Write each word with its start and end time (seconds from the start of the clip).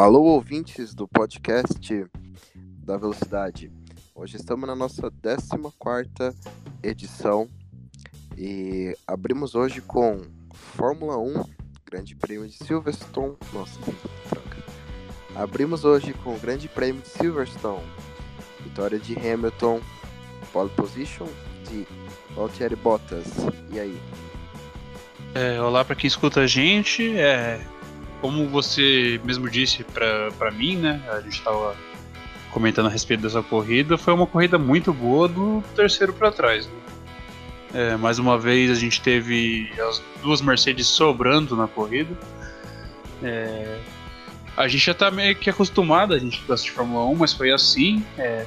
Alô, 0.00 0.22
ouvintes 0.22 0.94
do 0.94 1.06
podcast 1.06 2.06
da 2.56 2.96
Velocidade. 2.96 3.70
Hoje 4.14 4.36
estamos 4.36 4.66
na 4.66 4.74
nossa 4.74 5.12
14 5.12 6.34
edição 6.82 7.46
e 8.34 8.96
abrimos 9.06 9.54
hoje 9.54 9.82
com 9.82 10.22
Fórmula 10.54 11.18
1, 11.18 11.44
Grande 11.84 12.16
Prêmio 12.16 12.48
de 12.48 12.54
Silverstone. 12.54 13.36
Nossa, 13.52 13.78
troca. 14.30 14.56
Abrimos 15.36 15.84
hoje 15.84 16.14
com 16.14 16.34
o 16.34 16.40
Grande 16.40 16.66
Prêmio 16.66 17.02
de 17.02 17.08
Silverstone, 17.08 17.84
vitória 18.60 18.98
de 18.98 19.14
Hamilton, 19.18 19.82
pole 20.50 20.70
position 20.70 21.28
de 21.68 21.86
Valtteri 22.34 22.74
Bottas. 22.74 23.26
E 23.70 23.78
aí? 23.78 24.00
É, 25.34 25.60
olá 25.60 25.84
para 25.84 25.94
quem 25.94 26.08
escuta 26.08 26.40
a 26.40 26.46
gente. 26.46 27.14
É, 27.18 27.60
como 28.20 28.46
você 28.48 29.20
mesmo 29.24 29.48
disse 29.48 29.84
para 29.84 30.50
mim, 30.50 30.76
né? 30.76 31.02
A 31.10 31.20
gente 31.20 31.38
estava 31.38 31.76
comentando 32.50 32.86
a 32.86 32.90
respeito 32.90 33.22
dessa 33.22 33.42
corrida. 33.42 33.96
Foi 33.96 34.12
uma 34.12 34.26
corrida 34.26 34.58
muito 34.58 34.92
boa 34.92 35.28
do 35.28 35.62
terceiro 35.74 36.12
para 36.12 36.30
trás. 36.30 36.66
Né? 36.66 36.72
É, 37.72 37.96
mais 37.96 38.18
uma 38.18 38.38
vez 38.38 38.70
a 38.70 38.74
gente 38.74 39.00
teve 39.00 39.70
as 39.88 40.02
duas 40.22 40.40
Mercedes 40.40 40.86
sobrando 40.86 41.56
na 41.56 41.68
corrida. 41.68 42.16
É, 43.22 43.78
a 44.56 44.66
gente 44.66 44.84
já 44.84 44.92
está 44.92 45.10
meio 45.10 45.34
que 45.36 45.48
acostumado 45.48 46.14
a 46.14 46.18
gente 46.18 46.42
assistir 46.50 46.72
Fórmula 46.72 47.06
1, 47.06 47.14
mas 47.14 47.32
foi 47.32 47.50
assim. 47.52 48.04
É, 48.18 48.44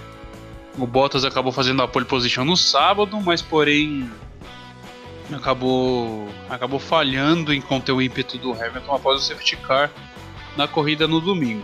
o 0.77 0.85
Bottas 0.85 1.23
acabou 1.23 1.51
fazendo 1.51 1.81
a 1.81 1.87
pole 1.87 2.05
position 2.05 2.43
no 2.43 2.57
sábado, 2.57 3.19
mas 3.21 3.41
porém 3.41 4.09
acabou 5.31 6.27
acabou 6.49 6.79
falhando 6.79 7.53
em 7.53 7.61
conter 7.61 7.91
o 7.91 8.01
ímpeto 8.01 8.37
do 8.37 8.51
Hamilton 8.51 8.95
após 8.95 9.21
o 9.21 9.23
safety 9.23 9.57
car 9.57 9.91
na 10.57 10.67
corrida 10.67 11.07
no 11.07 11.21
domingo. 11.21 11.63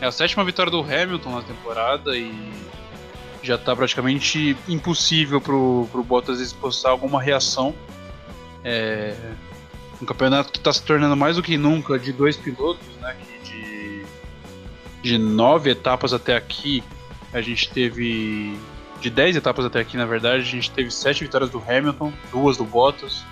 É 0.00 0.06
a 0.06 0.12
sétima 0.12 0.44
vitória 0.44 0.70
do 0.70 0.80
Hamilton 0.80 1.30
na 1.30 1.42
temporada 1.42 2.16
e 2.16 2.52
já 3.42 3.56
está 3.56 3.76
praticamente 3.76 4.56
impossível 4.68 5.40
pro, 5.40 5.86
pro 5.92 6.02
Bottas 6.02 6.40
expostar 6.40 6.92
alguma 6.92 7.22
reação. 7.22 7.74
É, 8.64 9.14
um 10.00 10.06
campeonato 10.06 10.50
que 10.50 10.58
está 10.58 10.72
se 10.72 10.82
tornando 10.82 11.16
mais 11.16 11.36
do 11.36 11.42
que 11.42 11.56
nunca 11.56 11.98
de 11.98 12.12
dois 12.12 12.36
pilotos, 12.36 12.86
né? 13.00 13.16
de, 13.44 14.04
de 15.02 15.18
nove 15.18 15.70
etapas 15.70 16.12
até 16.12 16.36
aqui, 16.36 16.82
a 17.32 17.40
gente 17.40 17.70
teve 17.70 18.58
de 19.04 19.10
10 19.10 19.36
etapas 19.36 19.66
até 19.66 19.80
aqui, 19.80 19.98
na 19.98 20.06
verdade, 20.06 20.38
a 20.38 20.46
gente 20.46 20.70
teve 20.70 20.90
7 20.90 21.24
vitórias 21.24 21.50
do 21.50 21.62
Hamilton, 21.68 22.10
duas 22.32 22.56
do 22.56 22.64
Bottas 22.64 23.22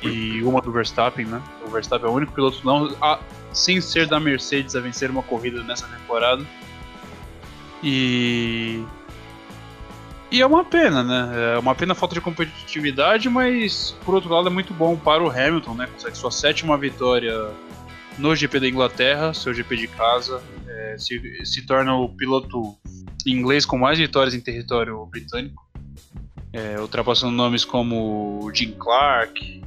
e 0.00 0.40
uma 0.44 0.60
do 0.60 0.70
Verstappen, 0.70 1.26
né? 1.26 1.42
O 1.66 1.70
Verstappen 1.70 2.08
é 2.08 2.12
o 2.12 2.14
único 2.14 2.32
piloto 2.32 2.64
não 2.64 2.94
a, 3.02 3.18
sem 3.52 3.80
ser 3.80 4.06
da 4.06 4.20
Mercedes 4.20 4.76
a 4.76 4.80
vencer 4.80 5.10
uma 5.10 5.24
corrida 5.24 5.60
nessa 5.64 5.88
temporada. 5.88 6.46
E 7.82 8.84
e 10.30 10.40
é 10.40 10.46
uma 10.46 10.64
pena, 10.64 11.02
né? 11.02 11.54
É 11.56 11.58
uma 11.58 11.74
pena 11.74 11.94
a 11.94 11.96
falta 11.96 12.14
de 12.14 12.20
competitividade, 12.20 13.28
mas 13.28 13.96
por 14.04 14.14
outro 14.14 14.32
lado 14.32 14.46
é 14.46 14.50
muito 14.52 14.72
bom 14.72 14.96
para 14.96 15.20
o 15.20 15.28
Hamilton, 15.28 15.74
né? 15.74 15.88
Consegue 15.92 16.16
sua 16.16 16.30
sétima 16.30 16.78
vitória 16.78 17.50
no 18.16 18.36
GP 18.36 18.60
da 18.60 18.68
Inglaterra, 18.68 19.34
seu 19.34 19.52
GP 19.52 19.76
de 19.76 19.88
casa, 19.88 20.40
é, 20.68 20.96
se, 20.96 21.44
se 21.44 21.66
torna 21.66 21.96
o 21.96 22.08
piloto 22.08 22.78
inglês 23.32 23.64
com 23.64 23.78
mais 23.78 23.98
vitórias 23.98 24.34
em 24.34 24.40
território 24.40 25.04
britânico, 25.06 25.66
é, 26.52 26.80
ultrapassando 26.80 27.32
nomes 27.32 27.64
como 27.64 28.50
Jim 28.54 28.72
Clark 28.72 29.62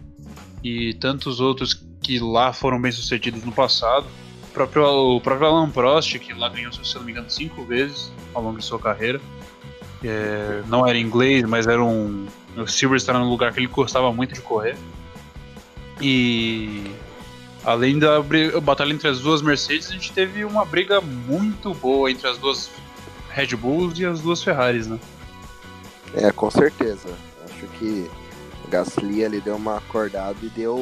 e 0.64 0.94
tantos 0.96 1.40
outros 1.40 1.74
que 2.02 2.20
lá 2.20 2.52
foram 2.52 2.82
bem 2.82 2.92
sucedidos 2.92 3.44
no 3.44 3.52
passado. 3.52 4.08
O 4.44 4.54
próprio, 4.54 4.84
o 5.16 5.22
próprio 5.22 5.48
Alan 5.48 5.70
Prost, 5.70 6.18
que 6.20 6.34
lá 6.34 6.50
ganhou, 6.50 6.72
se 6.72 6.96
não 6.96 7.04
me 7.04 7.12
engano, 7.12 7.30
cinco 7.30 7.64
vezes 7.64 8.12
ao 8.34 8.44
longo 8.44 8.58
de 8.58 8.66
sua 8.66 8.80
carreira. 8.80 9.22
É, 10.04 10.64
não 10.68 10.86
era 10.86 10.98
inglês, 10.98 11.44
mas 11.44 11.68
era 11.68 11.84
um. 11.84 12.28
O 12.58 12.68
Silverstone 12.68 13.18
era 13.18 13.26
um 13.26 13.30
lugar 13.30 13.54
que 13.54 13.60
ele 13.60 13.68
gostava 13.68 14.12
muito 14.12 14.34
de 14.34 14.42
correr. 14.42 14.76
E 16.02 16.84
além 17.64 18.00
da 18.00 18.22
batalha 18.62 18.92
entre 18.92 19.08
as 19.08 19.20
duas 19.20 19.42
Mercedes, 19.42 19.90
a 19.90 19.94
gente 19.94 20.12
teve 20.12 20.44
uma 20.44 20.66
briga 20.66 21.00
muito 21.00 21.74
boa 21.76 22.10
entre 22.10 22.28
as 22.28 22.38
duas 22.38 22.70
Red 23.34 23.56
Bulls 23.56 23.98
e 23.98 24.06
as 24.06 24.22
duas 24.22 24.44
Ferraris, 24.44 24.88
né? 24.88 25.00
É, 26.14 26.32
com 26.32 26.52
certeza. 26.52 27.10
Acho 27.46 27.68
que 27.80 28.10
o 28.66 28.70
Gasly 28.70 29.22
ele 29.22 29.40
deu 29.40 29.56
uma 29.56 29.78
acordada 29.78 30.38
e 30.44 30.50
deu 30.50 30.78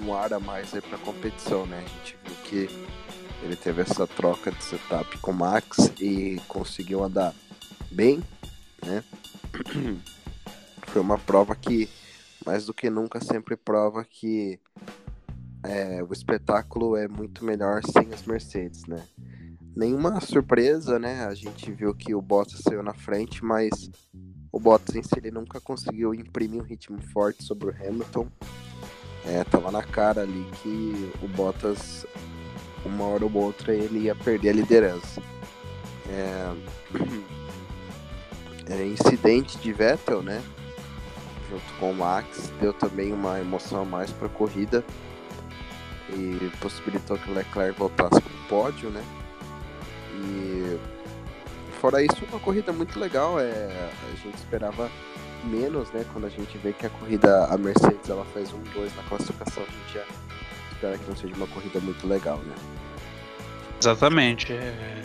um 0.00 0.14
ar 0.14 0.32
a 0.32 0.40
mais 0.40 0.74
aí 0.74 0.80
pra 0.80 0.98
competição, 0.98 1.64
né? 1.66 1.78
A 1.78 1.88
gente 1.88 2.18
viu 2.24 2.36
que 2.44 2.86
ele 3.42 3.56
teve 3.56 3.82
essa 3.82 4.06
troca 4.06 4.50
de 4.50 4.62
setup 4.64 5.18
com 5.18 5.30
o 5.30 5.34
Max 5.34 5.92
e 6.00 6.40
conseguiu 6.48 7.04
andar 7.04 7.32
bem, 7.90 8.22
né? 8.84 9.04
Foi 10.88 11.00
uma 11.00 11.18
prova 11.18 11.54
que, 11.54 11.88
mais 12.44 12.66
do 12.66 12.74
que 12.74 12.90
nunca, 12.90 13.20
sempre 13.22 13.56
prova 13.56 14.04
que 14.04 14.58
é, 15.62 16.02
o 16.02 16.12
espetáculo 16.12 16.96
é 16.96 17.06
muito 17.06 17.44
melhor 17.44 17.82
sem 17.84 18.12
as 18.12 18.24
Mercedes, 18.24 18.86
né? 18.86 19.02
Nenhuma 19.74 20.20
surpresa, 20.20 20.98
né? 20.98 21.24
A 21.24 21.34
gente 21.34 21.70
viu 21.72 21.94
que 21.94 22.14
o 22.14 22.22
Bottas 22.22 22.60
saiu 22.60 22.82
na 22.82 22.94
frente, 22.94 23.44
mas 23.44 23.90
o 24.52 24.60
Bottas 24.60 24.94
em 24.94 25.02
si 25.02 25.14
ele 25.16 25.30
nunca 25.30 25.60
conseguiu 25.60 26.14
imprimir 26.14 26.60
um 26.60 26.64
ritmo 26.64 27.00
forte 27.12 27.42
sobre 27.42 27.70
o 27.70 27.74
Hamilton. 27.74 28.28
É, 29.26 29.42
tava 29.44 29.70
na 29.70 29.82
cara 29.82 30.22
ali 30.22 30.46
que 30.62 31.10
o 31.22 31.28
Bottas, 31.28 32.06
uma 32.84 33.04
hora 33.04 33.24
ou 33.24 33.34
outra, 33.34 33.74
ele 33.74 34.00
ia 34.00 34.14
perder 34.14 34.50
a 34.50 34.52
liderança. 34.52 35.20
É... 36.08 36.54
é 38.70 38.86
incidente 38.86 39.58
de 39.58 39.72
Vettel, 39.72 40.22
né? 40.22 40.42
Junto 41.50 41.74
com 41.78 41.90
o 41.90 41.94
Max, 41.94 42.52
deu 42.60 42.72
também 42.72 43.12
uma 43.12 43.40
emoção 43.40 43.82
a 43.82 43.84
mais 43.84 44.10
para 44.12 44.26
a 44.26 44.30
corrida 44.30 44.84
e 46.10 46.50
possibilitou 46.60 47.18
que 47.18 47.30
o 47.30 47.34
Leclerc 47.34 47.78
voltasse 47.78 48.20
para 48.20 48.32
o 48.32 48.48
pódio, 48.48 48.90
né? 48.90 49.02
E 50.14 50.78
fora 51.80 52.02
isso, 52.02 52.24
uma 52.30 52.40
corrida 52.40 52.72
muito 52.72 52.98
legal. 52.98 53.38
É, 53.38 53.90
a 54.12 54.16
gente 54.16 54.36
esperava 54.36 54.90
menos, 55.44 55.90
né? 55.92 56.04
Quando 56.12 56.26
a 56.26 56.30
gente 56.30 56.56
vê 56.58 56.72
que 56.72 56.86
a 56.86 56.90
corrida, 56.90 57.46
a 57.46 57.58
Mercedes, 57.58 58.08
ela 58.08 58.24
faz 58.32 58.52
um 58.52 58.62
2 58.72 58.96
na 58.96 59.02
classificação, 59.04 59.62
a 59.62 59.66
gente 59.66 59.94
já 59.94 60.04
espera 60.72 60.98
que 60.98 61.08
não 61.08 61.16
seja 61.16 61.34
uma 61.34 61.46
corrida 61.46 61.80
muito 61.80 62.06
legal, 62.06 62.38
né? 62.38 62.54
Exatamente. 63.80 64.52
É... 64.52 65.02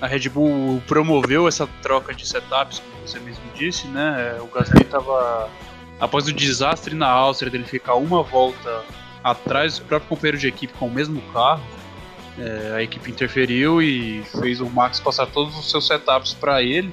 A 0.00 0.06
Red 0.06 0.28
Bull 0.28 0.82
promoveu 0.86 1.48
essa 1.48 1.66
troca 1.80 2.12
de 2.12 2.26
setups, 2.28 2.80
como 2.80 3.08
você 3.08 3.18
mesmo 3.18 3.44
disse, 3.54 3.86
né? 3.88 4.38
O 4.42 4.46
Gasly 4.46 4.82
estava 4.82 5.48
após 5.98 6.28
o 6.28 6.32
desastre 6.32 6.94
na 6.94 7.08
Áustria 7.08 7.50
dele 7.50 7.64
ficar 7.64 7.94
uma 7.94 8.22
volta 8.22 8.84
atrás 9.24 9.78
do 9.78 9.86
próprio 9.86 10.08
companheiro 10.10 10.38
de 10.38 10.48
equipe 10.48 10.74
com 10.74 10.86
o 10.86 10.90
mesmo 10.90 11.20
carro, 11.32 11.62
é, 12.38 12.74
a 12.76 12.82
equipe 12.82 13.10
interferiu 13.10 13.80
e 13.80 14.22
fez 14.40 14.60
o 14.60 14.68
Max 14.68 15.00
passar 15.00 15.26
todos 15.26 15.56
os 15.58 15.70
seus 15.70 15.86
setups 15.86 16.34
para 16.34 16.62
ele. 16.62 16.92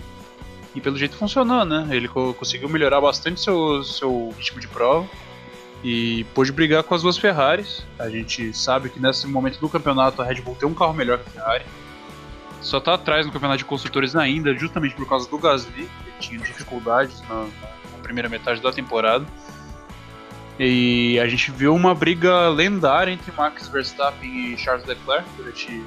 E 0.76 0.82
pelo 0.82 0.98
jeito 0.98 1.16
funcionou, 1.16 1.64
né? 1.66 1.88
Ele 1.92 2.08
co 2.08 2.34
conseguiu 2.34 2.68
melhorar 2.68 3.00
bastante 3.00 3.40
seu, 3.42 3.84
seu 3.84 4.34
ritmo 4.38 4.60
de 4.60 4.68
prova 4.68 5.08
e 5.84 6.24
pôde 6.34 6.52
brigar 6.52 6.82
com 6.84 6.96
as 6.96 7.02
duas 7.02 7.18
Ferraris. 7.18 7.86
A 8.00 8.10
gente 8.10 8.54
sabe 8.54 8.90
que 8.90 9.00
nesse 9.00 9.28
momento 9.28 9.60
do 9.60 9.70
campeonato 9.70 10.22
a 10.22 10.26
Red 10.26 10.42
Bull 10.42 10.56
tem 10.56 10.68
um 10.68 10.74
carro 10.74 10.94
melhor 10.94 11.20
que 11.20 11.30
a 11.30 11.32
Ferrari. 11.32 11.66
Só 12.62 12.78
está 12.78 12.94
atrás 12.94 13.26
no 13.26 13.32
campeonato 13.32 13.58
de 13.58 13.66
construtores 13.66 14.16
ainda, 14.16 14.56
justamente 14.56 14.96
por 14.96 15.08
causa 15.08 15.30
do 15.30 15.38
Gasly, 15.38 15.90
que 16.06 16.28
tinha 16.28 16.40
dificuldades 16.40 17.22
na, 17.28 17.44
na 17.92 17.98
primeira 18.02 18.30
metade 18.30 18.62
da 18.62 18.72
temporada. 18.72 19.26
E 20.60 21.20
a 21.20 21.28
gente 21.28 21.52
viu 21.52 21.74
uma 21.74 21.96
briga 21.96 22.48
lendária 22.50 23.12
entre 23.12 23.32
Max 23.32 23.68
Verstappen 23.68 24.54
e 24.54 24.58
Charles 24.58 24.86
Leclerc 24.86 25.28
durante 25.36 25.84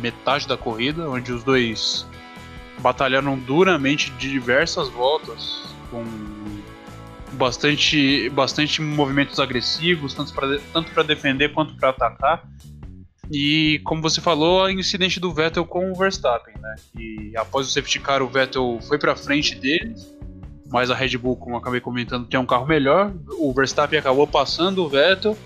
metade 0.00 0.48
da 0.48 0.56
corrida, 0.56 1.08
onde 1.08 1.32
os 1.32 1.44
dois 1.44 2.06
batalharam 2.78 3.38
duramente 3.38 4.10
de 4.12 4.30
diversas 4.30 4.88
voltas, 4.88 5.62
com 5.90 6.04
bastante, 7.32 8.28
bastante 8.30 8.80
movimentos 8.80 9.38
agressivos, 9.38 10.14
tanto 10.14 10.32
para 10.92 11.02
defender 11.02 11.52
quanto 11.52 11.74
para 11.74 11.90
atacar. 11.90 12.42
E 13.30 13.80
como 13.84 14.02
você 14.02 14.20
falou, 14.20 14.64
o 14.64 14.70
incidente 14.70 15.20
do 15.20 15.32
Vettel 15.32 15.64
com 15.64 15.90
o 15.90 15.94
Verstappen, 15.94 16.54
né? 16.60 16.76
E 16.98 17.32
após 17.36 17.66
o 17.66 17.70
safety 17.70 18.00
car, 18.00 18.22
o 18.22 18.28
Vettel 18.28 18.78
foi 18.86 18.98
para 18.98 19.14
frente 19.14 19.54
deles 19.54 20.12
mas 20.72 20.90
a 20.90 20.94
Red 20.94 21.18
Bull, 21.18 21.36
como 21.36 21.54
eu 21.54 21.58
acabei 21.58 21.80
comentando, 21.80 22.26
tem 22.26 22.40
um 22.40 22.46
carro 22.46 22.66
melhor. 22.66 23.12
O 23.38 23.52
Verstappen 23.52 23.98
acabou 23.98 24.26
passando 24.26 24.82
o 24.82 24.88
Vettel, 24.88 25.36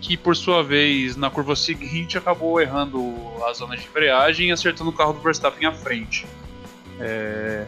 que 0.00 0.16
por 0.16 0.36
sua 0.36 0.62
vez, 0.62 1.16
na 1.16 1.28
curva 1.28 1.56
seguinte, 1.56 2.16
acabou 2.16 2.60
errando 2.60 3.12
a 3.44 3.52
zona 3.52 3.76
de 3.76 3.84
embreagem 3.84 4.50
e 4.50 4.52
acertando 4.52 4.90
o 4.90 4.92
carro 4.92 5.14
do 5.14 5.20
Verstappen 5.20 5.66
à 5.66 5.72
frente. 5.72 6.24
É... 7.00 7.66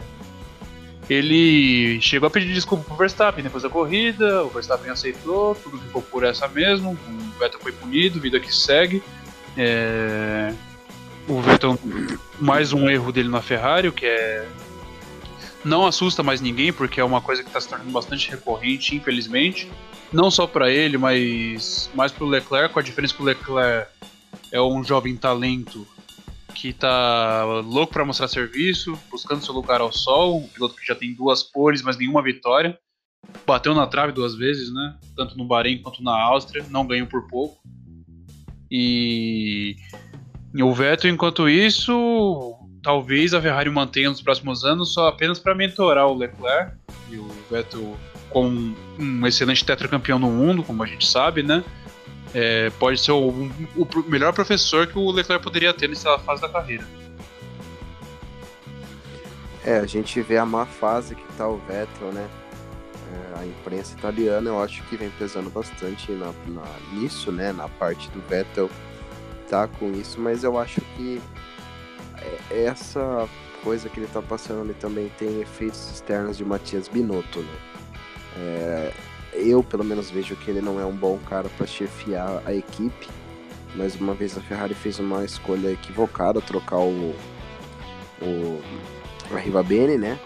Ele 1.09 1.99
chegou 2.01 2.27
a 2.27 2.29
pedir 2.29 2.53
desculpa 2.53 2.85
pro 2.85 2.95
Verstappen 2.95 3.43
depois 3.43 3.61
da 3.61 3.69
corrida, 3.69 4.43
o 4.43 4.49
Verstappen 4.49 4.89
aceitou, 4.89 5.53
tudo 5.53 5.77
ficou 5.77 6.01
por 6.01 6.23
essa 6.23 6.47
mesmo, 6.47 6.91
o 6.91 7.39
Vettel 7.39 7.59
foi 7.59 7.73
punido, 7.73 8.21
vida 8.21 8.39
que 8.39 8.55
segue. 8.55 9.03
É... 9.57 10.53
o 11.27 11.41
Vettel, 11.41 11.77
mais 12.39 12.71
um 12.71 12.89
erro 12.89 13.11
dele 13.11 13.27
na 13.27 13.41
Ferrari, 13.41 13.89
o 13.89 13.91
que 13.91 14.05
é. 14.05 14.47
Não 15.65 15.85
assusta 15.85 16.21
mais 16.21 16.39
ninguém, 16.39 16.71
porque 16.71 17.01
é 17.01 17.03
uma 17.03 17.19
coisa 17.19 17.41
que 17.41 17.49
está 17.49 17.59
se 17.59 17.67
tornando 17.67 17.89
bastante 17.89 18.29
recorrente, 18.29 18.95
infelizmente. 18.95 19.67
Não 20.13 20.29
só 20.29 20.45
para 20.45 20.71
ele, 20.71 20.97
mas 20.97 21.89
mais 21.95 22.11
para 22.11 22.23
o 22.23 22.27
Leclerc, 22.27 22.71
com 22.71 22.79
a 22.79 22.83
diferença 22.83 23.15
que 23.15 23.21
o 23.23 23.25
Leclerc 23.25 23.89
é 24.51 24.61
um 24.61 24.83
jovem 24.83 25.17
talento 25.17 25.87
que 26.53 26.71
tá 26.71 27.43
louco 27.65 27.91
para 27.91 28.05
mostrar 28.05 28.27
serviço, 28.27 28.97
buscando 29.09 29.43
seu 29.43 29.53
lugar 29.53 29.81
ao 29.81 29.91
sol, 29.91 30.37
um 30.37 30.47
piloto 30.47 30.75
que 30.75 30.85
já 30.85 30.95
tem 30.95 31.13
duas 31.13 31.43
poles, 31.43 31.81
mas 31.81 31.97
nenhuma 31.97 32.21
vitória. 32.21 32.77
Bateu 33.45 33.73
na 33.73 33.87
trave 33.87 34.13
duas 34.13 34.35
vezes, 34.35 34.71
né? 34.71 34.95
Tanto 35.17 35.35
no 35.35 35.45
Bahrein 35.45 35.81
quanto 35.81 36.03
na 36.03 36.15
Áustria, 36.15 36.63
não 36.69 36.85
ganhou 36.85 37.07
por 37.07 37.27
pouco. 37.27 37.57
E 38.69 39.75
o 40.61 40.71
Vettel, 40.73 41.11
enquanto 41.11 41.49
isso, 41.49 42.55
talvez 42.85 43.33
a 43.33 43.41
Ferrari 43.41 43.67
mantenha 43.67 44.09
nos 44.09 44.21
próximos 44.21 44.63
anos 44.63 44.93
só 44.93 45.07
apenas 45.07 45.39
para 45.39 45.55
mentorar 45.55 46.07
o 46.07 46.15
Leclerc. 46.15 46.71
E 47.09 47.17
o 47.17 47.27
Vettel, 47.49 47.97
como 48.29 48.75
um 48.99 49.25
excelente 49.25 49.65
tetracampeão 49.65 50.19
no 50.19 50.29
mundo, 50.29 50.61
como 50.61 50.83
a 50.83 50.85
gente 50.85 51.07
sabe, 51.07 51.41
né? 51.41 51.63
É, 52.31 52.69
pode 52.79 52.99
ser 52.99 53.11
o, 53.11 53.29
o, 53.29 53.87
melhor 54.07 54.33
professor 54.33 54.85
que 54.85 54.99
o 54.99 55.09
Leclerc 55.09 55.43
poderia 55.43 55.73
ter 55.73 55.89
nessa 55.89 56.19
fase 56.19 56.43
da 56.43 56.49
carreira. 56.49 56.85
É, 59.65 59.79
a 59.79 59.87
gente 59.87 60.21
vê 60.21 60.37
a 60.37 60.45
má 60.45 60.67
fase 60.67 61.15
que 61.15 61.23
tá 61.35 61.47
o 61.47 61.57
Vettel, 61.67 62.11
né? 62.11 62.29
É, 63.11 63.39
a 63.39 63.45
imprensa 63.47 63.97
italiana 63.97 64.47
eu 64.47 64.61
acho 64.61 64.83
que 64.83 64.95
vem 64.95 65.09
pesando 65.17 65.49
bastante 65.49 66.11
na, 66.11 66.31
na, 66.47 66.67
nisso, 66.93 67.31
né? 67.31 67.51
Na 67.51 67.67
parte 67.67 68.11
do 68.11 68.21
Vettel 68.29 68.69
tá 69.49 69.67
com 69.67 69.91
isso, 69.93 70.21
mas 70.21 70.43
eu 70.43 70.59
acho 70.59 70.81
que 70.95 71.19
essa 72.49 73.27
coisa 73.63 73.89
que 73.89 73.99
ele 73.99 74.07
tá 74.07 74.21
passando 74.21 74.61
ali 74.61 74.73
também 74.75 75.11
tem 75.17 75.41
efeitos 75.41 75.91
externos 75.91 76.37
de 76.37 76.45
Matias 76.45 76.87
Binotto, 76.87 77.39
né? 77.39 77.57
É, 78.37 78.93
eu 79.33 79.63
pelo 79.63 79.83
menos 79.83 80.11
vejo 80.11 80.35
que 80.35 80.51
ele 80.51 80.61
não 80.61 80.79
é 80.79 80.85
um 80.85 80.95
bom 80.95 81.17
cara 81.29 81.49
para 81.57 81.65
chefiar 81.65 82.41
a 82.45 82.53
equipe. 82.53 83.07
Mais 83.75 83.95
uma 83.99 84.13
vez 84.13 84.37
a 84.37 84.41
Ferrari 84.41 84.73
fez 84.73 84.99
uma 84.99 85.25
escolha 85.25 85.71
equivocada, 85.71 86.39
trocar 86.41 86.77
o, 86.79 87.13
o 88.21 88.61
a 89.33 89.37
Rivabene, 89.37 89.97
né? 89.97 90.19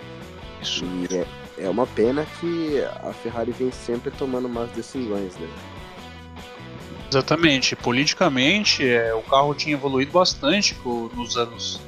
Isso. 0.62 0.86
E 0.86 1.16
é, 1.16 1.66
é 1.66 1.70
uma 1.70 1.88
pena 1.88 2.26
que 2.40 2.84
a 3.04 3.14
Ferrari 3.14 3.52
vem 3.52 3.72
sempre 3.72 4.12
tomando 4.12 4.48
más 4.48 4.70
decisões, 4.72 5.36
né? 5.38 5.48
Exatamente. 7.10 7.76
Politicamente, 7.76 8.88
é, 8.88 9.14
o 9.14 9.22
carro 9.22 9.54
tinha 9.56 9.76
evoluído 9.76 10.12
bastante 10.12 10.76
nos 11.16 11.38
anos 11.38 11.82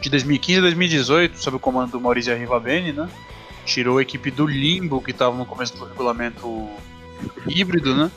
de 0.00 0.10
2015 0.10 0.58
a 0.58 0.62
2018, 0.62 1.38
sob 1.38 1.56
o 1.56 1.60
comando 1.60 1.92
do 1.92 2.00
Maurizio 2.00 2.34
Arrivabene, 2.34 2.92
né? 2.92 3.08
tirou 3.64 3.98
a 3.98 4.02
equipe 4.02 4.30
do 4.30 4.46
limbo 4.46 5.00
que 5.00 5.10
estava 5.10 5.36
no 5.36 5.46
começo 5.46 5.76
do 5.76 5.84
regulamento 5.84 6.68
híbrido, 7.46 7.94
né? 7.94 8.10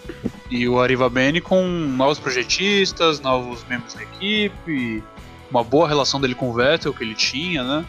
E 0.50 0.68
o 0.68 0.80
Ariva 0.80 1.10
Bene 1.10 1.42
com 1.42 1.66
novos 1.66 2.20
projetistas, 2.20 3.20
novos 3.20 3.66
membros 3.68 3.94
da 3.94 4.04
equipe, 4.04 5.04
uma 5.50 5.64
boa 5.64 5.88
relação 5.88 6.20
dele 6.20 6.36
com 6.36 6.50
o 6.50 6.54
Vettel 6.54 6.94
que 6.94 7.04
ele 7.04 7.16
tinha, 7.16 7.64
né? 7.64 7.86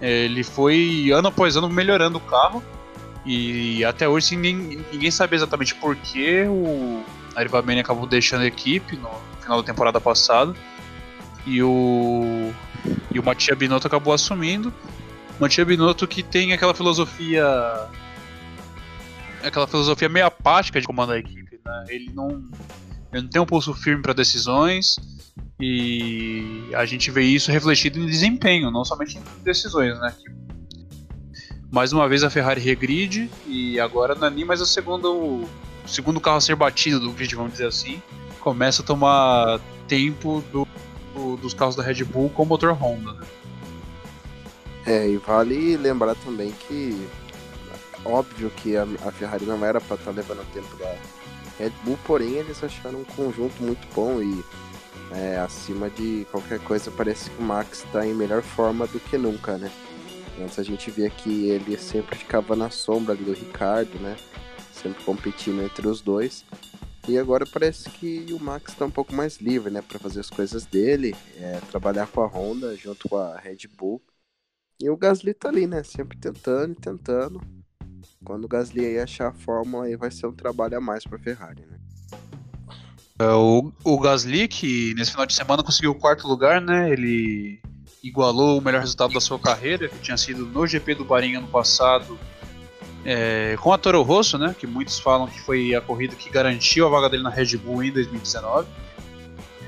Ele 0.00 0.44
foi 0.44 1.10
ano 1.12 1.28
após 1.28 1.56
ano 1.56 1.68
melhorando 1.68 2.18
o 2.18 2.20
carro 2.20 2.62
e 3.24 3.84
até 3.84 4.08
hoje 4.08 4.36
ninguém, 4.36 4.84
ninguém 4.92 5.10
sabe 5.10 5.34
exatamente 5.34 5.74
por 5.74 5.96
que 5.96 6.42
o 6.42 7.02
Ariva 7.38 7.62
Bene 7.62 7.80
acabou 7.80 8.06
deixando 8.06 8.42
a 8.42 8.46
equipe 8.46 8.96
no 8.96 9.10
final 9.40 9.62
da 9.62 9.66
temporada 9.66 10.00
passada 10.00 10.54
e 11.46 11.62
o 11.62 12.52
e 13.10 13.18
o 13.18 13.24
Mattia 13.24 13.54
Binotto 13.54 13.86
acabou 13.86 14.12
assumindo 14.12 14.72
Mattia 15.38 15.64
Binotto 15.64 16.06
que 16.06 16.22
tem 16.22 16.52
aquela 16.52 16.74
filosofia. 16.74 17.46
aquela 19.42 19.66
filosofia 19.66 20.08
meio 20.08 20.26
apática 20.26 20.80
de 20.80 20.86
comandar 20.86 21.16
a 21.16 21.20
equipe. 21.20 21.60
Né? 21.64 21.84
Ele, 21.88 22.10
não, 22.12 22.28
ele 23.12 23.22
não 23.22 23.28
tem 23.28 23.40
um 23.40 23.46
pulso 23.46 23.72
firme 23.72 24.02
para 24.02 24.12
decisões 24.12 24.96
e 25.60 26.70
a 26.74 26.84
gente 26.84 27.10
vê 27.10 27.22
isso 27.22 27.52
refletido 27.52 28.00
em 28.00 28.06
desempenho, 28.06 28.70
não 28.70 28.84
somente 28.84 29.18
em 29.18 29.42
decisões. 29.44 29.98
Né? 30.00 30.12
Mais 31.70 31.92
uma 31.92 32.08
vez 32.08 32.24
a 32.24 32.30
Ferrari 32.30 32.60
regride 32.60 33.30
e 33.46 33.78
agora 33.78 34.16
não 34.16 34.26
é 34.26 34.30
nem 34.30 34.44
mais 34.44 34.60
o 34.60 34.66
segundo, 34.66 35.44
o 35.88 35.90
segundo 35.90 36.20
carro 36.20 36.36
a 36.36 36.40
ser 36.40 36.54
batido 36.54 37.00
do 37.00 37.10
grid, 37.12 37.34
vamos 37.34 37.52
dizer 37.52 37.66
assim. 37.66 38.02
Começa 38.40 38.82
a 38.82 38.84
tomar 38.84 39.58
tempo 39.88 40.44
do, 40.52 40.68
do, 41.14 41.36
dos 41.36 41.54
carros 41.54 41.74
da 41.74 41.82
Red 41.82 42.04
Bull 42.04 42.28
com 42.30 42.42
o 42.42 42.46
motor 42.46 42.72
Honda. 42.72 43.14
Né? 43.14 43.26
É, 44.86 45.08
e 45.08 45.16
vale 45.16 45.76
lembrar 45.76 46.14
também 46.16 46.52
que 46.52 47.08
óbvio 48.04 48.50
que 48.50 48.76
a, 48.76 48.84
a 49.06 49.12
Ferrari 49.12 49.44
não 49.44 49.64
era 49.64 49.80
para 49.80 49.96
estar 49.96 50.12
tá 50.12 50.16
levando 50.16 50.46
tempo 50.52 50.76
da 50.76 50.94
Red 51.58 51.72
Bull, 51.84 51.98
porém 52.04 52.34
eles 52.34 52.62
acharam 52.62 53.00
um 53.00 53.04
conjunto 53.04 53.62
muito 53.62 53.86
bom 53.94 54.22
e 54.22 54.44
é, 55.10 55.38
acima 55.38 55.90
de 55.90 56.26
qualquer 56.30 56.60
coisa 56.60 56.90
parece 56.90 57.30
que 57.30 57.42
o 57.42 57.44
Max 57.44 57.84
está 57.84 58.06
em 58.06 58.14
melhor 58.14 58.42
forma 58.42 58.86
do 58.86 59.00
que 59.00 59.16
nunca, 59.16 59.56
né? 59.56 59.70
Antes 60.40 60.58
a 60.58 60.62
gente 60.62 60.90
via 60.90 61.10
que 61.10 61.48
ele 61.48 61.76
sempre 61.76 62.16
ficava 62.16 62.54
na 62.54 62.70
sombra 62.70 63.12
ali 63.12 63.24
do 63.24 63.32
Ricardo, 63.32 63.98
né? 63.98 64.16
Sempre 64.82 65.02
competindo 65.04 65.62
entre 65.62 65.86
os 65.86 66.00
dois. 66.00 66.44
E 67.08 67.16
agora 67.16 67.46
parece 67.46 67.88
que 67.88 68.26
o 68.32 68.38
Max 68.38 68.72
está 68.72 68.84
um 68.84 68.90
pouco 68.90 69.14
mais 69.14 69.38
livre, 69.38 69.70
né? 69.70 69.80
Para 69.80 69.98
fazer 69.98 70.20
as 70.20 70.28
coisas 70.28 70.66
dele, 70.66 71.16
é, 71.36 71.58
trabalhar 71.70 72.06
com 72.06 72.20
a 72.20 72.26
Honda 72.26 72.76
junto 72.76 73.08
com 73.08 73.16
a 73.16 73.38
Red 73.38 73.66
Bull. 73.76 74.02
E 74.80 74.90
o 74.90 74.96
Gasly 74.96 75.32
tá 75.32 75.48
ali, 75.48 75.66
né? 75.66 75.82
Sempre 75.82 76.18
tentando 76.18 76.72
e 76.72 76.76
tentando. 76.76 77.40
Quando 78.24 78.44
o 78.44 78.48
Gasly 78.48 78.84
aí 78.84 78.98
achar 78.98 79.28
a 79.28 79.32
fórmula, 79.32 79.86
aí 79.86 79.96
vai 79.96 80.10
ser 80.10 80.26
um 80.26 80.32
trabalho 80.32 80.76
a 80.76 80.80
mais 80.80 81.04
pra 81.04 81.18
Ferrari, 81.18 81.64
né? 81.66 81.78
É, 83.18 83.32
o, 83.32 83.72
o 83.82 83.98
Gasly, 83.98 84.46
que 84.46 84.94
nesse 84.94 85.10
final 85.12 85.26
de 85.26 85.34
semana 85.34 85.64
conseguiu 85.64 85.90
o 85.92 85.98
quarto 85.98 86.28
lugar, 86.28 86.60
né? 86.60 86.90
Ele 86.92 87.60
igualou 88.02 88.58
o 88.58 88.62
melhor 88.62 88.80
resultado 88.80 89.12
da 89.12 89.20
sua 89.20 89.38
carreira, 89.38 89.88
que 89.88 89.98
tinha 89.98 90.16
sido 90.16 90.46
no 90.46 90.66
GP 90.66 90.94
do 90.94 91.04
Bahrein 91.04 91.36
ano 91.36 91.48
passado, 91.48 92.18
é, 93.10 93.56
com 93.58 93.72
a 93.72 93.78
Toro 93.78 94.02
Rosso, 94.02 94.36
né? 94.36 94.54
Que 94.58 94.66
muitos 94.66 94.98
falam 94.98 95.26
que 95.26 95.40
foi 95.40 95.74
a 95.74 95.80
corrida 95.80 96.14
que 96.14 96.28
garantiu 96.28 96.86
a 96.86 96.90
vaga 96.90 97.08
dele 97.08 97.22
na 97.22 97.30
Red 97.30 97.56
Bull 97.56 97.82
em 97.82 97.90
2019. 97.90 98.68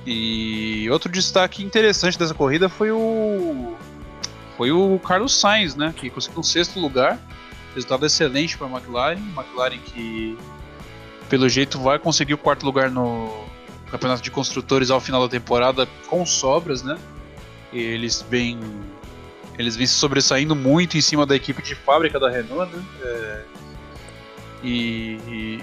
E 0.07 0.87
outro 0.91 1.11
destaque 1.11 1.65
interessante 1.65 2.19
dessa 2.19 2.35
corrida 2.35 2.69
foi 2.69 2.91
o 2.91 3.75
foi 4.59 4.71
o 4.71 4.99
Carlos 4.99 5.35
Sainz, 5.41 5.75
né, 5.75 5.95
que 5.97 6.11
conseguiu 6.11 6.41
um 6.41 6.43
sexto 6.43 6.79
lugar, 6.79 7.19
resultado 7.75 8.05
excelente 8.05 8.59
para 8.59 8.67
a 8.67 8.71
McLaren, 8.71 9.17
McLaren 9.35 9.79
que 9.79 10.37
pelo 11.31 11.49
jeito 11.49 11.81
vai 11.81 11.99
conseguir 11.99 12.35
o 12.35 12.38
quarto 12.38 12.67
lugar 12.67 12.91
no 12.91 13.47
campeonato 13.91 14.21
de 14.21 14.31
construtores 14.31 14.91
ao 14.91 15.00
final 15.00 15.23
da 15.23 15.29
temporada 15.29 15.88
com 16.09 16.26
sobras, 16.26 16.83
né? 16.83 16.99
Eles 17.73 18.21
vêm 18.29 18.61
eles 19.61 19.76
vêm 19.76 19.87
se 19.87 19.95
sobressaindo 19.95 20.57
muito 20.57 20.97
em 20.97 21.00
cima 21.00 21.25
da 21.25 21.37
equipe 21.37 21.62
de 21.62 21.75
fábrica 21.75 22.19
da 22.19 22.31
Renault, 22.31 22.75
né? 22.75 22.83
É, 23.02 23.43
e, 24.62 25.19
e, 25.29 25.61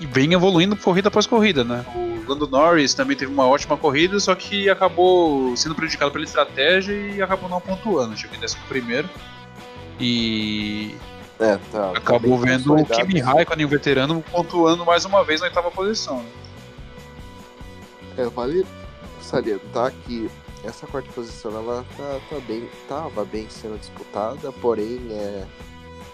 e 0.00 0.06
vem 0.06 0.32
evoluindo 0.32 0.76
corrida 0.76 1.08
após 1.08 1.26
corrida, 1.26 1.64
né? 1.64 1.84
O 1.94 2.28
Lando 2.28 2.46
Norris 2.46 2.94
também 2.94 3.16
teve 3.16 3.32
uma 3.32 3.46
ótima 3.46 3.76
corrida, 3.76 4.18
só 4.20 4.34
que 4.34 4.68
acabou 4.68 5.56
sendo 5.56 5.74
prejudicado 5.74 6.10
pela 6.10 6.24
estratégia 6.24 6.92
e 6.92 7.22
acabou 7.22 7.48
não 7.48 7.60
pontuando. 7.60 8.16
Chegou 8.16 8.36
em 8.36 8.40
décimo 8.40 8.62
primeiro. 8.68 9.08
E 9.98 10.94
é, 11.38 11.56
tá, 11.56 11.90
tá 11.90 11.98
acabou 11.98 12.38
tá 12.38 12.46
vendo 12.46 12.74
o 12.74 12.84
Kimi 12.84 13.20
Raikkonen, 13.20 13.66
o 13.66 13.68
veterano, 13.68 14.24
pontuando 14.30 14.84
mais 14.84 15.04
uma 15.04 15.24
vez 15.24 15.40
na 15.40 15.46
oitava 15.46 15.70
posição. 15.70 16.18
Né? 16.18 16.28
É, 18.18 18.24
vale 18.28 18.66
salientar 19.20 19.92
que 20.04 20.30
essa 20.64 20.86
quarta 20.86 21.10
posição 21.12 21.52
ela 21.52 21.84
tá, 21.96 22.20
tá 22.28 22.40
bem, 22.46 22.68
tava 22.88 23.24
bem 23.24 23.48
sendo 23.48 23.78
disputada, 23.78 24.52
porém 24.52 25.00
é, 25.10 25.46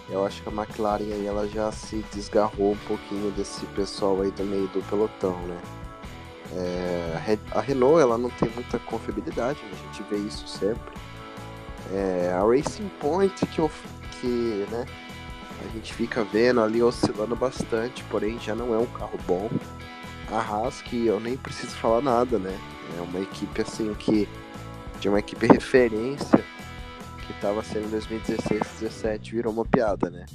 eu 0.09 0.25
acho 0.25 0.41
que 0.41 0.49
a 0.49 0.51
McLaren 0.51 1.03
aí 1.03 1.25
ela 1.25 1.47
já 1.47 1.71
se 1.71 2.03
desgarrou 2.13 2.71
um 2.71 2.87
pouquinho 2.87 3.31
desse 3.31 3.65
pessoal 3.67 4.21
aí 4.21 4.31
do 4.31 4.43
meio 4.43 4.67
do 4.67 4.81
pelotão, 4.89 5.37
né? 5.41 5.61
É, 6.53 7.37
a 7.51 7.59
Renault 7.59 8.01
ela 8.01 8.17
não 8.17 8.29
tem 8.29 8.49
muita 8.51 8.79
confiabilidade, 8.79 9.59
né? 9.63 9.71
a 9.73 9.75
gente 9.75 10.03
vê 10.09 10.17
isso 10.17 10.47
sempre. 10.47 10.93
É, 11.91 12.33
a 12.33 12.41
Racing 12.41 12.89
Point 12.99 13.45
que, 13.47 13.59
eu, 13.59 13.69
que 14.19 14.65
né, 14.71 14.85
a 15.63 15.67
gente 15.73 15.93
fica 15.93 16.23
vendo 16.23 16.61
ali 16.61 16.81
oscilando 16.81 17.35
bastante, 17.35 18.03
porém 18.05 18.39
já 18.39 18.55
não 18.55 18.73
é 18.73 18.77
um 18.77 18.85
carro 18.85 19.19
bom. 19.25 19.49
A 20.31 20.39
Haas 20.39 20.81
que 20.81 21.07
eu 21.07 21.19
nem 21.19 21.37
preciso 21.37 21.75
falar 21.75 22.01
nada, 22.01 22.37
né? 22.37 22.57
É 22.97 23.01
uma 23.01 23.19
equipe 23.19 23.61
assim 23.61 23.93
que 23.93 24.27
de 24.99 25.09
uma 25.09 25.19
equipe 25.19 25.45
referência 25.47 26.43
que 27.25 27.31
estava 27.31 27.63
sendo 27.63 27.87
em 27.87 27.91
2016, 27.91 28.59
2017 28.59 29.31
virou 29.35 29.53
uma 29.53 29.65
piada, 29.65 30.09
né? 30.09 30.25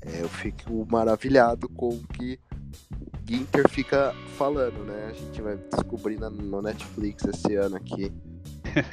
É, 0.00 0.22
eu 0.22 0.28
fico 0.28 0.86
maravilhado 0.90 1.68
com 1.68 1.88
o 1.88 2.06
que 2.12 2.38
Ginter 3.28 3.68
fica 3.68 4.14
falando, 4.38 4.84
né? 4.84 5.08
A 5.10 5.12
gente 5.12 5.42
vai 5.42 5.56
descobrir 5.56 6.18
no 6.18 6.62
Netflix 6.62 7.24
esse 7.24 7.56
ano 7.56 7.76
aqui. 7.76 8.12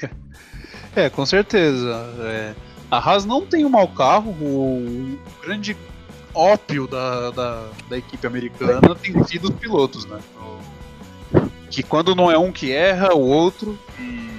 é, 0.96 1.10
com 1.10 1.26
certeza. 1.26 1.94
É, 2.22 2.56
a 2.90 2.98
Haas 2.98 3.26
não 3.26 3.46
tem 3.46 3.64
um 3.64 3.70
mau 3.70 3.88
carro, 3.88 4.32
o 4.32 5.20
grande 5.42 5.78
ópio 6.34 6.88
da, 6.88 7.32
da, 7.32 7.70
da 7.90 7.98
equipe 7.98 8.26
americana 8.26 8.96
tem 8.96 9.24
sido 9.24 9.46
os 9.46 9.56
pilotos, 9.56 10.06
né? 10.06 10.20
Que 11.70 11.82
quando 11.82 12.16
não 12.16 12.30
é 12.30 12.38
um 12.38 12.52
que 12.52 12.72
erra, 12.72 13.14
o 13.14 13.22
outro, 13.22 13.78
e 14.00 14.30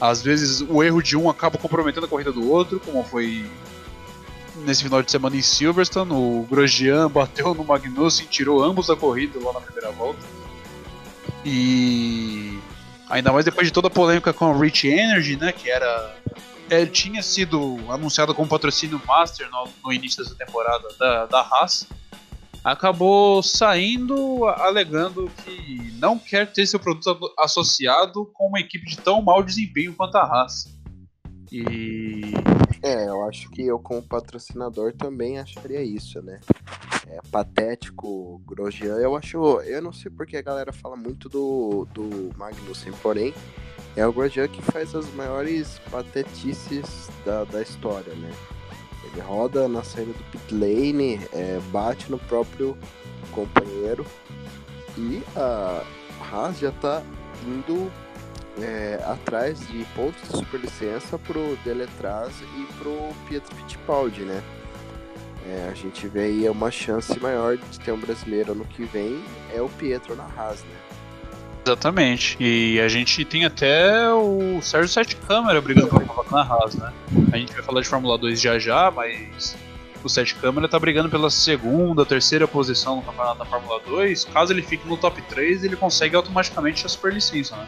às 0.00 0.22
vezes 0.22 0.62
o 0.62 0.82
erro 0.82 1.02
de 1.02 1.16
um 1.16 1.28
acaba 1.28 1.58
comprometendo 1.58 2.04
a 2.04 2.08
corrida 2.08 2.32
do 2.32 2.50
outro, 2.50 2.80
como 2.80 3.02
foi 3.04 3.44
nesse 4.64 4.82
final 4.82 5.02
de 5.02 5.10
semana 5.10 5.36
em 5.36 5.42
Silverstone. 5.42 6.12
O 6.12 6.46
Grosjean 6.50 7.10
bateu 7.10 7.54
no 7.54 7.64
Magnussen, 7.64 8.26
tirou 8.26 8.62
ambos 8.62 8.86
da 8.86 8.96
corrida 8.96 9.38
lá 9.38 9.52
na 9.52 9.60
primeira 9.60 9.90
volta. 9.90 10.20
E 11.44 12.58
ainda 13.08 13.32
mais 13.32 13.44
depois 13.44 13.66
de 13.66 13.72
toda 13.72 13.88
a 13.88 13.90
polêmica 13.90 14.32
com 14.32 14.46
a 14.46 14.58
Rich 14.58 14.88
Energy, 14.88 15.36
né, 15.36 15.52
que 15.52 15.70
era 15.70 16.16
é, 16.70 16.86
tinha 16.86 17.22
sido 17.22 17.78
anunciado 17.90 18.34
como 18.34 18.48
patrocínio 18.48 19.00
master 19.06 19.48
no, 19.50 19.68
no 19.84 19.92
início 19.92 20.22
dessa 20.22 20.34
temporada 20.34 20.88
da, 20.98 21.26
da 21.26 21.40
Haas, 21.40 21.86
acabou 22.64 23.42
saindo 23.42 24.44
alegando 24.46 25.30
que 25.44 25.92
não 25.98 26.18
quer 26.18 26.52
ter 26.52 26.66
seu 26.66 26.80
produto 26.80 27.32
associado 27.38 28.26
com 28.34 28.48
uma 28.48 28.60
equipe 28.60 28.86
de 28.86 28.98
tão 28.98 29.22
mau 29.22 29.42
desempenho 29.42 29.94
quanto 29.94 30.16
a 30.16 30.22
Haas. 30.22 30.76
E. 31.50 32.32
É, 32.82 33.08
eu 33.08 33.24
acho 33.24 33.48
que 33.50 33.62
eu, 33.62 33.78
como 33.78 34.02
patrocinador, 34.02 34.92
também 34.92 35.38
acharia 35.38 35.82
isso, 35.82 36.20
né? 36.22 36.40
É 37.08 37.20
patético, 37.30 38.40
Grosjean. 38.44 38.96
Eu 38.96 39.16
acho. 39.16 39.60
Eu 39.60 39.80
não 39.80 39.92
sei 39.92 40.10
porque 40.10 40.36
a 40.36 40.42
galera 40.42 40.72
fala 40.72 40.96
muito 40.96 41.28
do, 41.28 41.86
do 41.92 42.30
Magnussen, 42.36 42.92
porém, 43.00 43.32
é 43.96 44.06
o 44.06 44.12
Grosjean 44.12 44.46
que 44.46 44.60
faz 44.60 44.94
as 44.94 45.12
maiores 45.14 45.80
patetices 45.90 47.08
da, 47.24 47.44
da 47.44 47.62
história, 47.62 48.14
né? 48.14 48.30
Ele 49.04 49.20
roda 49.22 49.66
na 49.66 49.82
saída 49.82 50.12
do 50.12 50.24
pit 50.24 50.54
lane, 50.54 51.20
é, 51.32 51.58
bate 51.70 52.10
no 52.10 52.18
próprio 52.18 52.76
companheiro 53.32 54.04
e 54.98 55.22
a 55.34 55.82
Haas 56.30 56.58
já 56.58 56.70
tá 56.72 57.02
indo 57.46 57.90
é, 58.60 59.02
atrás 59.04 59.66
de 59.68 59.84
pontos 59.94 60.20
de 60.28 60.36
superlicença 60.36 61.18
pro 61.18 61.56
Deletraz 61.64 62.34
e 62.56 62.72
pro 62.74 63.14
Pietro 63.28 63.54
Fittipaldi, 63.56 64.22
né? 64.22 64.42
É, 65.46 65.68
a 65.70 65.74
gente 65.74 66.08
vê 66.08 66.24
aí 66.24 66.48
uma 66.48 66.70
chance 66.70 67.18
maior 67.20 67.56
de 67.56 67.80
ter 67.80 67.92
um 67.92 68.00
brasileiro 68.00 68.52
ano 68.52 68.64
que 68.64 68.84
vem, 68.84 69.22
é 69.54 69.62
o 69.62 69.68
Pietro 69.68 70.16
na 70.16 70.24
Haas, 70.24 70.62
né? 70.64 70.85
Exatamente. 71.66 72.36
E 72.38 72.80
a 72.80 72.86
gente 72.86 73.24
tem 73.24 73.44
até 73.44 74.08
o 74.12 74.62
Sérgio 74.62 74.88
Sete 74.88 75.16
Câmara 75.16 75.60
brigando 75.60 75.88
com 75.88 76.20
a 76.20 76.24
na 76.30 76.42
Haas, 76.42 76.76
né? 76.76 76.92
A 77.32 77.36
gente 77.36 77.52
vai 77.52 77.62
falar 77.62 77.80
de 77.80 77.88
Fórmula 77.88 78.16
2 78.16 78.40
já 78.40 78.56
já, 78.56 78.88
mas 78.88 79.56
o 80.04 80.08
Sete 80.08 80.36
Câmara 80.36 80.68
tá 80.68 80.78
brigando 80.78 81.08
pela 81.08 81.28
segunda, 81.28 82.06
terceira 82.06 82.46
posição 82.46 82.96
no 82.96 83.02
campeonato 83.02 83.40
da 83.40 83.44
Fórmula 83.44 83.80
2. 83.84 84.26
Caso 84.26 84.52
ele 84.52 84.62
fique 84.62 84.86
no 84.86 84.96
top 84.96 85.20
3, 85.22 85.64
ele 85.64 85.74
consegue 85.74 86.14
automaticamente 86.14 86.86
a 86.86 86.88
superlicença, 86.88 87.56
né? 87.56 87.66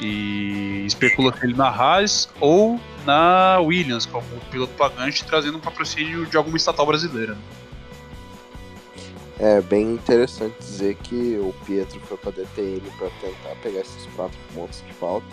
E 0.00 0.84
especula 0.86 1.34
ele 1.42 1.54
na 1.54 1.68
Haas 1.68 2.28
ou 2.38 2.80
na 3.04 3.58
Williams, 3.58 4.06
como 4.06 4.24
piloto 4.48 4.74
pagante, 4.74 5.24
trazendo 5.24 5.58
um 5.58 5.60
patrocínio 5.60 6.24
de 6.24 6.36
alguma 6.36 6.56
estatal 6.56 6.86
brasileira. 6.86 7.36
É 9.40 9.60
bem 9.60 9.94
interessante 9.94 10.58
dizer 10.58 10.96
que 10.96 11.38
o 11.38 11.54
Pietro 11.64 12.00
foi 12.00 12.16
para 12.16 12.32
DTM 12.32 12.82
para 12.98 13.08
tentar 13.20 13.54
pegar 13.62 13.80
esses 13.80 14.06
quatro 14.16 14.38
pontos 14.52 14.80
que 14.80 14.92
faltam. 14.94 15.28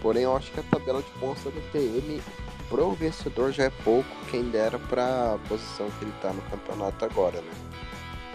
Porém, 0.00 0.24
eu 0.24 0.36
acho 0.36 0.50
que 0.50 0.60
a 0.60 0.62
tabela 0.64 1.02
de 1.02 1.10
pontos 1.20 1.44
da 1.44 1.50
DTM 1.50 2.20
pro 2.68 2.92
vencedor 2.92 3.52
já 3.52 3.64
é 3.64 3.70
pouco, 3.84 4.08
quem 4.30 4.50
dera 4.50 4.78
para 4.78 5.34
a 5.34 5.38
posição 5.48 5.88
que 5.90 6.04
ele 6.04 6.12
está 6.16 6.32
no 6.32 6.42
campeonato 6.42 7.04
agora, 7.04 7.40
né? 7.40 7.52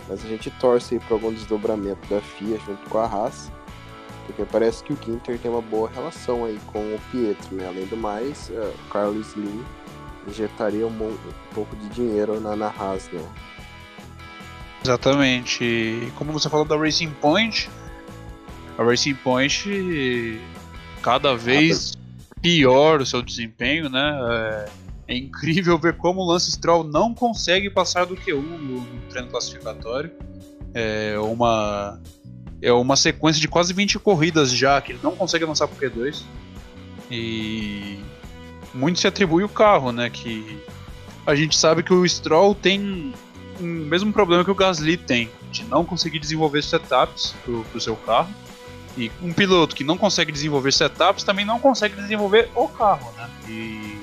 Mas 0.07 0.23
a 0.23 0.27
gente 0.27 0.49
torce 0.51 0.99
para 0.99 1.15
algum 1.15 1.33
desdobramento 1.33 2.07
da 2.09 2.21
FIA 2.21 2.57
junto 2.59 2.89
com 2.89 2.97
a 2.97 3.05
Haas 3.05 3.51
porque 4.25 4.45
parece 4.45 4.83
que 4.83 4.93
o 4.93 4.97
Ginter 5.03 5.37
tem 5.39 5.51
uma 5.51 5.61
boa 5.61 5.89
relação 5.89 6.45
aí 6.45 6.59
com 6.67 6.79
o 6.79 6.99
Pietro, 7.11 7.55
né? 7.55 7.67
Além 7.67 7.85
do 7.85 7.97
mais, 7.97 8.49
uh, 8.49 8.73
o 8.85 8.89
Carlos 8.89 9.27
Slim 9.29 9.63
injetaria 10.27 10.87
um, 10.87 10.89
um, 10.89 11.17
pouco 11.53 11.75
de 11.75 11.89
dinheiro 11.89 12.39
na, 12.39 12.55
na 12.55 12.67
Haas, 12.67 13.09
né? 13.11 13.21
Exatamente. 14.83 15.63
E 15.63 16.11
como 16.15 16.31
você 16.33 16.49
falou 16.49 16.65
da 16.65 16.77
Racing 16.77 17.11
Point, 17.21 17.69
a 18.77 18.83
Racing 18.83 19.15
Point 19.15 20.41
cada 21.01 21.35
vez 21.35 21.93
pior 22.41 23.01
o 23.01 23.05
seu 23.05 23.21
desempenho, 23.21 23.89
né? 23.89 24.19
É, 25.07 25.13
é 25.13 25.17
incrível 25.17 25.77
ver 25.77 25.95
como 25.95 26.21
o 26.21 26.25
Lance 26.25 26.51
Stroll 26.51 26.83
não 26.83 27.13
consegue 27.13 27.69
passar 27.69 28.05
do 28.05 28.15
Q1 28.15 28.41
no, 28.41 28.81
no 28.81 29.01
treino 29.09 29.29
classificatório. 29.29 30.11
É 30.73 31.17
uma 31.19 31.99
é 32.61 32.71
uma 32.71 32.95
sequência 32.95 33.41
de 33.41 33.47
quase 33.47 33.73
20 33.73 33.99
corridas 33.99 34.51
já 34.51 34.81
que 34.81 34.93
ele 34.93 34.99
não 35.03 35.15
consegue 35.15 35.43
avançar 35.43 35.67
pro 35.67 35.89
Q2. 35.89 36.23
E 37.11 37.99
muito 38.73 38.99
se 38.99 39.07
atribui 39.07 39.43
o 39.43 39.49
carro, 39.49 39.91
né? 39.91 40.09
Que 40.09 40.59
a 41.25 41.35
gente 41.35 41.57
sabe 41.57 41.83
que 41.83 41.93
o 41.93 42.07
Stroll 42.07 42.55
tem 42.55 43.13
o 43.59 43.63
mesmo 43.63 44.11
problema 44.11 44.43
que 44.43 44.51
o 44.51 44.55
Gasly 44.55 44.97
tem, 44.97 45.29
de 45.51 45.63
não 45.65 45.85
conseguir 45.85 46.19
desenvolver 46.19 46.63
setups 46.63 47.35
pro, 47.43 47.63
pro 47.65 47.81
seu 47.81 47.95
carro. 47.95 48.33
E 48.97 49.11
um 49.21 49.33
piloto 49.33 49.75
que 49.75 49.83
não 49.83 49.97
consegue 49.97 50.31
desenvolver 50.31 50.71
setups 50.71 51.23
também 51.23 51.45
não 51.45 51.59
consegue 51.59 51.95
desenvolver 51.95 52.49
o 52.55 52.67
carro, 52.67 53.11
né? 53.17 53.29
E 53.47 53.99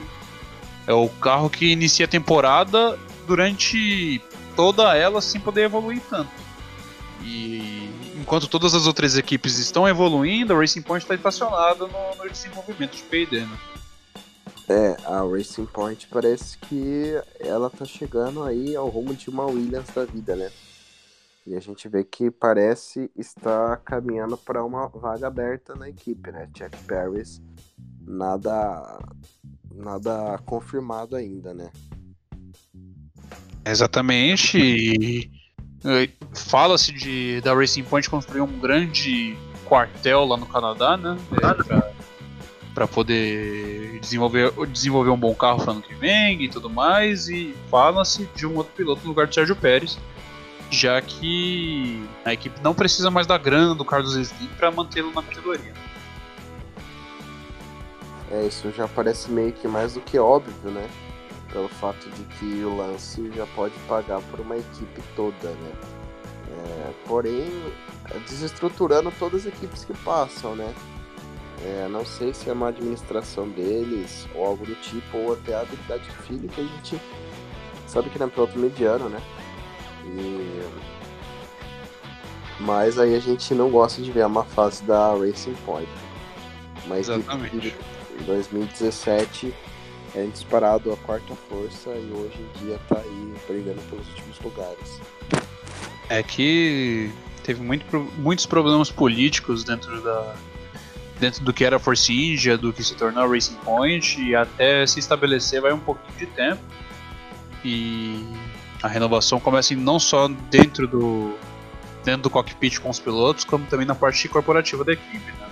é 0.86 0.92
o 0.92 1.08
carro 1.08 1.48
que 1.48 1.66
inicia 1.66 2.06
a 2.06 2.08
temporada 2.08 2.98
durante 3.26 4.20
toda 4.56 4.96
ela 4.96 5.20
sem 5.20 5.40
poder 5.40 5.62
evoluir 5.62 6.00
tanto. 6.10 6.30
E 7.22 7.88
enquanto 8.16 8.48
todas 8.48 8.74
as 8.74 8.86
outras 8.86 9.16
equipes 9.16 9.58
estão 9.58 9.86
evoluindo, 9.88 10.52
a 10.52 10.58
Racing 10.58 10.82
Point 10.82 11.04
está 11.04 11.14
estacionada 11.14 11.86
no, 11.86 12.16
no, 12.24 12.30
desenvolvimento 12.30 12.96
de 12.96 13.02
P&D, 13.02 13.40
né? 13.40 13.58
É, 14.70 14.96
a 15.04 15.22
Racing 15.22 15.66
Point 15.66 16.06
parece 16.06 16.56
que 16.56 17.20
ela 17.40 17.68
tá 17.68 17.84
chegando 17.84 18.44
aí 18.44 18.76
ao 18.76 18.88
rumo 18.88 19.12
de 19.12 19.28
uma 19.28 19.44
Williams 19.44 19.90
da 19.92 20.04
vida, 20.04 20.36
né? 20.36 20.48
E 21.44 21.56
a 21.56 21.60
gente 21.60 21.88
vê 21.88 22.04
que 22.04 22.30
parece 22.30 23.10
estar 23.16 23.78
caminhando 23.78 24.36
para 24.36 24.64
uma 24.64 24.86
vaga 24.86 25.26
aberta 25.26 25.74
na 25.74 25.88
equipe, 25.88 26.30
né? 26.30 26.48
Jack 26.54 26.78
Paris, 26.84 27.42
nada 28.06 29.00
nada 29.74 30.38
confirmado 30.46 31.16
ainda, 31.16 31.52
né? 31.52 31.72
Exatamente. 33.64 35.28
Fala-se 36.32 36.92
de 36.92 37.40
da 37.40 37.52
Racing 37.54 37.82
Point 37.82 38.08
construir 38.08 38.42
um 38.42 38.60
grande 38.60 39.36
quartel 39.64 40.26
lá 40.26 40.36
no 40.36 40.46
Canadá, 40.46 40.96
né? 40.96 41.16
É, 41.42 41.99
para 42.74 42.86
poder 42.86 43.98
desenvolver, 44.00 44.52
desenvolver 44.68 45.10
um 45.10 45.16
bom 45.16 45.34
carro 45.34 45.62
para 45.62 45.72
ano 45.72 45.82
que 45.82 45.94
vem 45.94 46.42
e 46.42 46.48
tudo 46.48 46.70
mais. 46.70 47.28
E 47.28 47.54
fala-se 47.70 48.28
de 48.34 48.46
um 48.46 48.56
outro 48.56 48.72
piloto 48.74 49.02
no 49.02 49.08
lugar 49.08 49.26
do 49.26 49.34
Sérgio 49.34 49.56
Pérez, 49.56 49.98
já 50.70 51.00
que 51.00 52.02
a 52.24 52.32
equipe 52.32 52.60
não 52.62 52.74
precisa 52.74 53.10
mais 53.10 53.26
da 53.26 53.36
grana 53.38 53.74
do 53.74 53.84
Carlos 53.84 54.14
Slim 54.14 54.48
para 54.56 54.70
mantê-lo 54.70 55.12
na 55.12 55.22
categoria. 55.22 55.74
É, 58.30 58.46
isso 58.46 58.70
já 58.70 58.86
parece 58.86 59.30
meio 59.30 59.52
que 59.52 59.66
mais 59.66 59.94
do 59.94 60.00
que 60.00 60.18
óbvio, 60.18 60.70
né? 60.70 60.88
pelo 61.52 61.68
fato 61.68 62.08
de 62.10 62.24
que 62.36 62.64
o 62.64 62.76
lance 62.76 63.30
já 63.34 63.46
pode 63.54 63.74
pagar 63.88 64.20
por 64.22 64.40
uma 64.40 64.56
equipe 64.56 65.02
toda, 65.14 65.48
né? 65.48 65.72
É, 66.52 66.92
porém, 67.06 67.48
desestruturando 68.26 69.12
todas 69.18 69.42
as 69.42 69.52
equipes 69.52 69.84
que 69.84 69.94
passam, 69.98 70.56
né? 70.56 70.72
É, 71.62 71.88
não 71.88 72.06
sei 72.06 72.32
se 72.32 72.48
é 72.48 72.52
uma 72.52 72.68
administração 72.68 73.48
deles 73.48 74.26
ou 74.34 74.46
algo 74.46 74.64
do 74.64 74.74
tipo, 74.76 75.18
ou 75.18 75.34
até 75.34 75.54
a 75.54 75.60
habilidade 75.60 76.04
do 76.04 76.22
filho 76.22 76.48
que 76.48 76.60
a 76.60 76.64
gente 76.64 77.00
sabe 77.86 78.08
que 78.08 78.18
não 78.18 78.26
é 78.26 78.30
piloto 78.30 78.58
mediano, 78.58 79.08
né? 79.08 79.20
E... 80.06 80.62
Mas 82.60 82.98
aí 82.98 83.14
a 83.14 83.20
gente 83.20 83.54
não 83.54 83.70
gosta 83.70 84.00
de 84.00 84.10
ver 84.10 84.22
a 84.22 84.28
má 84.28 84.44
fase 84.44 84.82
da 84.84 85.12
Racing 85.14 85.54
Point. 85.66 85.90
Mas 86.86 87.08
Exatamente. 87.08 87.74
em 88.18 88.24
2017 88.24 89.54
é 90.14 90.24
disparado 90.26 90.92
a 90.92 90.96
quarta 90.98 91.34
força 91.48 91.90
e 91.90 92.10
hoje 92.12 92.38
em 92.38 92.64
dia 92.64 92.80
tá 92.88 92.98
aí 92.98 93.34
brigando 93.46 93.80
pelos 93.82 94.08
últimos 94.08 94.38
lugares. 94.40 95.00
É 96.08 96.22
que 96.22 97.10
teve 97.44 97.62
muito, 97.62 97.84
muitos 98.18 98.46
problemas 98.46 98.90
políticos 98.90 99.62
dentro 99.62 100.02
da 100.02 100.34
dentro 101.20 101.44
do 101.44 101.52
que 101.52 101.64
era 101.64 101.78
Force 101.78 102.12
India, 102.12 102.56
do 102.56 102.72
que 102.72 102.82
se 102.82 102.94
tornou 102.96 103.30
Racing 103.30 103.56
Point 103.56 104.20
e 104.20 104.34
até 104.34 104.86
se 104.86 104.98
estabelecer 104.98 105.60
vai 105.60 105.72
um 105.72 105.78
pouquinho 105.78 106.18
de 106.18 106.26
tempo. 106.26 106.60
E 107.64 108.24
a 108.82 108.88
renovação 108.88 109.38
começa 109.38 109.74
não 109.76 110.00
só 110.00 110.26
dentro 110.50 110.88
do 110.88 111.34
dentro 112.02 112.22
do 112.22 112.30
cockpit 112.30 112.78
com 112.78 112.88
os 112.88 112.98
pilotos, 112.98 113.44
como 113.44 113.66
também 113.66 113.86
na 113.86 113.94
parte 113.94 114.26
corporativa 114.26 114.82
da 114.82 114.94
equipe. 114.94 115.32
Né? 115.32 115.46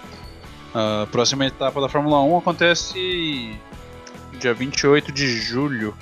A 0.75 1.07
próxima 1.11 1.47
etapa 1.47 1.79
da 1.79 1.91
Fórmula 1.91 2.23
1 2.23 2.39
acontece 2.39 3.55
dia 4.41 4.55
28 4.55 5.13
de 5.13 5.27
julho 5.27 5.95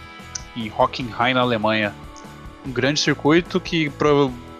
em 0.55 0.71
Hockenheim, 0.71 1.35
na 1.35 1.41
Alemanha. 1.41 1.93
Um 2.65 2.71
grande 2.71 3.01
circuito 3.01 3.61
que 3.61 3.91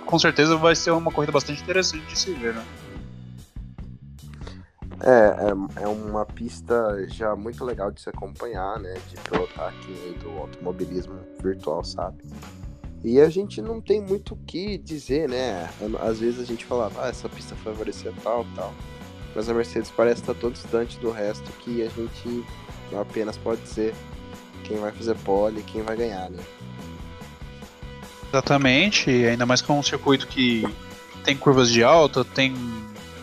com 0.05 0.19
certeza 0.19 0.57
vai 0.57 0.75
ser 0.75 0.91
uma 0.91 1.13
corrida 1.13 1.33
bastante 1.33 1.63
interessante 1.63 2.05
de 2.07 2.19
se 2.19 2.33
ver. 2.33 2.55
Né? 2.55 2.65
É, 5.01 5.81
é, 5.81 5.83
é, 5.85 5.89
uma 5.89 6.25
pista 6.25 7.07
já 7.09 7.37
muito 7.37 7.65
legal 7.65 7.91
de 7.91 8.01
se 8.01 8.09
acompanhar, 8.09 8.79
né? 8.81 8.95
De 9.09 9.17
pilotar 9.21 9.69
aqui 9.69 10.17
do 10.23 10.31
automobilismo 10.39 11.19
virtual, 11.43 11.85
sabe? 11.85 12.23
E 13.05 13.21
a 13.21 13.29
gente 13.29 13.61
não 13.61 13.81
tem 13.81 14.01
muito 14.01 14.35
o 14.35 14.37
que 14.39 14.79
dizer, 14.79 15.29
né? 15.29 15.69
Às 16.01 16.21
vezes 16.21 16.41
a 16.41 16.45
gente 16.45 16.65
falava, 16.65 17.05
ah, 17.05 17.09
essa 17.09 17.29
pista 17.29 17.55
favorecer 17.57 18.13
tal, 18.23 18.47
tal. 18.55 18.73
Mas 19.35 19.49
a 19.51 19.55
Mercedes 19.55 19.91
parece 19.91 20.23
estar 20.23 20.35
tão 20.35 20.51
distante 20.51 20.99
do 20.99 21.11
resto 21.11 21.51
que 21.61 21.83
a 21.83 21.89
gente 21.89 22.45
não 22.91 23.01
apenas 23.01 23.37
pode 23.37 23.61
dizer 23.61 23.95
quem 24.65 24.79
vai 24.79 24.93
fazer 24.93 25.15
pole 25.19 25.63
quem 25.63 25.83
vai 25.83 25.97
ganhar, 25.97 26.31
né? 26.31 26.43
Exatamente, 28.29 29.11
ainda 29.11 29.47
mais 29.47 29.63
com 29.63 29.79
um 29.79 29.83
circuito 29.83 30.27
que 30.27 30.65
tem 31.23 31.37
curvas 31.37 31.71
de 31.71 31.85
alta, 31.85 32.25
tem, 32.25 32.55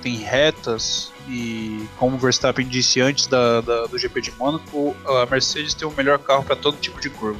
tem 0.01 0.15
retas, 0.15 1.12
e 1.27 1.87
como 1.97 2.15
o 2.15 2.19
Verstappen 2.19 2.67
disse 2.67 2.99
antes 2.99 3.27
da, 3.27 3.61
da, 3.61 3.85
do 3.85 3.97
GP 3.97 4.21
de 4.21 4.31
Mônaco, 4.31 4.95
a 5.05 5.25
Mercedes 5.25 5.73
tem 5.73 5.87
o 5.87 5.91
melhor 5.91 6.19
carro 6.19 6.43
para 6.43 6.55
todo 6.55 6.77
tipo 6.77 6.99
de 6.99 7.09
curva. 7.09 7.39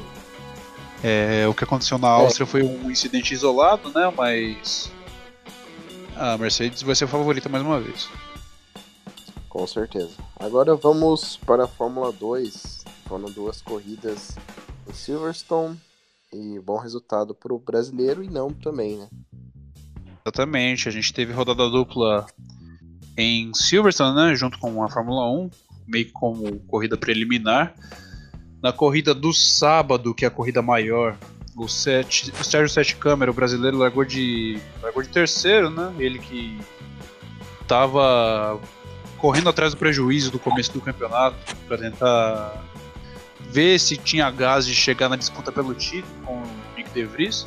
É, 1.02 1.46
o 1.46 1.52
que 1.52 1.64
aconteceu 1.64 1.98
na 1.98 2.08
Áustria 2.08 2.44
é. 2.44 2.46
foi 2.46 2.62
um 2.62 2.90
incidente 2.90 3.34
isolado, 3.34 3.90
né? 3.90 4.10
Mas 4.16 4.90
a 6.16 6.38
Mercedes 6.38 6.80
vai 6.82 6.94
ser 6.94 7.04
a 7.04 7.08
favorita 7.08 7.48
mais 7.48 7.62
uma 7.62 7.78
vez. 7.78 8.08
Com 9.48 9.66
certeza. 9.66 10.12
Agora 10.36 10.74
vamos 10.74 11.36
para 11.36 11.64
a 11.64 11.68
Fórmula 11.68 12.10
2. 12.10 12.84
Foram 13.06 13.30
duas 13.30 13.60
corridas 13.60 14.34
em 14.88 14.94
Silverstone 14.94 15.78
e 16.32 16.58
bom 16.58 16.78
resultado 16.78 17.34
para 17.34 17.52
o 17.52 17.58
brasileiro 17.58 18.24
e 18.24 18.28
não 18.28 18.50
também, 18.50 18.96
né? 18.96 19.08
Exatamente. 20.24 20.88
A 20.88 20.92
gente 20.92 21.12
teve 21.12 21.32
rodada 21.32 21.68
dupla 21.68 22.26
em 23.16 23.52
Silverstone, 23.54 24.16
né, 24.16 24.34
junto 24.34 24.58
com 24.58 24.82
a 24.82 24.88
Fórmula 24.88 25.30
1, 25.30 25.50
meio 25.86 26.10
como 26.12 26.58
corrida 26.60 26.96
preliminar. 26.96 27.74
Na 28.62 28.72
corrida 28.72 29.14
do 29.14 29.32
sábado, 29.32 30.14
que 30.14 30.24
é 30.24 30.28
a 30.28 30.30
corrida 30.30 30.62
maior, 30.62 31.16
o, 31.56 31.68
Sete, 31.68 32.32
o 32.40 32.44
Sérgio 32.44 32.68
Sete 32.68 32.96
Câmara, 32.96 33.30
o 33.30 33.34
brasileiro, 33.34 33.76
largou 33.78 34.04
de, 34.04 34.58
largou 34.82 35.02
de 35.02 35.08
terceiro, 35.08 35.70
né? 35.70 35.92
Ele 35.98 36.18
que 36.18 36.58
estava 37.60 38.60
correndo 39.18 39.48
atrás 39.48 39.72
do 39.72 39.78
prejuízo 39.78 40.30
do 40.30 40.38
começo 40.38 40.72
do 40.72 40.80
campeonato 40.80 41.36
para 41.66 41.78
tentar 41.78 42.62
ver 43.40 43.78
se 43.78 43.96
tinha 43.96 44.30
gás 44.30 44.66
de 44.66 44.74
chegar 44.74 45.08
na 45.08 45.16
disputa 45.16 45.52
pelo 45.52 45.74
título 45.74 46.12
com 46.24 46.34
o 46.34 46.46
Nick 46.76 46.90
De 46.90 47.04
Vries. 47.04 47.46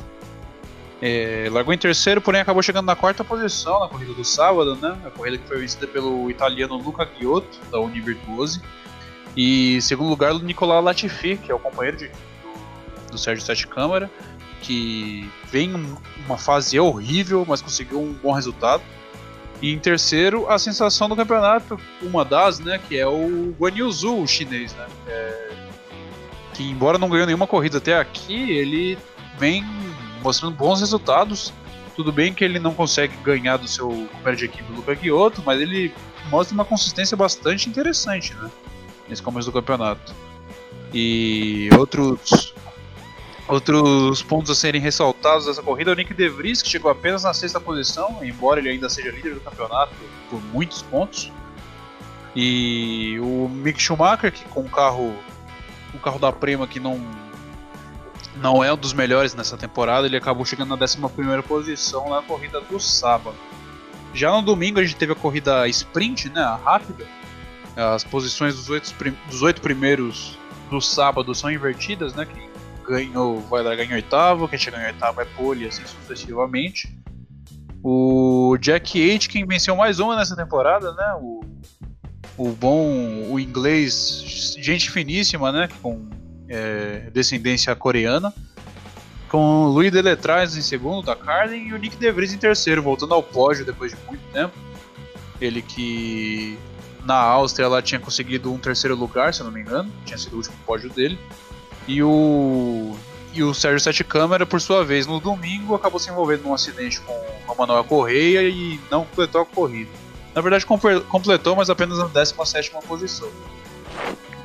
É, 1.00 1.48
largou 1.52 1.72
em 1.72 1.78
terceiro, 1.78 2.20
porém 2.20 2.40
acabou 2.40 2.62
chegando 2.62 2.86
na 2.86 2.96
quarta 2.96 3.22
posição 3.22 3.78
na 3.80 3.88
corrida 3.88 4.12
do 4.12 4.24
sábado, 4.24 4.74
né? 4.74 4.96
A 5.06 5.10
corrida 5.10 5.38
que 5.38 5.46
foi 5.46 5.58
vencida 5.58 5.86
pelo 5.86 6.28
italiano 6.28 6.76
Luca 6.76 7.04
Ghiotto, 7.04 7.58
da 7.70 7.78
Univirtuose. 7.78 8.60
E 9.36 9.80
segundo 9.80 10.08
lugar, 10.08 10.32
o 10.32 10.40
Nicolau 10.40 10.82
Latifi, 10.82 11.36
que 11.36 11.52
é 11.52 11.54
o 11.54 11.58
companheiro 11.58 11.98
de, 11.98 12.08
do, 12.08 13.12
do 13.12 13.18
Sérgio 13.18 13.44
Sete 13.44 13.66
Câmara, 13.68 14.10
que 14.60 15.30
vem 15.50 15.72
uma 16.26 16.36
fase 16.36 16.78
horrível, 16.80 17.44
mas 17.46 17.62
conseguiu 17.62 18.00
um 18.00 18.12
bom 18.12 18.32
resultado. 18.32 18.82
E 19.62 19.72
em 19.72 19.78
terceiro, 19.78 20.48
a 20.50 20.58
sensação 20.58 21.08
do 21.08 21.14
campeonato, 21.14 21.78
uma 22.02 22.24
das, 22.24 22.58
né, 22.58 22.80
que 22.88 22.96
é 22.96 23.06
o 23.06 23.54
Guan 23.58 23.72
Yu 23.74 23.92
Zhu, 23.92 24.22
o 24.22 24.26
chinês, 24.26 24.74
né? 24.74 24.86
É, 25.06 25.50
que 26.54 26.64
embora 26.64 26.98
não 26.98 27.08
ganhou 27.08 27.26
nenhuma 27.26 27.46
corrida 27.46 27.78
até 27.78 27.96
aqui, 27.96 28.50
ele 28.50 28.98
vem 29.38 29.64
mostrando 30.22 30.54
bons 30.54 30.80
resultados. 30.80 31.52
Tudo 31.96 32.12
bem 32.12 32.32
que 32.32 32.44
ele 32.44 32.58
não 32.58 32.74
consegue 32.74 33.16
ganhar 33.18 33.56
do 33.56 33.66
seu 33.66 33.88
companheiro 33.88 34.36
de 34.36 34.44
equipe 34.44 34.72
Luca 34.72 34.94
Ghiotto, 34.94 35.42
mas 35.44 35.60
ele 35.60 35.92
mostra 36.30 36.54
uma 36.54 36.64
consistência 36.64 37.16
bastante 37.16 37.68
interessante, 37.68 38.34
né? 38.34 38.50
Nesse 39.08 39.22
começo 39.22 39.50
do 39.50 39.52
campeonato. 39.52 40.14
E 40.92 41.68
outros 41.76 42.54
outros 43.48 44.22
pontos 44.22 44.50
a 44.50 44.54
serem 44.54 44.80
ressaltados 44.80 45.46
dessa 45.46 45.62
corrida, 45.62 45.90
o 45.90 45.94
Nick 45.94 46.12
De 46.12 46.28
Vries, 46.28 46.60
que 46.60 46.68
chegou 46.68 46.90
apenas 46.90 47.24
na 47.24 47.32
sexta 47.32 47.58
posição, 47.58 48.18
embora 48.22 48.60
ele 48.60 48.68
ainda 48.68 48.90
seja 48.90 49.10
líder 49.10 49.34
do 49.34 49.40
campeonato 49.40 49.94
por 50.28 50.40
muitos 50.52 50.82
pontos. 50.82 51.32
E 52.36 53.18
o 53.20 53.48
Mick 53.48 53.80
Schumacher, 53.80 54.30
que 54.30 54.44
com 54.44 54.60
o 54.60 54.68
carro 54.68 55.16
o 55.94 55.98
carro 55.98 56.18
da 56.18 56.30
Prema 56.30 56.66
que 56.66 56.78
não 56.78 57.00
não 58.40 58.62
é 58.62 58.72
um 58.72 58.76
dos 58.76 58.92
melhores 58.92 59.34
nessa 59.34 59.56
temporada, 59.56 60.06
ele 60.06 60.16
acabou 60.16 60.44
chegando 60.44 60.76
na 60.76 60.84
11 60.84 61.42
posição 61.42 62.08
na 62.08 62.22
corrida 62.22 62.60
do 62.60 62.78
sábado. 62.78 63.36
Já 64.14 64.32
no 64.32 64.42
domingo 64.42 64.80
a 64.80 64.84
gente 64.84 64.96
teve 64.96 65.12
a 65.12 65.16
corrida 65.16 65.66
sprint, 65.68 66.30
né, 66.30 66.40
a 66.40 66.56
rápida. 66.56 67.04
As 67.76 68.02
posições 68.02 68.56
dos 68.56 68.68
oito, 68.70 68.92
dos 69.28 69.42
oito 69.42 69.60
primeiros 69.60 70.36
do 70.70 70.80
sábado 70.80 71.34
são 71.34 71.50
invertidas, 71.50 72.14
né? 72.14 72.26
Quem 72.26 72.48
ganhou 72.84 73.40
vai 73.42 73.62
lá 73.62 73.74
ganhar 73.76 73.94
oitavo, 73.94 74.48
quem 74.48 74.58
chega 74.58 74.82
em 74.82 74.86
oitavo 74.86 75.20
é 75.20 75.24
pole, 75.24 75.66
assim 75.66 75.84
sucessivamente. 75.86 76.92
O 77.82 78.56
Jack 78.60 79.00
Aitken 79.00 79.46
venceu 79.46 79.76
mais 79.76 80.00
uma 80.00 80.16
nessa 80.16 80.34
temporada, 80.34 80.92
né? 80.92 81.14
O, 81.20 81.40
o 82.36 82.48
bom, 82.50 83.30
o 83.30 83.38
inglês, 83.38 84.56
gente 84.58 84.90
finíssima, 84.90 85.52
né? 85.52 85.68
Com 85.80 86.08
é, 86.48 87.10
descendência 87.12 87.74
coreana, 87.74 88.32
com 89.28 89.66
o 89.66 89.68
Louis 89.68 89.92
Deletraz 89.92 90.56
em 90.56 90.62
segundo 90.62 91.04
da 91.04 91.14
Carlin 91.14 91.68
e 91.68 91.72
o 91.74 91.78
Nick 91.78 91.96
De 91.96 92.10
Vries 92.10 92.32
em 92.32 92.38
terceiro, 92.38 92.82
voltando 92.82 93.14
ao 93.14 93.22
pódio 93.22 93.64
depois 93.64 93.92
de 93.92 93.98
muito 94.06 94.22
tempo. 94.32 94.54
Ele 95.40 95.62
que 95.62 96.58
na 97.04 97.16
Áustria 97.16 97.66
ela 97.66 97.82
tinha 97.82 98.00
conseguido 98.00 98.52
um 98.52 98.58
terceiro 98.58 98.96
lugar, 98.96 99.32
se 99.32 99.40
eu 99.40 99.44
não 99.44 99.52
me 99.52 99.60
engano, 99.60 99.90
tinha 100.04 100.18
sido 100.18 100.34
o 100.34 100.36
último 100.36 100.56
pódio 100.66 100.90
dele. 100.90 101.18
E 101.86 102.02
o 102.02 102.96
e 103.32 103.42
o 103.42 103.52
Sérgio 103.54 103.78
Sete 103.78 104.02
Câmara, 104.02 104.46
por 104.46 104.60
sua 104.60 104.84
vez, 104.84 105.06
no 105.06 105.20
domingo 105.20 105.74
acabou 105.74 106.00
se 106.00 106.10
envolvendo 106.10 106.44
num 106.44 106.54
acidente 106.54 107.00
com 107.00 107.52
a 107.52 107.54
Manuel 107.54 107.84
Correia 107.84 108.42
e 108.48 108.80
não 108.90 109.04
completou 109.04 109.42
a 109.42 109.46
corrida. 109.46 109.90
Na 110.34 110.40
verdade, 110.40 110.64
completou, 110.66 111.54
mas 111.54 111.68
apenas 111.68 111.98
na 111.98 112.06
17 112.06 112.72
posição. 112.86 113.28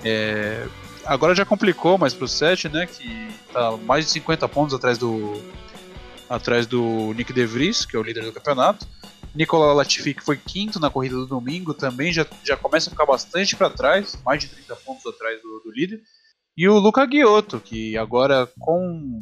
É, 0.03 0.65
agora 1.05 1.35
já 1.35 1.45
complicou 1.45 1.97
mais 1.97 2.13
pro 2.13 2.27
7, 2.27 2.69
né? 2.69 2.85
Que 2.85 3.27
tá 3.51 3.77
mais 3.77 4.05
de 4.05 4.11
50 4.11 4.47
pontos 4.49 4.73
atrás 4.73 4.97
do 4.97 5.41
atrás 6.29 6.65
do 6.65 7.13
Nick 7.13 7.31
De 7.31 7.45
Vries, 7.45 7.85
que 7.85 7.95
é 7.95 7.99
o 7.99 8.03
líder 8.03 8.23
do 8.23 8.31
campeonato. 8.31 8.87
Nicolas 9.35 9.75
Latifi, 9.75 10.13
que 10.13 10.23
foi 10.23 10.37
quinto 10.37 10.79
na 10.79 10.89
corrida 10.89 11.15
do 11.15 11.25
domingo, 11.25 11.73
também 11.73 12.13
já, 12.13 12.25
já 12.43 12.55
começa 12.55 12.89
a 12.89 12.91
ficar 12.91 13.05
bastante 13.05 13.55
para 13.55 13.69
trás, 13.69 14.17
mais 14.23 14.41
de 14.41 14.47
30 14.47 14.75
pontos 14.77 15.05
atrás 15.05 15.41
do, 15.41 15.59
do, 15.59 15.71
líder. 15.71 16.01
E 16.55 16.69
o 16.69 16.77
Luca 16.77 17.05
Ghiotto, 17.05 17.59
que 17.59 17.97
agora 17.97 18.47
com, 18.59 19.19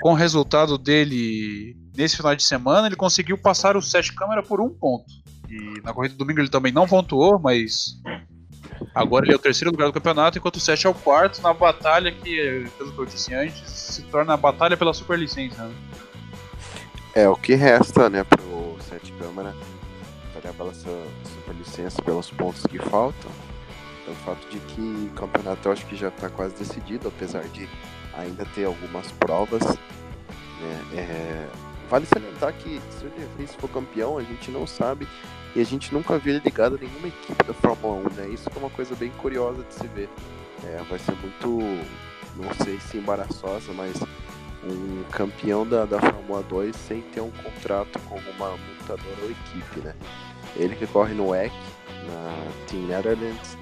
com 0.00 0.12
o 0.12 0.14
resultado 0.14 0.78
dele 0.78 1.76
nesse 1.94 2.16
final 2.16 2.34
de 2.34 2.42
semana, 2.42 2.86
ele 2.86 2.96
conseguiu 2.96 3.36
passar 3.36 3.76
o 3.76 3.82
7 3.82 4.14
câmera 4.14 4.42
por 4.42 4.60
um 4.60 4.70
ponto. 4.70 5.04
E 5.48 5.80
na 5.82 5.92
corrida 5.92 6.14
do 6.14 6.18
domingo 6.18 6.40
ele 6.40 6.48
também 6.48 6.72
não 6.72 6.88
pontuou, 6.88 7.38
mas 7.38 8.00
Agora 8.94 9.24
ele 9.24 9.32
é 9.32 9.36
o 9.36 9.38
terceiro 9.38 9.70
lugar 9.70 9.86
do 9.86 9.92
campeonato, 9.92 10.38
enquanto 10.38 10.56
o 10.56 10.60
7 10.60 10.86
é 10.86 10.90
o 10.90 10.94
quarto 10.94 11.40
na 11.42 11.52
batalha 11.52 12.10
que, 12.10 12.68
pelo 12.76 12.92
que 12.92 12.98
eu 12.98 13.06
disse 13.06 13.32
antes, 13.34 13.70
se 13.70 14.02
torna 14.02 14.34
a 14.34 14.36
batalha 14.36 14.76
pela 14.76 14.92
superlicença. 14.92 15.64
Né? 15.64 15.74
É, 17.14 17.28
o 17.28 17.36
que 17.36 17.54
resta, 17.54 18.10
né, 18.10 18.24
pro 18.24 18.76
7 18.88 19.12
Câmara 19.12 19.54
batalhar 20.34 20.54
pela 20.54 20.72
superlicença, 20.74 22.02
pelos 22.02 22.30
pontos 22.30 22.66
que 22.66 22.78
faltam. 22.78 23.30
É 24.08 24.10
o 24.10 24.14
fato 24.16 24.48
de 24.48 24.58
que 24.58 24.80
o 24.80 25.14
campeonato 25.14 25.68
eu 25.68 25.72
acho 25.72 25.86
que 25.86 25.94
já 25.94 26.08
está 26.08 26.28
quase 26.28 26.54
decidido, 26.56 27.08
apesar 27.08 27.44
de 27.44 27.68
ainda 28.14 28.44
ter 28.54 28.64
algumas 28.64 29.10
provas. 29.12 29.62
Né? 29.62 30.84
É... 30.94 31.48
Vale 31.88 32.06
salientar 32.06 32.52
que 32.54 32.80
se 32.90 33.06
o 33.06 33.10
De 33.10 33.24
Vries 33.36 33.54
for 33.54 33.68
campeão, 33.68 34.16
a 34.16 34.22
gente 34.22 34.50
não 34.50 34.66
sabe 34.66 35.08
e 35.54 35.60
a 35.60 35.64
gente 35.64 35.92
nunca 35.92 36.18
viu 36.18 36.34
ele 36.34 36.42
ligado 36.44 36.76
a 36.76 36.78
nenhuma 36.78 37.08
equipe 37.08 37.44
da 37.44 37.54
Fórmula 37.54 38.08
1, 38.10 38.14
né? 38.14 38.28
Isso 38.28 38.48
é 38.54 38.58
uma 38.58 38.70
coisa 38.70 38.94
bem 38.94 39.10
curiosa 39.10 39.64
de 39.64 39.74
se 39.74 39.86
ver. 39.88 40.08
É, 40.64 40.82
vai 40.88 40.98
ser 40.98 41.12
muito, 41.16 41.58
não 42.36 42.54
sei 42.64 42.78
se 42.78 42.98
embaraçosa, 42.98 43.72
mas 43.72 43.94
um 44.62 45.02
campeão 45.10 45.66
da, 45.66 45.84
da 45.84 45.98
Fórmula 45.98 46.42
2 46.42 46.76
sem 46.76 47.00
ter 47.00 47.20
um 47.20 47.30
contrato 47.30 47.98
com 48.00 48.16
uma 48.16 48.50
montadora 48.50 49.16
ou 49.22 49.30
equipe, 49.30 49.80
né? 49.80 49.94
Ele 50.56 50.76
que 50.76 50.86
corre 50.86 51.14
no 51.14 51.28
WEC, 51.28 51.52
na 52.06 52.66
Team 52.66 52.82
Netherlands, 52.82 53.56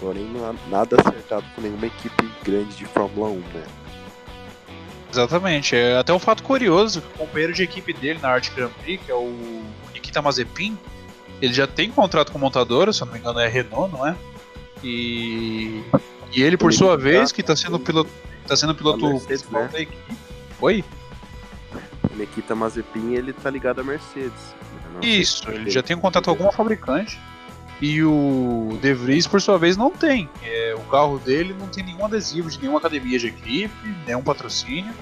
porém 0.00 0.28
nada 0.68 0.96
acertado 1.00 1.46
com 1.54 1.62
nenhuma 1.62 1.86
equipe 1.86 2.30
grande 2.42 2.76
de 2.76 2.84
Fórmula 2.86 3.28
1, 3.30 3.38
né? 3.38 3.64
Exatamente. 5.10 5.76
É 5.76 5.98
até 5.98 6.12
um 6.12 6.18
fato 6.18 6.42
curioso 6.42 7.02
que 7.02 7.06
o 7.08 7.18
companheiro 7.18 7.52
de 7.52 7.62
equipe 7.62 7.92
dele 7.92 8.18
na 8.20 8.30
Arte 8.30 8.50
Grand 8.54 8.70
Prix, 8.82 9.04
que 9.04 9.12
é 9.12 9.14
o 9.14 9.62
Nikita 9.92 10.22
Mazepin, 10.22 10.76
ele 11.42 11.52
já 11.52 11.66
tem 11.66 11.90
contrato 11.90 12.30
com 12.30 12.38
montadora, 12.38 12.92
se 12.92 13.02
eu 13.02 13.06
não 13.06 13.12
me 13.12 13.18
engano 13.18 13.40
é 13.40 13.48
Renault, 13.48 13.92
não 13.92 14.06
é? 14.06 14.14
E, 14.82 15.82
e 16.32 16.42
ele, 16.42 16.56
por 16.56 16.72
sua 16.72 16.96
vez, 16.96 17.32
que 17.32 17.40
está 17.40 17.56
sendo 17.56 17.78
piloto, 17.80 18.10
tá 18.46 18.56
sendo 18.56 18.74
piloto 18.74 19.06
Mercedes, 19.08 19.48
né? 19.50 19.68
da 19.72 19.80
equipe. 19.80 20.16
Oi? 20.60 20.84
Nikita 22.14 22.54
Mazepin, 22.54 23.14
ele 23.14 23.32
tá 23.32 23.50
ligado 23.50 23.80
à 23.80 23.84
Mercedes. 23.84 24.54
Isso, 25.02 25.50
ele 25.50 25.68
já 25.70 25.82
tem 25.82 25.96
um 25.96 26.00
contrato 26.00 26.26
com 26.26 26.30
alguma 26.30 26.52
fabricante. 26.52 27.18
E 27.80 28.00
o 28.04 28.78
De 28.80 28.94
Vries, 28.94 29.26
por 29.26 29.42
sua 29.42 29.58
vez, 29.58 29.76
não 29.76 29.90
tem. 29.90 30.28
É, 30.44 30.74
o 30.76 30.82
carro 30.88 31.18
dele 31.18 31.52
não 31.58 31.66
tem 31.66 31.82
nenhum 31.82 32.04
adesivo 32.04 32.48
de 32.48 32.60
nenhuma 32.60 32.78
academia 32.78 33.18
de 33.18 33.26
equipe, 33.26 33.74
nenhum 34.06 34.22
patrocínio. 34.22 34.94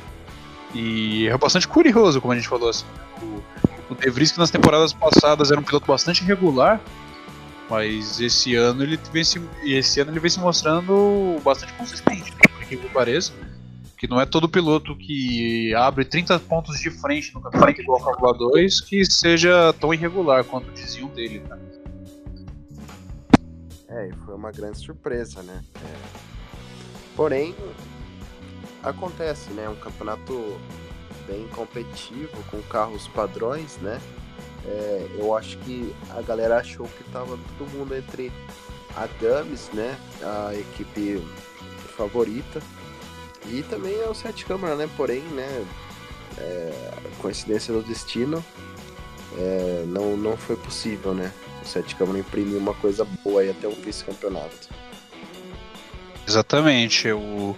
E 0.74 1.26
é 1.28 1.36
bastante 1.36 1.68
curioso, 1.68 2.20
como 2.22 2.32
a 2.32 2.36
gente 2.36 2.48
falou 2.48 2.70
assim. 2.70 2.86
né? 2.96 3.04
O, 3.22 3.42
o 3.90 3.94
De 3.94 4.08
Vries, 4.08 4.32
que 4.32 4.38
nas 4.38 4.50
temporadas 4.50 4.92
passadas 4.92 5.50
era 5.50 5.60
um 5.60 5.64
piloto 5.64 5.86
bastante 5.86 6.22
regular, 6.24 6.80
mas 7.68 8.20
esse 8.20 8.54
ano 8.54 8.82
ele 8.82 8.98
vem 9.12 9.24
se, 9.24 9.40
esse 9.64 10.00
ano 10.00 10.12
ele 10.12 10.20
vem 10.20 10.30
se 10.30 10.40
mostrando 10.40 11.40
bastante 11.44 11.72
consistente, 11.74 12.30
né? 12.30 12.40
por 12.56 12.64
que 12.66 12.76
pareça. 12.88 13.32
Que 13.96 14.08
não 14.08 14.18
é 14.18 14.24
todo 14.24 14.48
piloto 14.48 14.96
que 14.96 15.74
abre 15.74 16.06
30 16.06 16.38
pontos 16.40 16.80
de 16.80 16.90
frente 16.90 17.34
no 17.34 17.42
campeonato 17.42 17.82
igual 17.82 17.98
ao 17.98 18.04
Fórmula 18.04 18.32
2 18.52 18.80
que 18.80 19.04
seja 19.04 19.74
tão 19.74 19.92
irregular 19.92 20.42
quanto 20.42 20.70
diziam 20.72 21.08
dele. 21.08 21.40
Né? 21.40 21.58
É, 23.88 24.08
e 24.08 24.12
foi 24.24 24.34
uma 24.34 24.50
grande 24.50 24.78
surpresa, 24.78 25.42
né? 25.42 25.62
É. 25.84 25.96
Porém, 27.14 27.54
acontece, 28.82 29.50
né? 29.50 29.68
Um 29.68 29.74
campeonato 29.74 30.58
bem 31.30 31.46
competitivo, 31.48 32.42
com 32.50 32.60
carros 32.62 33.06
padrões, 33.08 33.76
né? 33.78 34.00
É, 34.66 35.06
eu 35.18 35.36
acho 35.36 35.56
que 35.58 35.94
a 36.10 36.20
galera 36.20 36.58
achou 36.58 36.86
que 36.86 37.04
tava 37.04 37.38
todo 37.56 37.70
mundo 37.70 37.94
entre 37.94 38.32
a 38.96 39.06
Dames, 39.20 39.70
né? 39.72 39.96
A 40.22 40.54
equipe 40.54 41.22
favorita. 41.96 42.60
E 43.46 43.62
também 43.62 43.94
é 43.98 44.08
o 44.08 44.14
Sete 44.14 44.44
Câmara, 44.44 44.74
né? 44.74 44.90
Porém, 44.96 45.22
né? 45.22 45.64
É, 46.36 46.92
coincidência 47.20 47.72
do 47.72 47.82
destino, 47.82 48.44
é, 49.36 49.84
não, 49.86 50.16
não 50.16 50.36
foi 50.36 50.56
possível, 50.56 51.14
né? 51.14 51.32
O 51.62 51.66
Sete 51.66 51.94
Câmara 51.94 52.18
imprimiu 52.18 52.58
uma 52.58 52.74
coisa 52.74 53.04
boa 53.04 53.42
aí 53.42 53.50
até 53.50 53.68
o 53.68 53.72
vice-campeonato. 53.72 54.68
Exatamente. 56.26 57.10
O... 57.12 57.56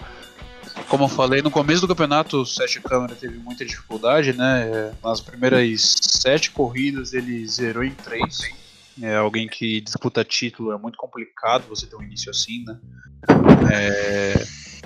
Como 0.92 1.04
eu 1.04 1.08
falei, 1.08 1.40
no 1.40 1.50
começo 1.50 1.80
do 1.80 1.88
campeonato 1.88 2.42
o 2.42 2.44
Sete 2.44 2.78
Câmara 2.78 3.14
teve 3.14 3.38
muita 3.38 3.64
dificuldade, 3.64 4.34
né? 4.34 4.92
Nas 5.02 5.22
primeiras 5.22 5.96
sete 6.02 6.50
corridas 6.50 7.14
ele 7.14 7.48
zerou 7.48 7.82
em 7.82 7.94
três. 7.94 8.40
É 9.00 9.16
alguém 9.16 9.48
que 9.48 9.80
disputa 9.80 10.22
título 10.22 10.70
é 10.70 10.76
muito 10.76 10.98
complicado 10.98 11.64
você 11.66 11.86
ter 11.86 11.96
um 11.96 12.02
início 12.02 12.30
assim, 12.30 12.62
né? 12.66 12.78
É, 13.72 14.44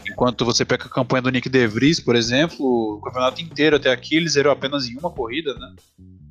Enquanto 0.09 0.45
você 0.45 0.64
pega 0.64 0.85
a 0.85 0.88
campanha 0.88 1.23
do 1.23 1.31
Nick 1.31 1.49
De 1.49 1.66
Vries, 1.66 1.99
por 1.99 2.14
exemplo, 2.14 2.64
o 2.64 3.01
campeonato 3.01 3.42
inteiro 3.42 3.75
até 3.75 3.90
aqui 3.90 4.14
ele 4.14 4.29
zerou 4.29 4.53
apenas 4.53 4.87
em 4.87 4.97
uma 4.97 5.11
corrida, 5.11 5.55
né? 5.55 5.75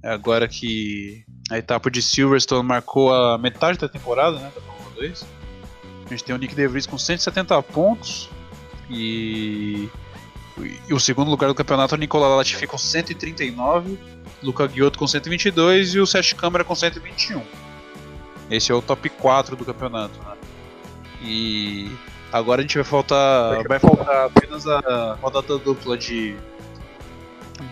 Agora 0.06 0.48
que 0.48 1.26
a 1.52 1.58
etapa 1.58 1.92
de 1.92 2.02
Silverstone 2.02 2.66
marcou 2.66 3.14
a 3.14 3.38
metade 3.38 3.78
da 3.78 3.90
temporada, 3.90 4.40
né, 4.40 4.50
da 4.56 4.62
Fórmula 4.62 4.96
2. 4.96 5.26
A 6.06 6.10
gente 6.12 6.24
tem 6.24 6.34
o 6.34 6.38
Nick 6.38 6.56
De 6.56 6.66
Vries 6.66 6.86
com 6.86 6.98
170 6.98 7.62
pontos 7.64 8.30
e, 8.90 9.90
e 10.88 10.94
o 10.94 11.00
segundo 11.00 11.30
lugar 11.30 11.48
do 11.48 11.56
campeonato 11.56 11.96
é 11.96 11.98
Nicolas 11.98 12.30
Latifi 12.38 12.68
com 12.68 12.78
139, 12.78 13.98
Luca 14.44 14.68
Ghiotto 14.68 15.00
com 15.00 15.08
122 15.08 15.96
e 15.96 16.00
o 16.00 16.06
Sete 16.06 16.36
Câmara 16.36 16.64
com 16.64 16.76
121. 16.76 17.42
Esse 18.50 18.72
é 18.72 18.76
o 18.76 18.82
top 18.82 19.10
4 19.10 19.56
do 19.56 19.66
campeonato, 19.66 20.20
né? 20.20 20.36
E 21.22 21.92
agora 22.32 22.62
a 22.62 22.62
gente 22.62 22.76
vai 22.76 22.84
faltar 22.84 23.64
vai 23.68 23.80
faltar 23.80 24.26
apenas 24.26 24.68
a 24.68 25.18
rodada 25.22 25.58
dupla 25.58 25.98
de 25.98 26.36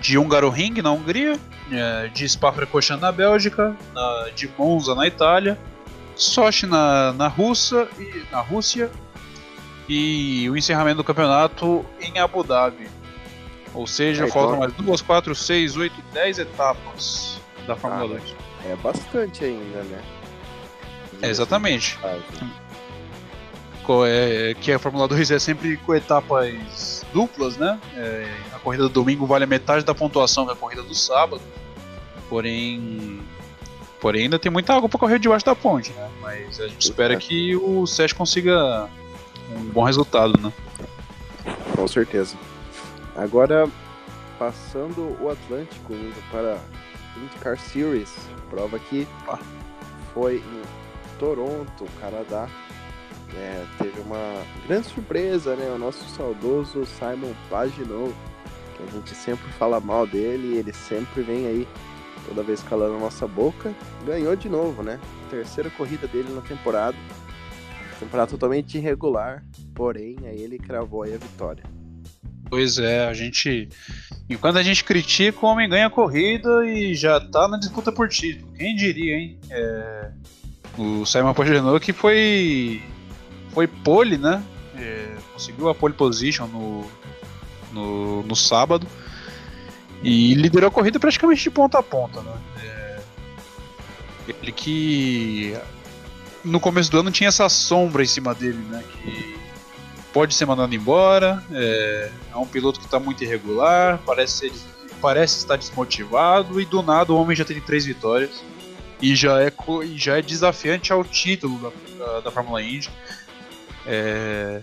de 0.01 0.17
Húngaro 0.17 0.49
Ring 0.49 0.81
na 0.81 0.91
Hungria, 0.91 1.37
é, 1.71 2.07
de 2.07 2.27
Spa-Francorchamps 2.27 3.01
na 3.01 3.11
Bélgica, 3.11 3.75
de 4.33 4.49
Monza 4.57 4.95
na 4.95 5.05
Itália, 5.05 5.59
Sochi 6.15 6.65
na, 6.65 7.11
na 7.13 7.27
Rússia 7.27 7.87
e 7.99 8.23
na 8.31 8.39
Rússia 8.39 8.89
e 9.87 10.49
o 10.49 10.55
encerramento 10.57 10.97
do 10.97 11.03
campeonato 11.03 11.85
em 11.99 12.19
Abu 12.19 12.43
Dhabi. 12.43 12.87
Ou 13.73 13.87
seja, 13.87 14.25
É, 14.25 14.27
faltam 14.27 14.55
então- 14.55 14.59
mais 14.59 14.73
duas, 14.73 15.01
quatro, 15.01 15.33
seis, 15.35 15.75
oito, 15.75 15.95
dez 16.13 16.37
etapas 16.39 17.39
da 17.67 17.75
Fórmula 17.75 18.05
Ah, 18.05 18.07
2. 18.19 18.35
É 18.65 18.75
bastante 18.77 19.43
ainda, 19.43 19.83
né? 19.83 20.01
É, 21.21 21.29
exatamente. 21.29 21.97
Co- 23.83 24.05
é, 24.05 24.53
que 24.61 24.71
a 24.71 24.79
Fórmula 24.79 25.07
2 25.07 25.29
é 25.31 25.39
sempre 25.39 25.75
com 25.77 25.93
etapas 25.93 27.05
duplas, 27.13 27.57
né? 27.57 27.77
É, 27.95 28.31
a 28.53 28.59
corrida 28.59 28.83
do 28.83 28.89
domingo 28.89 29.25
vale 29.25 29.43
a 29.43 29.47
metade 29.47 29.83
da 29.83 29.93
pontuação 29.93 30.45
que 30.45 30.53
a 30.53 30.55
corrida 30.55 30.81
do 30.83 30.95
sábado. 30.95 31.41
Porém, 32.29 33.19
porém 33.99 34.23
ainda 34.23 34.39
tem 34.39 34.51
muita 34.51 34.73
água 34.73 34.87
para 34.87 34.99
correr 34.99 35.19
debaixo 35.19 35.45
da 35.45 35.53
ponte, 35.55 35.91
né? 35.91 36.09
Mas 36.21 36.59
a 36.61 36.67
gente 36.67 36.81
espera 36.81 37.15
que 37.17 37.55
o 37.57 37.85
Sérgio 37.85 38.15
consiga 38.15 38.89
um 39.51 39.69
bom 39.71 39.83
resultado, 39.83 40.39
né? 40.41 40.51
Com 41.75 41.87
certeza. 41.87 42.35
Agora, 43.15 43.67
passando 44.39 45.17
o 45.21 45.29
Atlântico, 45.29 45.93
indo 45.93 46.31
para 46.31 46.57
IndyCar 47.17 47.59
Series, 47.59 48.11
prova 48.49 48.79
que 48.79 49.07
Ah. 49.27 49.39
foi 50.13 50.37
em 50.37 50.61
Toronto, 51.19 51.85
Canadá. 51.99 52.47
É, 53.35 53.65
teve 53.79 53.99
uma 54.01 54.43
grande 54.67 54.87
surpresa, 54.87 55.55
né? 55.55 55.71
O 55.73 55.77
nosso 55.77 56.07
saudoso 56.09 56.85
Simon 56.85 57.33
Pagenaud, 57.49 58.13
que 58.77 58.83
a 58.83 58.91
gente 58.91 59.15
sempre 59.15 59.51
fala 59.53 59.79
mal 59.79 60.05
dele, 60.05 60.57
ele 60.57 60.71
sempre 60.73 61.21
vem 61.23 61.47
aí, 61.47 61.67
toda 62.27 62.43
vez 62.43 62.61
calando 62.63 62.95
a 62.95 62.99
nossa 62.99 63.27
boca. 63.27 63.73
Ganhou 64.05 64.35
de 64.35 64.47
novo, 64.49 64.83
né? 64.83 64.99
Terceira 65.31 65.69
corrida 65.71 66.07
dele 66.07 66.31
na 66.31 66.41
temporada. 66.41 66.95
Temporada 68.03 68.29
totalmente 68.29 68.77
irregular, 68.77 69.43
porém 69.73 70.17
aí 70.25 70.41
ele 70.41 70.59
cravou 70.59 71.03
aí 71.03 71.13
a 71.13 71.17
vitória. 71.17 71.63
Pois 72.49 72.77
é, 72.77 73.07
a 73.07 73.13
gente. 73.13 73.69
Enquanto 74.29 74.57
a 74.57 74.63
gente 74.63 74.83
critica, 74.83 75.45
o 75.45 75.49
homem 75.49 75.69
ganha 75.69 75.87
a 75.87 75.89
corrida 75.89 76.65
e 76.67 76.93
já 76.93 77.19
tá 77.19 77.47
na 77.47 77.57
disputa 77.57 77.91
por 77.91 78.09
título. 78.09 78.51
Quem 78.53 78.75
diria, 78.75 79.15
hein? 79.15 79.39
É, 79.49 80.11
O 80.77 81.05
Simon 81.05 81.33
Pagenaud 81.33 81.79
que 81.79 81.93
foi. 81.93 82.83
Foi 83.51 83.67
pole, 83.67 84.17
né? 84.17 84.43
É, 84.77 85.15
Conseguiu 85.31 85.69
a 85.69 85.75
pole 85.75 85.93
position 85.93 86.47
no, 86.47 86.85
no, 87.71 88.23
no 88.23 88.35
sábado. 88.35 88.85
E 90.03 90.33
liderou 90.35 90.67
a 90.67 90.71
corrida 90.71 90.99
praticamente 90.99 91.43
de 91.43 91.49
ponta 91.49 91.79
a 91.79 91.83
ponta, 91.83 92.21
né? 92.21 92.33
É, 92.61 92.99
Ele 94.27 94.51
que. 94.51 95.55
No 96.43 96.59
começo 96.59 96.91
do 96.91 96.99
ano 96.99 97.11
tinha 97.11 97.29
essa 97.29 97.47
sombra 97.49 98.03
em 98.03 98.07
cima 98.07 98.33
dele, 98.35 98.57
né? 98.69 98.83
Que 98.91 99.35
pode 100.11 100.33
ser 100.35 100.45
mandado 100.45 100.73
embora. 100.75 101.43
É, 101.51 102.11
é 102.33 102.37
um 102.37 102.45
piloto 102.45 102.79
que 102.79 102.85
está 102.85 102.99
muito 102.99 103.23
irregular, 103.23 103.99
parece, 104.05 104.49
ser- 104.49 104.53
parece 105.01 105.37
estar 105.37 105.55
desmotivado 105.57 106.59
e 106.59 106.65
do 106.65 106.81
nada 106.81 107.11
o 107.13 107.17
homem 107.17 107.35
já 107.35 107.45
tem 107.45 107.59
três 107.61 107.85
vitórias 107.85 108.43
e 109.01 109.15
já 109.15 109.41
é, 109.41 109.51
já 109.95 110.17
é 110.17 110.21
desafiante 110.21 110.91
ao 110.93 111.03
título 111.03 111.59
da, 111.97 112.05
da, 112.05 112.19
da 112.21 112.31
Fórmula 112.31 112.61
Indy. 112.61 112.89
É, 113.85 114.61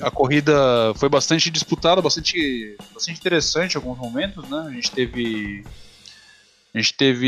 a 0.00 0.10
corrida 0.10 0.52
foi 0.96 1.08
bastante 1.08 1.50
disputada, 1.50 2.00
bastante, 2.00 2.76
bastante 2.94 3.18
interessante 3.18 3.74
em 3.74 3.76
alguns 3.78 3.98
momentos, 3.98 4.48
né? 4.48 4.66
A 4.68 4.70
gente 4.72 4.90
teve 4.90 5.64
a 6.74 6.78
gente 6.78 6.94
teve 6.96 7.26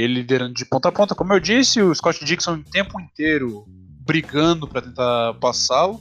ele 0.00 0.14
liderando 0.14 0.54
de 0.54 0.64
ponta 0.64 0.88
a 0.88 0.92
ponta, 0.92 1.14
como 1.14 1.32
eu 1.32 1.40
disse, 1.40 1.82
o 1.82 1.94
Scott 1.94 2.24
Dixon 2.24 2.54
o 2.54 2.62
tempo 2.64 3.00
inteiro 3.00 3.64
brigando 4.06 4.68
para 4.68 4.82
tentar 4.82 5.34
passá-lo 5.40 6.00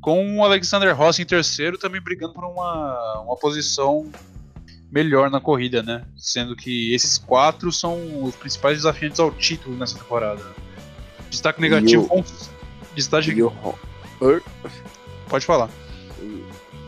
com 0.00 0.38
o 0.38 0.44
Alexander 0.44 0.96
Rossi 0.96 1.22
em 1.22 1.26
terceiro, 1.26 1.78
também 1.78 2.00
brigando 2.00 2.32
por 2.34 2.44
uma, 2.44 3.20
uma 3.20 3.36
posição 3.36 4.10
melhor 4.90 5.30
na 5.30 5.40
corrida, 5.40 5.82
né? 5.82 6.04
Sendo 6.16 6.56
que 6.56 6.92
esses 6.94 7.18
quatro 7.18 7.70
são 7.70 8.24
os 8.24 8.34
principais 8.36 8.78
desafiantes 8.78 9.20
ao 9.20 9.30
título 9.30 9.76
nessa 9.76 9.98
temporada. 9.98 10.42
Destaque 11.30 11.60
negativo. 11.60 12.04
o- 12.04 12.08
com- 12.08 12.24
Destaque. 12.94 13.30
E 13.30 13.42
o 13.42 13.52
Pode 15.28 15.44
falar. 15.46 15.68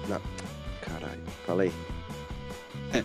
Não. 0.09 0.21
Caralho, 0.81 1.23
fala 1.47 1.63
aí. 1.65 1.73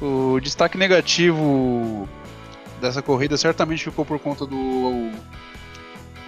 O 0.00 0.38
destaque 0.40 0.76
negativo 0.76 2.08
dessa 2.80 3.00
corrida 3.00 3.36
certamente 3.36 3.84
ficou 3.84 4.04
por 4.04 4.18
conta 4.18 4.44
do. 4.44 5.10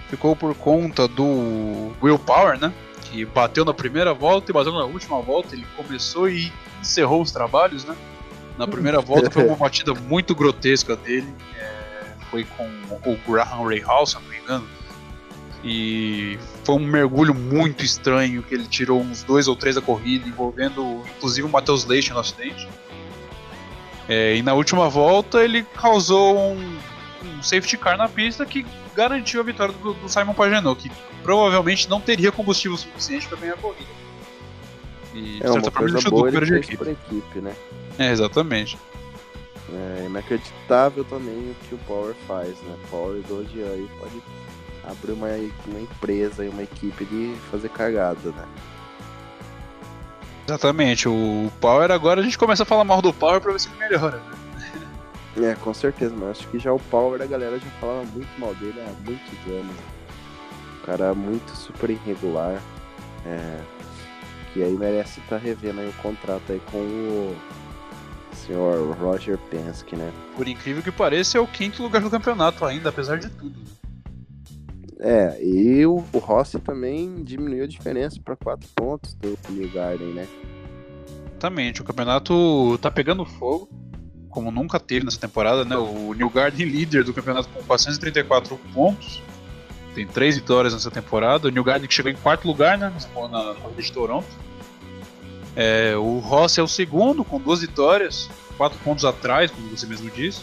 Ficou 0.09 0.35
por 0.35 0.55
conta 0.55 1.07
do 1.07 1.91
Will 2.01 2.17
Power, 2.17 2.59
né? 2.59 2.73
que 3.09 3.25
bateu 3.25 3.65
na 3.65 3.73
primeira 3.73 4.13
volta 4.13 4.51
e 4.51 4.53
bateu 4.53 4.71
na 4.71 4.85
última 4.85 5.21
volta. 5.21 5.55
Ele 5.55 5.65
começou 5.75 6.29
e 6.29 6.51
encerrou 6.79 7.21
os 7.21 7.31
trabalhos, 7.31 7.83
né? 7.83 7.95
Na 8.57 8.67
primeira 8.67 9.01
volta 9.01 9.31
foi 9.31 9.45
uma 9.45 9.55
batida 9.57 9.93
muito 9.93 10.35
grotesca 10.35 10.95
dele. 10.95 11.33
É, 11.57 12.13
foi 12.29 12.45
com 12.45 12.65
o 12.65 13.17
Graham 13.27 13.67
Ray 13.67 13.81
House, 13.81 14.11
se 14.11 14.15
não 14.15 14.21
me 14.23 14.37
engano. 14.37 14.67
E 15.63 16.37
foi 16.63 16.75
um 16.75 16.85
mergulho 16.85 17.33
muito 17.33 17.83
estranho 17.83 18.41
que 18.43 18.53
ele 18.53 18.65
tirou 18.65 19.01
uns 19.01 19.23
dois 19.23 19.47
ou 19.47 19.55
três 19.55 19.75
da 19.75 19.81
corrida, 19.81 20.27
envolvendo 20.27 21.03
inclusive 21.17 21.45
o 21.45 21.49
Matheus 21.49 21.85
Leite 21.85 22.11
no 22.13 22.19
acidente. 22.19 22.67
É, 24.09 24.35
e 24.35 24.41
na 24.41 24.55
última 24.55 24.89
volta 24.89 25.43
ele 25.43 25.63
causou 25.79 26.35
um, 26.35 26.79
um, 27.23 27.43
safety 27.43 27.77
car 27.77 27.95
na 27.95 28.09
pista 28.09 28.43
que 28.43 28.65
garantiu 28.95 29.39
a 29.39 29.43
vitória 29.43 29.71
do, 29.71 29.93
do 29.93 30.09
Simon 30.09 30.33
Pagenaud, 30.33 30.81
que 30.81 30.91
provavelmente 31.21 31.87
não 31.87 32.01
teria 32.01 32.31
combustível 32.31 32.75
suficiente 32.75 33.27
para 33.27 33.37
ganhar 33.37 33.53
a 33.53 33.57
corrida. 33.57 33.99
E, 35.13 35.39
é 35.43 35.51
uma 35.51 35.69
coisa 35.69 36.01
boa 36.09 36.27
ele 36.27 36.43
fez 36.43 36.51
equipe. 36.51 36.89
equipe, 36.89 37.39
né? 37.39 37.55
É, 37.99 38.11
exatamente. 38.11 38.79
É 39.71 40.05
inacreditável 40.07 41.05
também 41.05 41.51
o 41.51 41.55
que 41.67 41.75
o 41.75 41.77
Power 41.79 42.15
faz, 42.27 42.59
né? 42.61 42.75
Power 42.89 43.21
hoje 43.29 43.61
aí 43.61 43.87
pode 43.99 44.23
abrir 44.83 45.11
uma, 45.11 45.27
uma 45.67 45.79
empresa 45.79 46.43
e 46.43 46.49
uma 46.49 46.63
equipe 46.63 47.05
de 47.05 47.35
fazer 47.51 47.69
cagada, 47.69 48.31
né? 48.31 48.47
Exatamente, 50.49 51.07
o 51.07 51.51
Power 51.61 51.91
agora 51.91 52.21
a 52.21 52.23
gente 52.23 52.35
começa 52.35 52.63
a 52.63 52.65
falar 52.65 52.83
mal 52.83 53.03
do 53.03 53.13
Power 53.13 53.39
pra 53.39 53.51
ver 53.51 53.59
se 53.59 53.69
ele 53.69 53.77
melhora, 53.77 54.17
né? 54.17 54.33
É, 55.51 55.55
com 55.55 55.73
certeza, 55.73 56.13
mas 56.17 56.31
acho 56.31 56.47
que 56.47 56.57
já 56.57 56.73
o 56.73 56.79
Power 56.79 57.21
a 57.21 57.25
galera 57.25 57.57
já 57.59 57.69
falava 57.79 58.03
muito 58.03 58.27
mal 58.39 58.53
dele 58.55 58.81
há 58.81 58.91
muitos 59.05 59.47
anos. 59.47 59.75
O 60.81 60.85
cara 60.85 61.05
é 61.05 61.13
muito 61.13 61.55
super 61.55 61.89
irregular. 61.89 62.59
É, 63.25 63.61
que 64.51 64.63
aí 64.63 64.73
merece 64.73 65.19
estar 65.19 65.37
tá 65.37 65.41
revendo 65.41 65.81
aí 65.81 65.87
o 65.87 65.93
contrato 66.01 66.51
aí 66.51 66.59
com 66.71 66.77
o 66.77 67.37
senhor 68.35 68.97
Roger 68.97 69.37
Penske, 69.37 69.95
né? 69.95 70.11
Por 70.35 70.47
incrível 70.47 70.81
que 70.81 70.91
pareça, 70.91 71.37
é 71.37 71.41
o 71.41 71.47
quinto 71.47 71.83
lugar 71.83 72.01
do 72.01 72.09
campeonato 72.09 72.65
ainda, 72.65 72.89
apesar 72.89 73.17
de 73.17 73.29
tudo. 73.29 73.55
É, 74.99 75.41
e 75.41 75.85
o, 75.85 76.03
o 76.11 76.17
Rossi 76.17 76.59
também 76.59 77.23
diminuiu 77.23 77.63
a 77.63 77.67
diferença 77.67 78.19
para 78.23 78.35
4 78.35 78.67
pontos 78.75 79.13
do 79.13 79.37
New 79.49 79.71
Garden, 79.71 80.09
né? 80.09 80.27
Exatamente, 81.31 81.81
o 81.81 81.85
campeonato 81.85 82.77
tá 82.81 82.91
pegando 82.91 83.23
fogo, 83.23 83.69
como 84.29 84.51
nunca 84.51 84.77
teve 84.77 85.05
nessa 85.05 85.17
temporada, 85.17 85.63
né? 85.63 85.77
O 85.77 86.13
New 86.13 86.29
Garden 86.29 86.67
líder 86.67 87.05
do 87.05 87.13
campeonato 87.13 87.47
com 87.47 87.63
434 87.63 88.59
pontos, 88.73 89.23
tem 89.95 90.05
três 90.05 90.35
vitórias 90.35 90.73
nessa 90.73 90.91
temporada. 90.91 91.47
O 91.47 91.51
New 91.51 91.63
Garden 91.63 91.87
que 91.87 91.93
chegou 91.93 92.11
em 92.11 92.15
quarto 92.15 92.45
lugar, 92.45 92.77
né? 92.77 92.93
Na 93.15 93.55
corrida 93.55 93.81
de 93.81 93.91
Toronto. 93.91 94.27
É, 95.55 95.95
o 95.95 96.19
Rossi 96.19 96.59
é 96.59 96.63
o 96.63 96.67
segundo 96.67 97.23
com 97.23 97.39
duas 97.39 97.61
vitórias, 97.61 98.29
quatro 98.57 98.77
pontos 98.79 99.03
atrás, 99.03 99.49
como 99.49 99.67
você 99.69 99.87
mesmo 99.87 100.09
disse. 100.11 100.41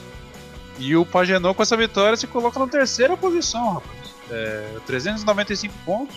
E 0.78 0.96
o 0.96 1.06
Pagenot 1.06 1.54
com 1.54 1.62
essa 1.62 1.76
vitória 1.76 2.16
se 2.16 2.26
coloca 2.26 2.58
na 2.58 2.66
terceira 2.66 3.16
posição, 3.16 3.74
rapaz 3.74 4.05
é, 4.30 4.78
395 4.86 5.74
pontos. 5.84 6.16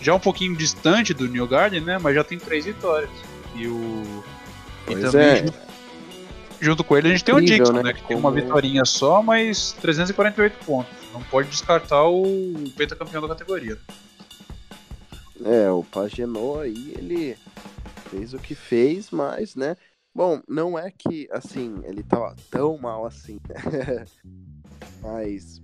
Já 0.00 0.14
um 0.14 0.20
pouquinho 0.20 0.56
distante 0.56 1.12
do 1.12 1.26
New 1.26 1.46
Garden, 1.46 1.80
né? 1.80 1.98
Mas 1.98 2.14
já 2.14 2.22
tem 2.22 2.38
três 2.38 2.64
vitórias. 2.64 3.10
E 3.54 3.66
o. 3.66 4.24
Pois 4.86 4.98
e 4.98 5.02
também, 5.02 5.26
é. 5.26 5.36
junto, 5.38 5.58
junto, 6.60 6.84
com 6.84 6.96
ele, 6.96 7.08
a 7.08 7.10
gente 7.10 7.24
tem 7.24 7.34
o 7.34 7.40
Dixon, 7.40 7.72
né? 7.72 7.82
né? 7.82 7.92
Que 7.92 8.02
tem 8.04 8.16
uma 8.16 8.30
vitória 8.30 8.84
só, 8.84 9.22
mas 9.22 9.72
348 9.80 10.64
pontos. 10.64 10.92
Não 11.12 11.22
pode 11.22 11.48
descartar 11.48 12.04
o 12.04 12.54
pentacampeão 12.76 13.22
da 13.22 13.28
categoria. 13.28 13.76
É, 15.44 15.70
o 15.70 15.84
Pagenot 15.84 16.62
aí, 16.62 16.94
ele 16.96 17.36
fez 18.10 18.34
o 18.34 18.38
que 18.38 18.54
fez, 18.54 19.10
mas, 19.10 19.54
né? 19.54 19.76
Bom, 20.14 20.40
não 20.48 20.78
é 20.78 20.90
que, 20.90 21.28
assim, 21.30 21.80
ele 21.84 22.02
tava 22.02 22.34
tão 22.50 22.76
mal 22.78 23.06
assim, 23.06 23.38
né? 23.48 24.04
mas 25.00 25.60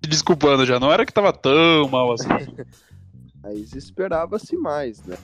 desculpando 0.00 0.64
já, 0.64 0.80
não 0.80 0.92
era 0.92 1.04
que 1.04 1.12
tava 1.12 1.32
tão 1.32 1.88
mal 1.88 2.12
assim. 2.12 2.28
Mas 3.42 3.74
esperava-se 3.74 4.56
mais, 4.56 5.02
né? 5.04 5.16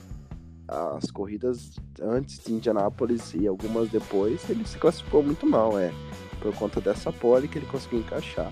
As 0.67 1.11
corridas 1.11 1.77
antes 2.01 2.43
de 2.43 2.51
Indianápolis 2.51 3.33
e 3.33 3.47
algumas 3.47 3.89
depois, 3.89 4.49
ele 4.49 4.65
se 4.65 4.77
classificou 4.77 5.23
muito 5.23 5.45
mal, 5.45 5.77
é. 5.77 5.93
Por 6.41 6.53
conta 6.55 6.81
dessa 6.81 7.11
pole 7.11 7.47
que 7.47 7.57
ele 7.57 7.65
conseguiu 7.67 7.99
encaixar. 7.99 8.51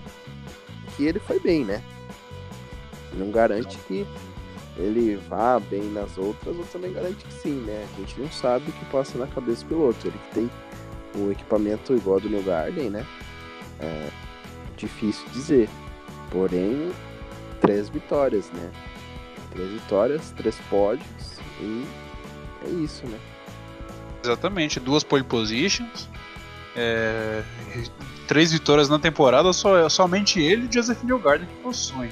Que 0.96 1.04
ele 1.04 1.18
foi 1.18 1.40
bem, 1.40 1.64
né? 1.64 1.82
Não 3.14 3.30
garante 3.30 3.76
que 3.86 4.06
ele 4.76 5.16
vá 5.28 5.58
bem 5.58 5.82
nas 5.90 6.16
outras, 6.16 6.56
ou 6.56 6.64
também 6.66 6.92
garante 6.92 7.24
que 7.24 7.32
sim, 7.32 7.60
né? 7.66 7.86
A 7.94 8.00
gente 8.00 8.20
não 8.20 8.30
sabe 8.30 8.70
o 8.70 8.72
que 8.72 8.84
passa 8.86 9.18
na 9.18 9.26
cabeça 9.26 9.64
do 9.64 9.68
piloto. 9.68 10.06
Ele 10.06 10.18
que 10.18 10.34
tem 10.34 10.50
o 11.16 11.30
equipamento 11.30 11.94
igual 11.94 12.20
do 12.20 12.28
New 12.28 12.42
Garden, 12.42 12.90
né? 12.90 13.06
É 13.80 14.08
difícil 14.76 15.26
dizer. 15.30 15.68
Porém, 16.30 16.92
três 17.60 17.88
vitórias, 17.88 18.50
né? 18.52 18.70
Três 19.52 19.70
vitórias, 19.70 20.30
três 20.36 20.56
pódios 20.68 21.40
e 21.60 21.86
é 22.64 22.68
isso, 22.68 23.06
né? 23.06 23.18
Exatamente, 24.22 24.80
duas 24.80 25.04
pole 25.04 25.22
positions, 25.22 26.08
é, 26.74 27.42
três 28.26 28.52
vitórias 28.52 28.88
na 28.88 28.98
temporada, 28.98 29.52
só, 29.52 29.88
somente 29.88 30.40
ele 30.40 30.68
e 30.70 30.74
Joseph 30.74 31.02
Newgarden 31.04 31.46
que 31.46 31.62
possuem. 31.62 32.10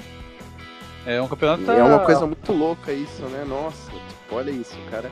É 1.07 1.20
um 1.20 1.29
campeonato. 1.29 1.70
É 1.70 1.83
uma 1.83 1.98
coisa 2.00 2.27
muito 2.27 2.53
louca 2.53 2.92
isso, 2.92 3.22
né? 3.24 3.44
Nossa, 3.46 3.90
tipo, 3.90 4.37
olha 4.37 4.50
isso, 4.50 4.74
o 4.87 4.90
cara 4.90 5.11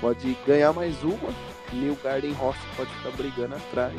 pode 0.00 0.36
ganhar 0.46 0.72
mais 0.72 1.02
uma, 1.02 1.32
New 1.72 1.96
Garden 2.02 2.32
Ross 2.32 2.56
pode 2.76 2.90
ficar 2.90 3.10
brigando 3.10 3.54
atrás. 3.54 3.94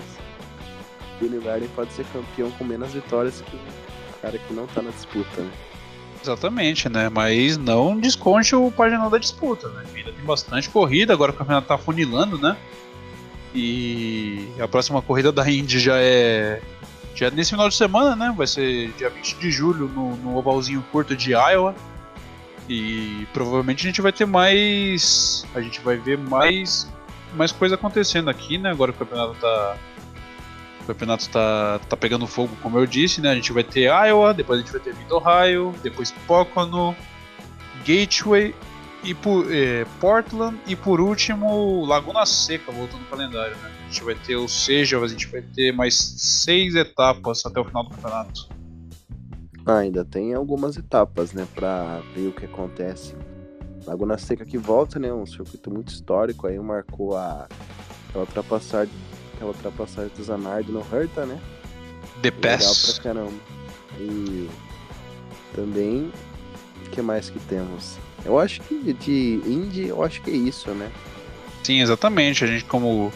E 1.20 1.26
o 1.26 1.30
New 1.30 1.42
Garden 1.42 1.70
pode 1.70 1.92
ser 1.94 2.06
campeão 2.08 2.52
com 2.52 2.64
menos 2.64 2.94
vitórias 2.94 3.42
que 3.42 3.60
cara 4.22 4.38
que 4.38 4.54
não 4.54 4.68
tá 4.68 4.82
na 4.82 4.92
disputa, 4.92 5.42
né? 5.42 5.52
Exatamente, 6.22 6.90
né? 6.90 7.10
Mas 7.10 7.58
não 7.58 7.98
desconte 8.00 8.56
o 8.56 8.72
Paginal 8.72 9.10
da 9.10 9.18
disputa, 9.18 9.70
né? 9.70 9.84
Ainda 9.96 10.12
tem 10.12 10.26
bastante 10.26 10.70
corrida, 10.70 11.14
agora 11.14 11.32
o 11.32 11.36
campeonato 11.36 11.68
tá 11.68 11.78
funilando, 11.78 12.38
né? 12.38 12.58
E 13.54 14.48
a 14.60 14.68
próxima 14.68 15.02
corrida 15.02 15.32
da 15.32 15.50
Indy 15.50 15.80
já 15.80 15.98
é 15.98 16.62
já 17.16 17.28
é 17.28 17.32
nesse 17.32 17.52
final 17.52 17.68
de 17.68 17.76
semana, 17.76 18.16
né? 18.16 18.34
Vai 18.38 18.46
ser 18.46 18.92
dia 18.92 19.10
20 19.10 19.38
de 19.38 19.50
julho 19.50 19.88
no, 19.88 20.16
no 20.18 20.38
ovalzinho 20.38 20.86
curto 20.92 21.16
de 21.16 21.32
Iowa. 21.32 21.74
E 22.70 23.26
provavelmente 23.34 23.88
a 23.88 23.90
gente 23.90 24.02
vai 24.02 24.12
ter 24.12 24.26
mais. 24.26 25.46
A 25.56 25.62
gente 25.62 25.80
vai 25.82 25.98
ver 25.98 26.18
mais, 26.18 26.88
mais 27.34 27.52
coisa 27.52 27.76
acontecendo 27.76 28.30
aqui, 28.30 28.58
né? 28.58 28.70
Agora 28.70 28.92
o 28.92 28.94
campeonato 28.94 29.34
tá, 29.36 29.78
o 30.88 30.94
campeonato 30.94 31.24
está 31.24 31.80
tá 31.80 31.98
pegando 31.98 32.26
fogo, 32.26 32.56
como 32.64 32.80
eu 32.80 32.86
disse, 32.86 33.20
né? 33.20 33.32
A 33.32 33.36
gente 33.36 33.52
vai 33.52 33.64
ter 33.64 33.90
Iowa, 33.90 34.34
depois 34.34 34.60
a 34.60 34.64
gente 34.64 34.72
vai 34.72 34.82
ter 34.82 34.96
Mid 34.96 35.12
Ohio, 35.12 35.76
depois 35.84 36.12
Pocono, 36.26 36.96
Gateway 37.86 38.56
e 39.04 39.14
por, 39.14 39.54
eh, 39.54 39.86
Portland 40.00 40.58
e 40.66 40.76
por 40.76 41.02
último 41.02 41.86
Laguna 41.86 42.26
Seca, 42.26 42.72
voltando 42.72 43.02
no 43.02 43.08
calendário, 43.08 43.56
né? 43.58 43.72
A 43.84 43.92
gente 43.92 44.04
vai 44.04 44.16
ter 44.16 44.38
o 44.38 44.48
Seja, 44.48 44.98
a 44.98 45.08
gente 45.08 45.28
vai 45.28 45.42
ter 45.42 45.74
mais 45.74 45.94
seis 45.96 46.74
etapas 46.74 47.46
até 47.46 47.60
o 47.60 47.66
final 47.66 47.84
do 47.84 47.90
campeonato. 47.90 48.48
Ah, 49.66 49.80
ainda 49.80 50.06
tem 50.06 50.34
algumas 50.34 50.78
etapas, 50.78 51.34
né, 51.34 51.46
para 51.54 52.00
ver 52.16 52.28
o 52.28 52.32
que 52.32 52.46
acontece. 52.46 53.14
Laguna 53.86 54.18
Seca 54.18 54.46
que 54.46 54.58
volta, 54.58 54.98
né, 54.98 55.12
um 55.12 55.26
circuito 55.26 55.70
muito 55.70 55.90
histórico, 55.90 56.48
aí 56.48 56.58
marcou 56.58 57.18
a, 57.18 57.48
a 58.16 58.18
ultrapassagem 58.18 58.94
aquela 59.38 59.52
ultrapassagem 59.52 60.12
do 60.16 60.24
Zanardi 60.24 60.72
no 60.72 60.82
Hertha, 60.82 61.26
né? 61.26 61.40
The 62.22 62.32
Pass. 62.32 62.60
Legal 62.60 62.76
pra 62.96 63.04
caramba. 63.04 63.40
E 64.00 64.50
também, 65.54 66.12
o 66.86 66.90
que 66.90 67.02
mais 67.02 67.30
que 67.30 67.40
temos? 67.42 67.98
Eu 68.26 68.40
acho 68.40 68.62
que 68.62 68.94
de 68.94 69.42
Indy, 69.46 69.88
eu 69.88 70.04
acho 70.04 70.22
que 70.22 70.32
é 70.32 70.34
isso, 70.34 70.72
né? 70.72 70.92
Sim, 71.64 71.82
exatamente. 71.82 72.44
A 72.44 72.48
gente, 72.48 72.66
como, 72.66 73.14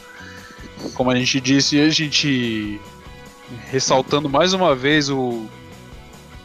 como 0.93 1.09
a 1.09 1.15
gente 1.15 1.41
disse, 1.41 1.79
a 1.79 1.89
gente 1.89 2.79
ressaltando 3.69 4.29
mais 4.29 4.53
uma 4.53 4.75
vez 4.75 5.09
o 5.09 5.45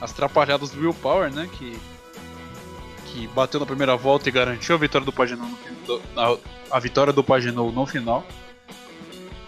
as 0.00 0.12
trapalhadas 0.12 0.70
do 0.70 0.80
Will 0.80 0.94
Power, 0.94 1.32
né? 1.32 1.48
Que, 1.52 1.78
que 3.06 3.26
bateu 3.28 3.60
na 3.60 3.66
primeira 3.66 3.96
volta 3.96 4.28
e 4.28 4.32
garantiu 4.32 4.74
a 4.74 4.78
vitória 4.78 5.04
do 5.04 5.12
Paginot 5.12 5.50
no, 5.86 6.00
a, 6.16 6.36
a 6.70 6.80
vitória 6.80 7.12
do 7.12 7.24
Paginot 7.24 7.74
no 7.74 7.86
final. 7.86 8.26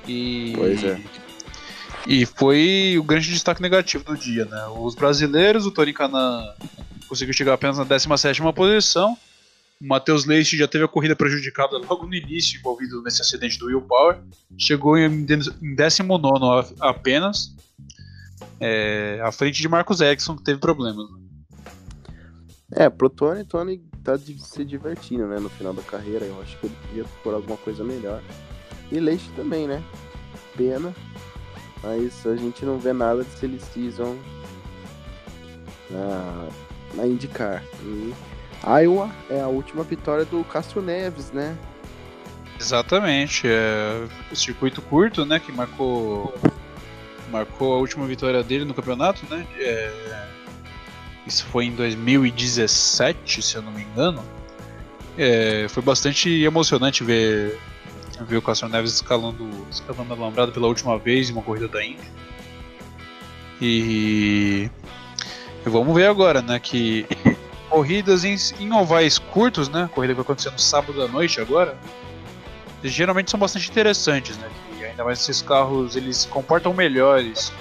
E, 0.08 0.52
pois 0.56 0.82
é. 0.82 1.00
E 2.06 2.24
foi 2.24 2.96
o 2.98 3.02
grande 3.02 3.30
destaque 3.30 3.60
negativo 3.60 4.02
do 4.02 4.16
dia, 4.16 4.46
né? 4.46 4.66
Os 4.68 4.94
brasileiros, 4.94 5.66
o 5.66 5.70
Tony 5.70 5.92
Canan 5.92 6.42
conseguiu 7.06 7.34
chegar 7.34 7.54
apenas 7.54 7.78
na 7.78 7.84
17 7.84 8.40
posição. 8.54 9.16
O 9.80 9.86
Matheus 9.86 10.24
Leite 10.24 10.56
já 10.56 10.66
teve 10.66 10.84
a 10.84 10.88
corrida 10.88 11.14
prejudicada 11.14 11.78
logo 11.78 12.06
no 12.06 12.14
início, 12.14 12.58
envolvido 12.58 13.02
nesse 13.02 13.22
acidente 13.22 13.58
do 13.58 13.66
Will 13.66 13.82
Power. 13.82 14.18
Chegou 14.56 14.96
em 14.96 15.24
19 15.24 16.74
apenas, 16.80 17.54
é, 18.58 19.20
à 19.22 19.30
frente 19.30 19.60
de 19.60 19.68
Marcos 19.68 20.00
Erickson, 20.00 20.36
que 20.36 20.42
teve 20.42 20.58
problemas. 20.58 21.08
Né? 21.10 21.18
É, 22.72 22.90
pro 22.90 23.08
Tony, 23.08 23.44
Tony 23.44 23.78
tá 24.02 24.18
se 24.18 24.64
divertindo, 24.64 25.26
né, 25.26 25.38
no 25.38 25.48
final 25.48 25.72
da 25.72 25.82
carreira. 25.82 26.24
Eu 26.24 26.40
acho 26.42 26.58
que 26.58 26.66
ele 26.66 26.76
devia 26.88 27.04
por 27.22 27.34
alguma 27.34 27.56
coisa 27.58 27.84
melhor. 27.84 28.22
E 28.90 28.98
Leite 28.98 29.30
também, 29.36 29.66
né? 29.66 29.82
Pena. 30.56 30.94
Mas 31.82 32.26
a 32.26 32.36
gente 32.36 32.64
não 32.64 32.78
vê 32.78 32.92
nada 32.92 33.22
de 33.22 33.30
Silly 33.30 33.60
Season 33.60 34.16
na, 35.90 36.48
na 36.94 37.06
indicar. 37.06 37.62
E 37.82 38.12
Iowa 38.82 39.10
é 39.30 39.40
a 39.40 39.48
última 39.48 39.84
vitória 39.84 40.24
do 40.24 40.42
Castro 40.44 40.82
Neves, 40.82 41.30
né? 41.30 41.56
Exatamente. 42.58 43.46
É 43.46 44.08
o 44.32 44.36
circuito 44.36 44.82
curto, 44.82 45.24
né? 45.24 45.38
Que 45.38 45.52
marcou 45.52 46.34
marcou 47.30 47.74
a 47.74 47.78
última 47.78 48.06
vitória 48.06 48.42
dele 48.42 48.64
no 48.64 48.74
campeonato, 48.74 49.26
né? 49.30 49.46
É, 49.58 49.92
isso 51.26 51.44
foi 51.46 51.66
em 51.66 51.72
2017, 51.72 53.42
se 53.42 53.56
eu 53.56 53.62
não 53.62 53.70
me 53.70 53.82
engano. 53.82 54.24
É, 55.16 55.66
foi 55.68 55.82
bastante 55.82 56.30
emocionante 56.42 57.04
ver, 57.04 57.58
ver 58.24 58.36
o 58.36 58.42
Castro 58.42 58.68
Neves 58.68 58.94
escalando, 58.94 59.48
escalando 59.70 60.12
alambrado 60.14 60.52
pela 60.52 60.66
última 60.66 60.98
vez 60.98 61.30
em 61.30 61.32
uma 61.32 61.42
corrida 61.42 61.68
da 61.68 61.84
Indy. 61.84 62.00
E, 63.60 64.70
e 65.66 65.68
vamos 65.68 65.94
ver 65.94 66.06
agora, 66.06 66.40
né? 66.42 66.58
Que 66.58 67.06
corridas 67.68 68.24
em, 68.24 68.36
em 68.60 68.72
ovais 68.72 69.18
curtos, 69.18 69.68
né? 69.68 69.88
Corrida 69.94 70.12
que 70.12 70.18
vai 70.18 70.24
acontecer 70.24 70.50
no 70.50 70.58
sábado 70.58 71.02
à 71.02 71.08
noite 71.08 71.40
agora. 71.40 71.76
Geralmente 72.82 73.30
são 73.30 73.40
bastante 73.40 73.68
interessantes, 73.70 74.38
né? 74.38 74.48
Que 74.76 74.84
ainda 74.84 75.04
mais 75.04 75.20
esses 75.20 75.42
carros 75.42 75.96
eles 75.96 76.18
se 76.18 76.28
comportam 76.28 76.72
melhores 76.72 77.52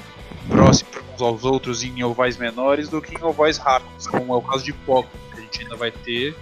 próximos 0.48 0.98
uns 1.18 1.22
aos 1.22 1.44
outros 1.44 1.84
em 1.84 2.04
ovais 2.04 2.38
menores 2.38 2.88
do 2.88 3.02
que 3.02 3.16
em 3.16 3.24
ovais 3.24 3.58
rápidos, 3.58 4.08
como 4.08 4.34
é 4.34 4.38
o 4.38 4.42
caso 4.42 4.64
de 4.64 4.72
Poco, 4.72 5.10
que 5.32 5.40
a 5.40 5.42
gente 5.42 5.64
ainda 5.64 5.76
vai 5.76 5.92
ter. 5.92 6.36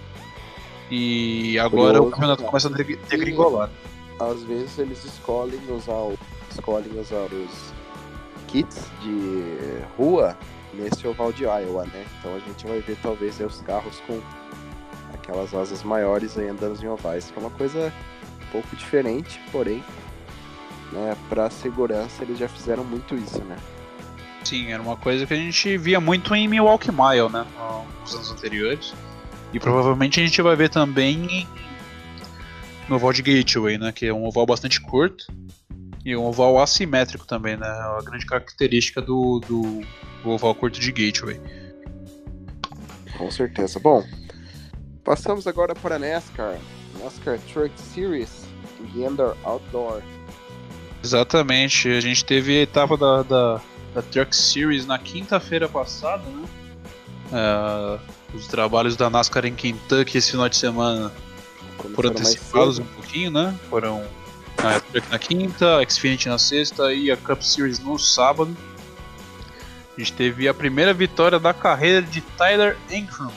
E 0.90 1.58
agora 1.58 1.98
Curioso, 1.98 2.08
o 2.08 2.10
campeonato 2.10 2.42
começa 2.44 2.68
a 2.68 3.08
degringolar. 3.08 3.70
Às 4.18 4.42
vezes 4.44 4.78
eles 4.78 5.04
escolhem 5.04 5.60
usar, 5.70 6.16
escolhem 6.50 6.98
usar 6.98 7.26
os 7.26 7.72
kits 8.46 8.90
de 9.02 9.82
rua 9.96 10.36
nesse 10.72 11.06
oval 11.06 11.32
de 11.32 11.44
Iowa, 11.44 11.84
né? 11.86 12.06
Então 12.18 12.34
a 12.34 12.38
gente 12.38 12.66
vai 12.66 12.80
ver 12.80 12.96
talvez 13.02 13.38
os 13.40 13.60
carros 13.62 14.00
com 14.06 14.20
aquelas 15.12 15.54
asas 15.54 15.82
maiores 15.82 16.38
aí 16.38 16.48
andando 16.48 16.82
em 16.82 16.88
ovais, 16.88 17.30
que 17.30 17.38
é 17.38 17.40
uma 17.40 17.50
coisa 17.50 17.92
um 18.42 18.52
pouco 18.52 18.76
diferente, 18.76 19.40
porém, 19.50 19.82
né, 20.92 21.16
para 21.28 21.50
segurança 21.50 22.22
eles 22.22 22.38
já 22.38 22.48
fizeram 22.48 22.84
muito 22.84 23.14
isso, 23.14 23.42
né? 23.44 23.56
Sim, 24.44 24.70
era 24.70 24.80
uma 24.80 24.96
coisa 24.96 25.26
que 25.26 25.34
a 25.34 25.36
gente 25.36 25.76
via 25.76 26.00
muito 26.00 26.34
em 26.34 26.46
Milwaukee 26.46 26.92
Mile, 26.92 27.28
né, 27.30 27.44
nos 28.00 28.14
anos 28.14 28.30
anteriores. 28.30 28.94
E 29.52 29.58
provavelmente 29.58 30.20
a 30.20 30.24
gente 30.24 30.40
vai 30.40 30.54
ver 30.54 30.68
também 30.68 31.46
no 32.88 32.96
oval 32.96 33.12
de 33.12 33.22
Gateway, 33.22 33.78
né, 33.78 33.92
que 33.92 34.06
é 34.06 34.12
um 34.12 34.24
oval 34.24 34.46
bastante 34.46 34.80
curto 34.80 35.26
e 36.04 36.16
um 36.16 36.24
oval 36.24 36.60
assimétrico 36.60 37.26
também, 37.26 37.56
né, 37.56 37.66
a 37.66 38.00
grande 38.04 38.24
característica 38.26 39.02
do, 39.02 39.40
do 39.40 39.82
o 40.24 40.30
oval 40.30 40.54
curto 40.54 40.78
de 40.80 40.90
Gateway. 40.92 41.40
Com 43.16 43.30
certeza. 43.30 43.78
Bom, 43.80 44.04
passamos 45.04 45.46
agora 45.46 45.74
para 45.74 45.96
a 45.96 45.98
NASCAR. 45.98 46.58
NASCAR 47.02 47.38
Truck 47.52 47.72
Series 47.80 48.46
Gander 48.94 49.34
Outdoor. 49.44 50.02
Exatamente, 51.02 51.88
a 51.88 52.00
gente 52.00 52.24
teve 52.24 52.58
a 52.58 52.62
etapa 52.62 52.96
da, 52.96 53.22
da, 53.22 53.60
da 53.94 54.02
Truck 54.02 54.34
Series 54.34 54.86
na 54.86 54.98
quinta-feira 54.98 55.68
passada, 55.68 56.24
né? 56.24 56.48
É, 57.32 58.34
os 58.34 58.46
trabalhos 58.46 58.96
da 58.96 59.08
NASCAR 59.08 59.46
em 59.46 59.54
Kentucky 59.54 60.18
esse 60.18 60.32
final 60.32 60.48
de 60.48 60.56
semana 60.56 61.12
foram 61.94 62.10
antecipados 62.10 62.78
um 62.78 62.84
pouquinho, 62.84 63.30
né? 63.30 63.58
Foram 63.68 64.04
a 64.58 64.80
Truck 64.80 65.10
na 65.10 65.18
quinta, 65.18 65.78
a 65.78 65.88
Xfinity 65.88 66.28
na 66.28 66.38
sexta 66.38 66.92
e 66.92 67.10
a 67.10 67.16
Cup 67.16 67.42
Series 67.42 67.78
no 67.78 67.98
sábado. 67.98 68.56
A 69.96 70.00
gente 70.00 70.12
teve 70.12 70.48
a 70.48 70.54
primeira 70.54 70.92
vitória 70.92 71.38
da 71.38 71.54
carreira 71.54 72.02
de 72.02 72.20
Tyler 72.20 72.76
Ankrum, 72.92 73.32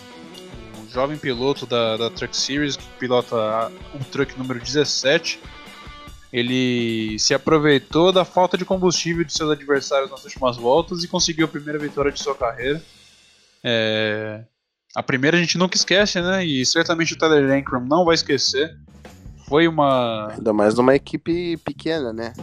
um 0.77 0.89
jovem 0.89 1.17
piloto 1.17 1.65
da, 1.65 1.95
da 1.97 2.09
Truck 2.09 2.35
Series 2.35 2.75
que 2.75 2.85
pilota 2.99 3.71
o 3.93 4.03
truck 4.05 4.37
número 4.37 4.59
17. 4.59 5.39
Ele 6.31 7.17
se 7.17 7.33
aproveitou 7.33 8.11
da 8.11 8.23
falta 8.23 8.57
de 8.57 8.63
combustível 8.63 9.23
de 9.23 9.33
seus 9.33 9.49
adversários 9.49 10.11
nas 10.11 10.23
últimas 10.23 10.57
voltas 10.57 11.03
e 11.03 11.07
conseguiu 11.07 11.45
a 11.45 11.47
primeira 11.49 11.79
vitória 11.79 12.11
de 12.11 12.19
sua 12.19 12.35
carreira. 12.35 12.83
É... 13.63 14.43
A 14.99 15.03
primeira 15.03 15.37
a 15.37 15.39
gente 15.39 15.57
nunca 15.57 15.77
esquece, 15.77 16.21
né? 16.21 16.45
E 16.45 16.65
certamente 16.65 17.13
o 17.13 17.17
Tyler 17.17 17.49
Ankrum 17.57 17.79
não 17.79 18.03
vai 18.03 18.15
esquecer. 18.15 18.77
Foi 19.47 19.65
uma. 19.65 20.33
Ainda 20.33 20.51
mais 20.51 20.75
numa 20.75 20.93
equipe 20.93 21.55
pequena, 21.55 22.11
né? 22.11 22.33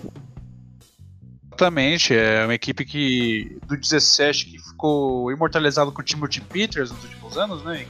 Exatamente, 1.48 2.14
é 2.14 2.44
uma 2.44 2.54
equipe 2.54 2.86
que 2.86 3.58
do 3.66 3.76
17 3.76 4.46
que 4.46 4.58
ficou 4.58 5.30
imortalizado 5.30 5.92
com 5.92 6.00
o 6.00 6.04
Timothy 6.04 6.40
Peters 6.40 6.90
nos 6.90 7.04
últimos 7.04 7.36
anos, 7.36 7.62
né? 7.62 7.86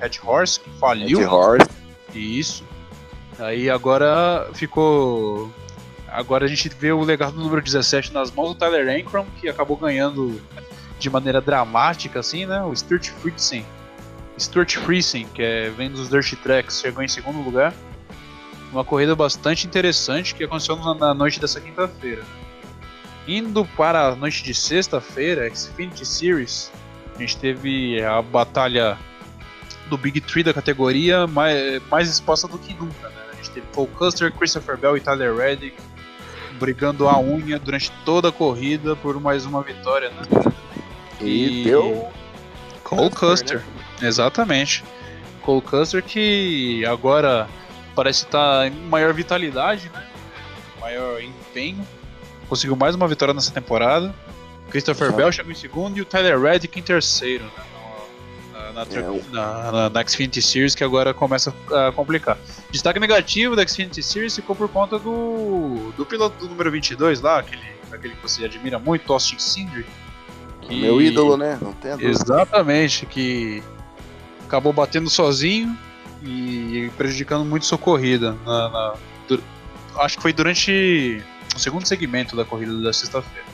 Red 0.00 0.12
Horse, 0.24 0.60
que 0.60 0.70
faliu. 0.78 1.18
Red 1.18 1.26
Horse. 1.26 1.68
Isso. 2.14 2.64
Aí 3.38 3.68
agora 3.68 4.48
ficou. 4.54 5.52
Agora 6.08 6.46
a 6.46 6.48
gente 6.48 6.70
vê 6.70 6.90
o 6.90 7.02
legado 7.02 7.34
do 7.34 7.42
número 7.42 7.60
17 7.60 8.14
nas 8.14 8.30
mãos 8.30 8.48
do 8.48 8.54
Tyler 8.54 8.88
Ankrum, 8.98 9.26
que 9.38 9.46
acabou 9.46 9.76
ganhando 9.76 10.40
de 10.98 11.10
maneira 11.10 11.42
dramática, 11.42 12.20
assim, 12.20 12.46
né? 12.46 12.62
O 12.62 12.74
Stuart 12.74 13.10
Friesen. 13.10 13.66
Stuart 14.40 14.76
Friesen, 14.78 15.26
que 15.34 15.42
é, 15.42 15.70
vem 15.70 15.90
dos 15.90 16.08
Dirt 16.08 16.34
Tracks, 16.42 16.80
chegou 16.80 17.02
em 17.02 17.08
segundo 17.08 17.40
lugar. 17.40 17.74
Uma 18.72 18.84
corrida 18.84 19.14
bastante 19.14 19.66
interessante 19.66 20.34
que 20.34 20.44
aconteceu 20.44 20.76
na 20.94 21.12
noite 21.12 21.38
dessa 21.38 21.60
quinta-feira. 21.60 22.22
Indo 23.28 23.64
para 23.76 24.08
a 24.08 24.16
noite 24.16 24.42
de 24.42 24.54
sexta-feira, 24.54 25.48
Xfinity 25.54 26.06
Series, 26.06 26.72
a 27.14 27.18
gente 27.18 27.36
teve 27.36 28.02
a 28.02 28.22
batalha 28.22 28.96
do 29.88 29.98
Big 29.98 30.20
Three 30.20 30.42
da 30.42 30.54
categoria 30.54 31.26
mais, 31.26 31.82
mais 31.90 32.08
exposta 32.08 32.48
do 32.48 32.58
que 32.58 32.72
nunca. 32.74 33.08
Né? 33.08 33.16
A 33.32 33.36
gente 33.36 33.50
teve 33.50 33.66
Paul 33.74 33.88
Custer, 33.88 34.32
Christopher 34.32 34.78
Bell 34.78 34.96
e 34.96 35.00
Tyler 35.00 35.36
Reddick 35.36 35.76
brigando 36.58 37.08
a 37.08 37.18
unha 37.18 37.58
durante 37.58 37.90
toda 38.04 38.28
a 38.28 38.32
corrida 38.32 38.94
por 38.96 39.20
mais 39.20 39.46
uma 39.46 39.62
vitória. 39.62 40.10
Né? 40.10 40.52
E, 41.20 41.60
e 41.60 41.64
deu 41.64 42.10
Cole 42.84 43.10
Custer, 43.10 43.58
né? 43.58 43.79
Exatamente. 44.02 44.84
Cole 45.42 45.62
Custer 45.62 46.02
que 46.02 46.84
agora 46.86 47.48
parece 47.94 48.24
estar 48.24 48.66
em 48.66 48.70
maior 48.70 49.12
vitalidade, 49.12 49.90
né? 49.92 50.06
maior 50.80 51.22
empenho 51.22 51.86
conseguiu 52.50 52.74
mais 52.74 52.96
uma 52.96 53.06
vitória 53.06 53.32
nessa 53.32 53.52
temporada. 53.52 54.12
Christopher 54.70 55.12
Bell 55.12 55.30
chegou 55.30 55.52
em 55.52 55.54
segundo 55.54 55.96
e 55.96 56.00
o 56.00 56.04
Tyler 56.04 56.38
Reddick 56.40 56.78
em 56.78 56.82
terceiro, 56.82 57.44
né? 57.44 57.64
Na, 58.52 58.72
na, 58.72 58.82
é, 58.82 59.22
na, 59.30 59.72
na, 59.72 59.90
na, 59.90 60.06
Xfinity 60.06 60.42
Series, 60.42 60.74
que 60.74 60.84
agora 60.84 61.14
começa 61.14 61.54
a 61.72 61.92
complicar. 61.92 62.36
Destaque 62.70 63.00
negativo 63.00 63.56
da 63.56 63.66
Xfinity 63.66 64.02
Series 64.02 64.36
ficou 64.36 64.54
por 64.54 64.68
conta 64.68 64.98
do, 64.98 65.92
do 65.96 66.06
piloto 66.06 66.36
do 66.38 66.48
número 66.48 66.70
22 66.70 67.20
lá, 67.20 67.40
aquele, 67.40 67.62
aquele 67.90 68.14
que 68.14 68.22
você 68.22 68.44
admira 68.44 68.78
muito, 68.78 69.12
Austin 69.12 69.38
Cindric. 69.38 69.88
Que... 70.60 70.80
Meu 70.80 71.00
ídolo, 71.00 71.36
né? 71.36 71.58
Não 71.60 71.72
tem 71.72 71.92
Exatamente, 72.00 73.06
que 73.06 73.62
acabou 74.50 74.72
batendo 74.72 75.08
sozinho 75.08 75.78
e 76.20 76.90
prejudicando 76.96 77.44
muito 77.44 77.64
sua 77.64 77.78
corrida. 77.78 78.36
Na, 78.44 78.68
na, 78.68 78.94
acho 79.98 80.16
que 80.16 80.22
foi 80.22 80.32
durante 80.32 81.22
o 81.54 81.58
segundo 81.58 81.86
segmento 81.86 82.34
da 82.34 82.44
corrida 82.44 82.76
da 82.82 82.92
sexta-feira. 82.92 83.48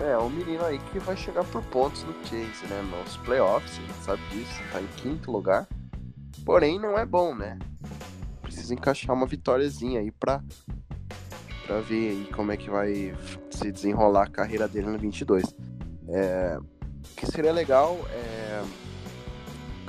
É, 0.00 0.16
um 0.16 0.30
menino 0.30 0.64
aí 0.64 0.78
que 0.92 1.00
vai 1.00 1.16
chegar 1.16 1.42
por 1.42 1.62
pontos 1.64 2.04
no 2.04 2.14
Chase, 2.22 2.64
né? 2.70 2.80
Nos 3.04 3.16
playoffs, 3.16 3.78
a 3.78 3.80
gente 3.80 4.04
sabe 4.04 4.22
disso, 4.30 4.62
tá 4.72 4.80
em 4.80 4.86
quinto 4.96 5.32
lugar. 5.32 5.66
Porém, 6.44 6.78
não 6.78 6.96
é 6.96 7.04
bom, 7.04 7.34
né? 7.34 7.58
Precisa 8.40 8.72
encaixar 8.72 9.16
uma 9.16 9.26
vitóriazinha 9.26 9.98
aí 9.98 10.12
pra, 10.12 10.40
pra 11.66 11.80
ver 11.80 12.10
aí 12.10 12.28
como 12.32 12.52
é 12.52 12.56
que 12.56 12.70
vai 12.70 13.12
se 13.50 13.72
desenrolar 13.72 14.22
a 14.22 14.30
carreira 14.30 14.68
dele 14.68 14.86
no 14.86 14.98
22. 14.98 15.44
É, 16.08 16.56
o 16.60 17.16
que 17.16 17.26
seria 17.26 17.52
legal 17.52 17.98
é. 18.12 18.47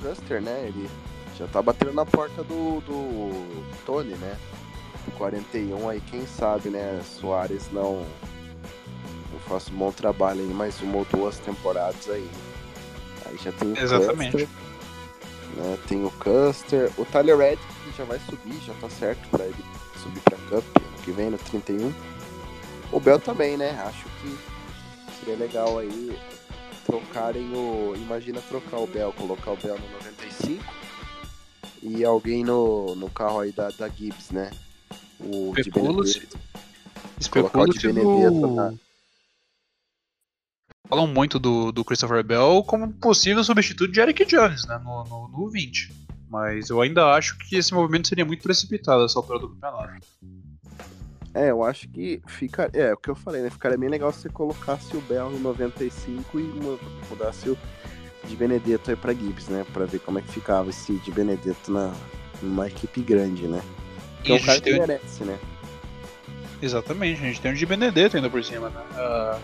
Custer, 0.02 0.42
né? 0.42 0.66
Ele 0.68 0.90
já 1.38 1.48
tá 1.48 1.62
batendo 1.62 1.94
na 1.94 2.06
porta 2.06 2.44
do, 2.44 2.82
do 2.82 3.66
Tony, 3.86 4.16
né? 4.16 4.38
41 5.18 5.90
aí, 5.90 6.02
quem 6.02 6.26
sabe, 6.28 6.70
né? 6.70 7.02
Soares 7.04 7.72
não. 7.72 8.06
Eu 9.32 9.40
faço 9.48 9.72
um 9.74 9.78
bom 9.78 9.92
trabalho 9.92 10.42
aí, 10.42 10.48
mais 10.48 10.82
uma 10.82 10.98
ou 10.98 11.06
duas 11.06 11.40
temporadas 11.40 12.10
aí. 12.10 12.30
Aí 13.26 13.38
já 13.38 13.52
tem 13.52 13.72
o 13.72 13.78
Exatamente. 13.78 14.32
Custer, 14.32 14.50
né? 15.56 15.78
Tem 15.88 16.06
o 16.06 16.12
Custer. 16.12 16.92
O 16.98 17.06
Tyler 17.06 17.38
Red 17.38 17.58
que 17.58 17.98
já 17.98 18.04
vai 18.04 18.20
subir, 18.20 18.60
já 18.66 18.74
tá 18.76 18.90
certo 18.90 19.28
pra 19.30 19.46
ele 19.46 19.66
subir 20.02 20.22
pra 20.22 20.38
Cup 20.50 20.66
ano 20.78 21.04
que 21.04 21.12
vem, 21.12 21.30
no 21.30 21.38
31. 21.38 21.94
O 22.92 23.00
Bell 23.00 23.20
também, 23.20 23.58
né? 23.58 23.80
Acho 23.86 24.06
que 24.22 24.38
seria 25.20 25.36
legal 25.36 25.78
aí 25.80 26.18
trocarem 26.90 27.54
o. 27.54 27.96
Imagina 27.96 28.42
trocar 28.42 28.78
o 28.78 28.88
Bell, 28.88 29.14
colocar 29.14 29.52
o 29.52 29.58
Bell 29.58 29.78
no 29.80 29.90
95 29.92 30.64
e 31.82 32.04
alguém 32.04 32.44
no, 32.44 32.96
no 32.96 33.10
carro 33.10 33.40
aí 33.40 33.52
da, 33.52 33.70
da 33.72 33.88
Gibbs, 33.88 34.32
né? 34.32 34.52
O 35.20 35.54
no... 38.04 38.56
na- 38.56 38.74
Falam 40.88 41.06
muito 41.08 41.38
do, 41.38 41.72
do 41.72 41.86
Christopher 41.86 42.24
Bell 42.24 42.64
como 42.66 42.92
possível 42.94 43.44
substituto 43.44 43.92
de 43.92 44.00
Eric 44.00 44.26
Jones, 44.26 44.66
né? 44.66 44.80
No, 44.84 45.04
no, 45.04 45.28
no 45.28 45.50
20. 45.50 45.94
Mas 46.28 46.70
eu 46.70 46.82
ainda 46.82 47.14
acho 47.14 47.38
que 47.38 47.56
esse 47.56 47.74
movimento 47.74 48.08
seria 48.08 48.26
muito 48.26 48.42
precipitado 48.42 49.04
essa 49.04 49.20
altura 49.20 49.40
do 49.40 49.50
campeonato. 49.50 50.02
É, 51.40 51.52
eu 51.52 51.64
acho 51.64 51.88
que 51.88 52.22
fica. 52.28 52.70
É, 52.74 52.94
o 52.94 52.98
que 52.98 53.10
eu 53.10 53.16
falei, 53.16 53.42
né? 53.42 53.50
Ficaria 53.50 53.78
bem 53.78 53.90
legal 53.90 54.12
se 54.12 54.22
você 54.22 54.30
colocasse 54.30 54.96
o 54.98 55.02
Bell 55.02 55.30
no 55.30 55.40
95 55.40 56.40
e 56.40 56.44
mu- 56.44 56.80
mudasse 57.10 57.50
o 57.50 57.58
de 58.28 58.36
Benedetto 58.36 58.90
aí 58.90 58.96
pra 58.98 59.14
Gibbs, 59.14 59.48
né? 59.48 59.66
Pra 59.74 59.86
ver 59.86 60.00
como 60.00 60.20
é 60.20 60.22
que 60.22 60.32
ficava 60.32 60.70
esse 60.70 60.94
de 60.98 61.12
Benedetto 61.12 61.72
na, 61.72 61.94
numa 62.42 62.68
equipe 62.68 63.02
grande, 63.02 63.48
né? 63.48 63.62
Que 64.24 64.34
é 64.34 64.36
a 64.36 64.38
um 64.38 64.42
cara 64.42 64.54
gente 64.56 64.64
que 64.64 64.70
tem- 64.72 64.80
merece, 64.80 65.24
né? 65.24 65.40
Exatamente, 66.62 67.22
a 67.22 67.26
gente 67.26 67.40
tem 67.42 67.52
um 67.52 67.56
de 67.56 67.66
Benedetto 67.66 68.18
ainda 68.18 68.30
por 68.30 68.44
cima, 68.44 68.70
né? 68.70 68.82
A, 68.96 69.40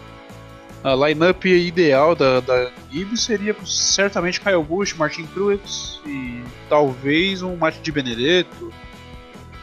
a 0.91 0.95
lineup 1.07 1.45
ideal 1.45 2.13
da, 2.13 2.41
da 2.41 2.69
Gibbs 2.91 3.23
seria 3.23 3.55
certamente 3.65 4.41
Kyle 4.41 4.61
Busch, 4.61 4.93
Martin 4.97 5.25
Truex 5.27 6.01
e 6.05 6.43
talvez 6.67 7.41
um 7.41 7.55
Matt 7.55 7.77
de 7.81 7.91
Benedetto. 7.91 8.73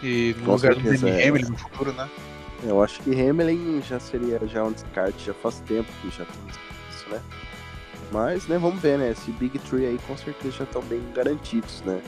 E 0.03 0.35
no 0.39 0.45
Com 0.47 0.53
lugar 0.53 0.75
do 0.75 0.81
certeza, 0.83 1.07
Danny 1.07 1.21
é. 1.23 1.29
Hamlin 1.29 1.45
no 1.51 1.57
futuro, 1.57 1.93
né? 1.93 2.09
Eu 2.65 2.83
acho 2.83 3.01
que 3.03 3.11
Hamlin 3.11 3.83
já 3.89 3.99
seria 3.99 4.41
já 4.47 4.63
um 4.65 4.73
descarte, 4.73 5.25
já 5.27 5.35
faz 5.35 5.61
tempo 5.61 5.89
que 6.01 6.11
já 6.11 6.25
tem 6.25 6.41
isso, 6.91 7.09
né? 7.11 7.21
Mas, 8.11 8.47
né, 8.47 8.59
vamos 8.59 8.81
ver, 8.81 8.99
né? 8.99 9.11
Esse 9.11 9.31
Big 9.33 9.59
Tree 9.61 9.87
aí 9.87 9.99
com 10.07 10.17
certeza 10.17 10.59
já 10.59 10.65
estão 10.65 10.83
bem 10.83 11.03
garantidos, 11.15 11.83
né? 11.87 12.01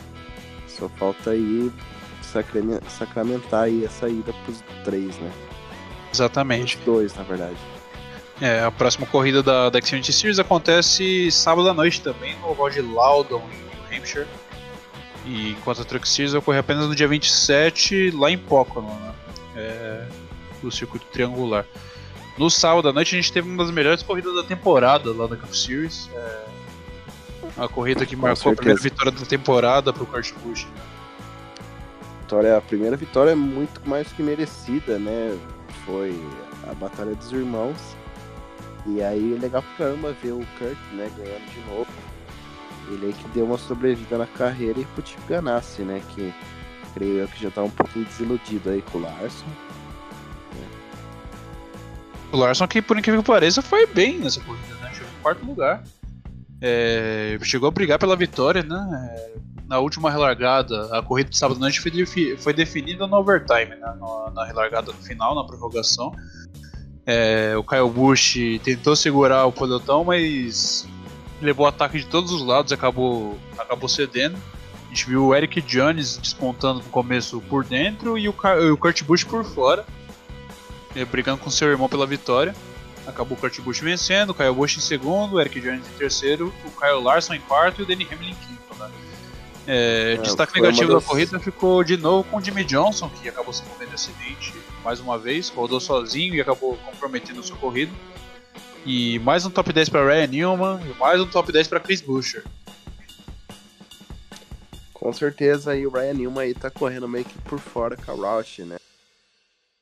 Só 0.69 0.89
falta 0.91 1.31
aí 1.31 1.73
sacrame- 2.23 2.81
sacramentar 2.89 3.63
aí 3.65 3.85
a 3.87 3.91
saída 3.91 4.33
pros 4.45 4.63
três, 4.85 5.17
né? 5.19 5.33
Exatamente. 6.13 6.77
Os 6.79 6.85
dois, 6.85 7.15
na 7.15 7.23
verdade. 7.23 7.57
É, 8.41 8.61
a 8.63 8.71
próxima 8.71 9.07
corrida 9.07 9.43
da, 9.43 9.71
da 9.71 9.81
Xfinity 9.81 10.13
Series 10.13 10.39
acontece 10.39 11.31
sábado 11.31 11.69
à 11.69 11.75
noite 11.75 12.01
também 12.03 12.37
no 12.41 12.51
oval 12.51 12.69
de 12.69 12.81
Loudon, 12.81 13.43
em 13.53 13.59
New 13.93 13.99
Hampshire. 14.01 14.27
E 15.27 15.53
enquanto 15.53 15.83
a 15.83 15.85
Truck 15.85 16.09
Series 16.09 16.33
vai 16.33 16.39
ocorrer 16.39 16.61
apenas 16.61 16.87
no 16.87 16.95
dia 16.95 17.09
27, 17.09 18.11
lá 18.11 18.31
em 18.31 18.39
Pocono, 18.39 18.89
né? 18.89 19.15
É, 19.57 20.07
do 20.61 20.71
circuito 20.71 21.07
triangular. 21.07 21.65
No 22.37 22.51
sábado 22.51 22.89
à 22.89 22.93
noite 22.93 23.15
a 23.15 23.21
gente 23.21 23.33
teve 23.33 23.49
uma 23.49 23.63
das 23.63 23.73
melhores 23.73 24.03
corridas 24.03 24.35
da 24.35 24.43
temporada 24.43 25.13
lá 25.13 25.27
da 25.27 25.37
Cup 25.37 25.53
Series. 25.53 26.11
É, 26.13 26.45
a 27.57 27.69
corrida 27.69 28.05
que 28.05 28.17
Com 28.17 28.23
marcou 28.23 28.53
a 28.53 28.57
primeira 28.57 28.81
vitória 28.81 29.13
da 29.13 29.25
temporada 29.25 29.93
para 29.93 30.03
o 30.03 30.07
Kurt 30.07 30.33
Busch. 30.43 30.67
Vitória, 32.23 32.57
a 32.57 32.61
primeira 32.61 32.97
vitória 32.97 33.31
é 33.31 33.35
muito 33.35 33.81
mais 33.89 34.11
que 34.13 34.23
merecida, 34.23 34.99
né? 34.99 35.39
Foi 35.87 36.19
a 36.69 36.75
Batalha 36.75 37.15
dos 37.15 37.31
Irmãos. 37.33 37.79
E 38.87 39.03
aí 39.03 39.35
é 39.35 39.39
legal 39.39 39.63
pra 39.63 39.87
caramba 39.87 40.15
ver 40.23 40.33
o 40.33 40.47
Kurt, 40.59 40.77
né, 40.93 41.11
ganhando 41.17 41.51
de 41.53 41.61
novo. 41.71 41.87
Ele 42.89 43.07
aí 43.07 43.13
que 43.13 43.29
deu 43.29 43.47
uma 43.47 43.59
sobrevida 43.59 44.19
na 44.19 44.27
carreira 44.27 44.79
e 44.81 44.85
pro 44.85 45.07
Chip 45.07 45.23
Ganassi, 45.29 45.83
né? 45.83 46.03
Que 46.15 46.33
creio 46.95 47.19
eu 47.21 47.29
que 47.29 47.43
já 47.43 47.51
tá 47.51 47.63
um 47.63 47.71
pouquinho 47.71 48.05
desiludido 48.05 48.71
aí 48.71 48.83
com 48.83 48.99
o 48.99 49.01
Larson. 49.03 49.47
O 52.33 52.37
Larson, 52.37 52.67
que 52.67 52.83
por 52.83 52.99
incrível 52.99 53.23
que 53.23 53.27
pareça, 53.31 53.63
foi 53.63 53.87
bem 53.87 54.19
nessa 54.19 54.41
corrida, 54.41 54.75
né? 54.83 54.91
Chegou 54.93 55.09
em 55.09 55.23
quarto 55.23 55.47
lugar. 55.47 55.85
É, 56.61 57.39
chegou 57.43 57.69
a 57.69 57.71
brigar 57.71 57.99
pela 57.99 58.17
vitória, 58.17 58.63
né? 58.63 59.11
É, 59.17 59.35
na 59.69 59.79
última 59.79 60.11
relargada, 60.11 60.97
a 60.97 61.03
corrida 61.03 61.31
de 61.31 61.39
sábado 61.39 61.61
noite 61.61 61.81
foi, 61.81 62.37
foi 62.37 62.53
definida 62.53 63.07
no 63.07 63.17
overtime, 63.17 63.77
né? 63.77 63.95
No- 63.99 64.31
na 64.31 64.45
relargada 64.45 64.93
final, 64.95 65.35
na 65.35 65.45
prorrogação. 65.45 66.13
É, 67.07 67.55
o 67.57 67.63
Kyle 67.63 67.89
Busch 67.89 68.37
tentou 68.65 68.97
segurar 68.97 69.45
o 69.47 69.53
pelotão, 69.53 70.05
mas 70.05 70.87
levou 71.45 71.67
ataque 71.67 71.99
de 71.99 72.07
todos 72.07 72.33
os 72.33 72.45
lados 72.45 72.73
e 72.73 72.75
acabou, 72.75 73.39
acabou 73.59 73.89
cedendo. 73.89 74.37
A 74.87 74.89
gente 74.89 75.07
viu 75.09 75.27
o 75.27 75.35
Eric 75.35 75.61
Jones 75.63 76.17
despontando 76.17 76.81
no 76.81 76.85
começo 76.91 77.41
por 77.49 77.65
dentro 77.65 78.17
e 78.17 78.29
o, 78.29 78.35
o 78.73 78.77
Kurt 78.77 79.03
Busch 79.03 79.25
por 79.25 79.45
fora 79.45 79.85
eh, 80.95 81.05
brigando 81.05 81.39
com 81.39 81.51
seu 81.51 81.69
irmão 81.69 81.89
pela 81.89 82.07
vitória. 82.07 82.55
Acabou 83.07 83.37
o 83.37 83.41
Kurt 83.41 83.61
Busch 83.61 83.81
vencendo, 83.81 84.31
o 84.31 84.35
Kyle 84.35 84.53
Busch 84.55 84.77
em 84.77 84.81
segundo, 84.81 85.35
o 85.35 85.41
Eric 85.41 85.61
Jones 85.61 85.87
em 85.87 85.99
terceiro, 85.99 86.53
o 86.65 86.71
Kyle 86.81 87.03
Larson 87.03 87.35
em 87.35 87.41
quarto 87.41 87.81
e 87.81 87.85
o 87.85 87.87
Danny 87.87 88.07
Hamlin 88.11 88.31
em 88.31 88.35
quinto. 88.35 88.79
Né? 88.79 88.91
Eh, 89.67 90.15
É, 90.19 90.23
destaque 90.23 90.55
negativo 90.61 90.93
das- 90.93 91.03
da 91.03 91.09
corrida 91.09 91.41
ficou 91.41 91.83
de 91.83 91.97
novo 91.97 92.29
com 92.31 92.37
o 92.37 92.41
Jimmy 92.41 92.65
Johnson, 92.65 93.11
que 93.11 93.29
acabou 93.29 93.53
se 93.53 93.63
envolvendo 93.63 93.91
em 93.91 93.95
acidente 93.95 94.55
mais 94.85 95.01
uma 95.01 95.19
vez, 95.19 95.49
rodou 95.49 95.81
sozinho 95.81 96.35
e 96.35 96.41
acabou 96.41 96.77
comprometendo 96.79 97.43
sua 97.43 97.57
corrida. 97.57 97.91
E 98.87 99.19
mais 99.21 99.47
um 99.47 99.51
top 99.51 99.73
10 99.73 99.89
para 99.89 100.07
Ryan 100.07 100.27
Newman 100.27 100.81
e 100.85 100.99
mais 100.99 101.21
um 101.21 101.27
top 101.27 101.51
10 101.51 101.69
para 101.69 101.81
Chris 101.81 102.03
Buescher. 102.03 102.45
Com 104.93 105.13
certeza 105.13 105.73
aí 105.73 105.87
o 105.87 105.91
Ryan 105.91 106.15
Newman 106.15 106.43
aí 106.43 106.55
tá 106.55 106.71
correndo 106.71 107.09
meio 107.09 107.25
que 107.25 107.39
por 107.43 107.59
fora 107.59 107.97
com 107.97 108.13
a 108.13 108.15
Roush, 108.15 108.59
né? 108.59 108.77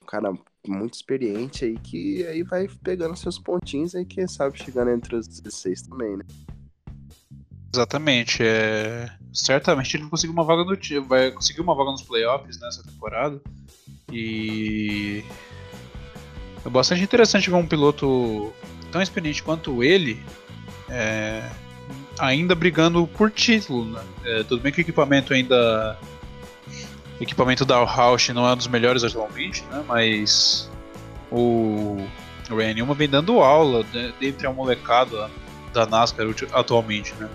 Um 0.03 0.07
cara 0.07 0.33
muito 0.67 0.95
experiente 0.95 1.65
aí 1.65 1.77
que 1.79 2.25
aí 2.27 2.45
vai 2.45 2.69
pegando 2.83 3.17
seus 3.17 3.39
pontinhos 3.39 3.95
aí, 3.95 4.05
quem 4.05 4.29
sabe 4.29 4.57
chegando 4.63 4.91
entre 4.93 5.17
os 5.17 5.27
16 5.27 5.83
também, 5.83 6.17
né? 6.17 6.25
Exatamente. 7.75 8.43
É... 8.43 9.11
Certamente 9.33 9.97
ele 9.97 10.09
conseguiu 10.09 10.35
uma 10.35 10.45
vaga 10.45 10.65
no 10.65 10.77
time. 10.77 11.07
Vai 11.07 11.33
conseguir 11.33 11.61
uma 11.61 11.75
vaga 11.75 11.91
nos 11.91 12.03
playoffs 12.03 12.61
nessa 12.61 12.83
temporada. 12.85 13.41
E 14.13 15.25
é 16.65 16.69
bastante 16.69 17.03
interessante 17.03 17.51
ver 17.51 17.57
um 17.57 17.67
piloto 17.67 18.53
tão 18.93 19.03
experiente 19.03 19.43
quanto 19.43 19.83
ele 19.83 20.23
é, 20.89 21.49
ainda 22.19 22.55
brigando 22.55 23.07
por 23.09 23.31
título. 23.31 23.87
Né? 23.87 24.03
É, 24.25 24.43
tudo 24.45 24.61
bem 24.63 24.71
que 24.71 24.81
o 24.81 24.83
equipamento 24.83 25.33
ainda. 25.35 25.99
O 27.19 27.23
equipamento 27.23 27.65
da 27.65 27.83
Roush 27.83 28.29
não 28.31 28.47
é 28.49 28.53
um 28.53 28.57
dos 28.57 28.67
melhores 28.67 29.03
atualmente, 29.05 29.65
né? 29.71 29.85
mas 29.87 30.71
o 31.31 32.05
Ryan 32.51 32.75
Newman 32.75 32.95
vem 32.97 33.09
dando 33.09 33.41
aula 33.41 33.85
né, 33.93 34.13
dentre 34.21 34.47
a 34.47 34.53
molecada 34.53 35.31
da 35.73 35.87
NASCAR 35.87 36.27
atualmente. 36.53 37.15
Né? 37.15 37.29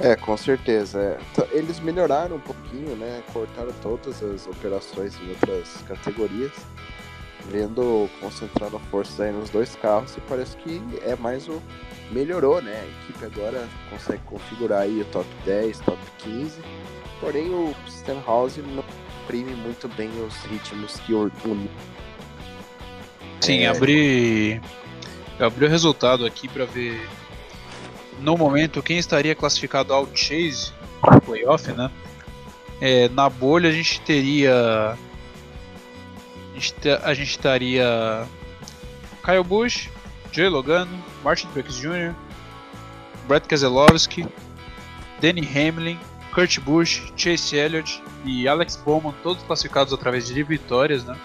É, 0.00 0.16
com 0.16 0.36
certeza. 0.36 0.98
é. 1.00 1.18
T- 1.40 1.48
Eles 1.56 1.78
melhoraram 1.78 2.36
um 2.36 2.40
pouquinho, 2.40 2.96
né? 2.96 3.22
Cortaram 3.32 3.72
todas 3.82 4.20
as 4.22 4.46
operações 4.48 5.14
em 5.20 5.28
outras 5.30 5.76
categorias. 5.86 6.50
Vendo, 7.50 8.08
concentrando 8.20 8.78
forças 8.90 9.20
aí 9.20 9.32
nos 9.32 9.50
dois 9.50 9.74
carros 9.76 10.16
e 10.16 10.20
parece 10.22 10.56
que 10.58 10.80
é 11.02 11.16
mais 11.16 11.48
o. 11.48 11.60
Melhorou, 12.10 12.60
né? 12.60 12.78
A 12.82 13.02
equipe 13.04 13.24
agora 13.24 13.66
consegue 13.90 14.20
configurar 14.26 14.82
aí 14.82 15.00
o 15.00 15.04
top 15.06 15.26
10, 15.44 15.80
top 15.80 15.98
15. 16.18 16.60
Porém, 17.20 17.48
o 17.50 17.74
Stenhouse 17.88 18.60
não 18.60 18.84
imprime 19.24 19.54
muito 19.54 19.88
bem 19.88 20.10
os 20.24 20.34
ritmos 20.44 21.00
que 21.00 21.14
o. 21.14 21.30
Sim, 23.40 23.62
É. 23.62 23.68
abri. 23.68 24.60
Eu 25.38 25.46
abri 25.46 25.64
o 25.64 25.68
resultado 25.68 26.26
aqui 26.26 26.48
pra 26.48 26.64
ver 26.64 27.08
no 28.20 28.36
momento 28.36 28.82
quem 28.82 28.98
estaria 28.98 29.34
classificado 29.34 29.92
ao 29.92 30.06
Chase 30.14 30.72
playoff, 31.24 31.72
né? 31.72 31.90
É, 32.80 33.08
na 33.08 33.28
bolha 33.28 33.68
a 33.68 33.72
gente 33.72 34.00
teria. 34.02 34.96
A 37.02 37.14
gente, 37.14 37.30
estaria. 37.30 38.26
Kyle 39.24 39.42
Busch, 39.44 39.88
Joey 40.32 40.48
Logano, 40.48 40.90
Martin 41.22 41.46
Truex 41.48 41.76
Jr., 41.76 42.14
Brett 43.26 43.46
Keselowski, 43.46 44.26
Danny 45.20 45.46
Hamlin, 45.46 45.98
Kurt 46.34 46.58
Busch, 46.60 47.12
Chase 47.16 47.56
Elliott 47.56 48.02
e 48.24 48.48
Alex 48.48 48.76
Bowman, 48.76 49.14
todos 49.22 49.42
classificados 49.44 49.92
através 49.92 50.26
de 50.26 50.42
vitórias, 50.42 51.04
né? 51.04 51.16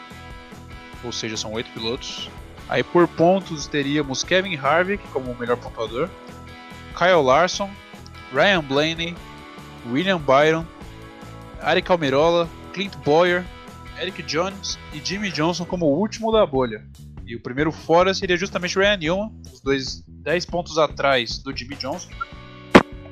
ou 1.03 1.11
seja, 1.11 1.38
são 1.38 1.53
oito 1.53 1.69
pilotos. 1.71 2.30
Aí 2.69 2.84
por 2.84 3.07
pontos 3.07 3.67
teríamos 3.67 4.23
Kevin 4.23 4.57
Harvick 4.57 5.05
como 5.09 5.32
o 5.32 5.38
melhor 5.38 5.57
pontuador, 5.57 6.09
Kyle 6.97 7.23
Larson, 7.23 7.69
Ryan 8.34 8.61
Blaney, 8.61 9.15
William 9.89 10.19
Byron, 10.19 10.65
Eric 11.65 11.89
Almirola, 11.89 12.49
Clint 12.73 12.95
Boyer, 12.97 13.45
Eric 13.99 14.23
Jones 14.23 14.77
e 14.93 15.01
Jimmy 15.03 15.31
Johnson 15.31 15.65
como 15.65 15.85
o 15.85 15.99
último 15.99 16.31
da 16.31 16.45
bolha. 16.45 16.85
E 17.25 17.35
o 17.35 17.41
primeiro 17.41 17.71
fora 17.71 18.13
seria 18.13 18.37
justamente 18.37 18.77
o 18.77 18.81
Ryan 18.81 18.97
Newman, 18.97 19.31
os 19.51 19.59
dois 19.59 20.03
10 20.07 20.45
pontos 20.45 20.77
atrás 20.77 21.37
do 21.39 21.55
Jimmy 21.55 21.75
Johnson. 21.75 22.09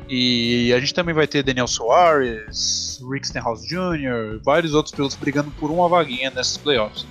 E 0.07 0.71
a 0.73 0.79
gente 0.79 0.93
também 0.93 1.13
vai 1.13 1.27
ter 1.27 1.43
Daniel 1.43 1.67
Soares, 1.67 3.01
Rick 3.11 3.27
Stenhouse 3.27 3.67
Jr., 3.67 4.39
vários 4.43 4.73
outros 4.73 4.93
pilotos 4.93 5.17
brigando 5.17 5.49
por 5.51 5.71
uma 5.71 5.89
vaguinha 5.89 6.29
nessas 6.29 6.57
playoffs. 6.57 7.05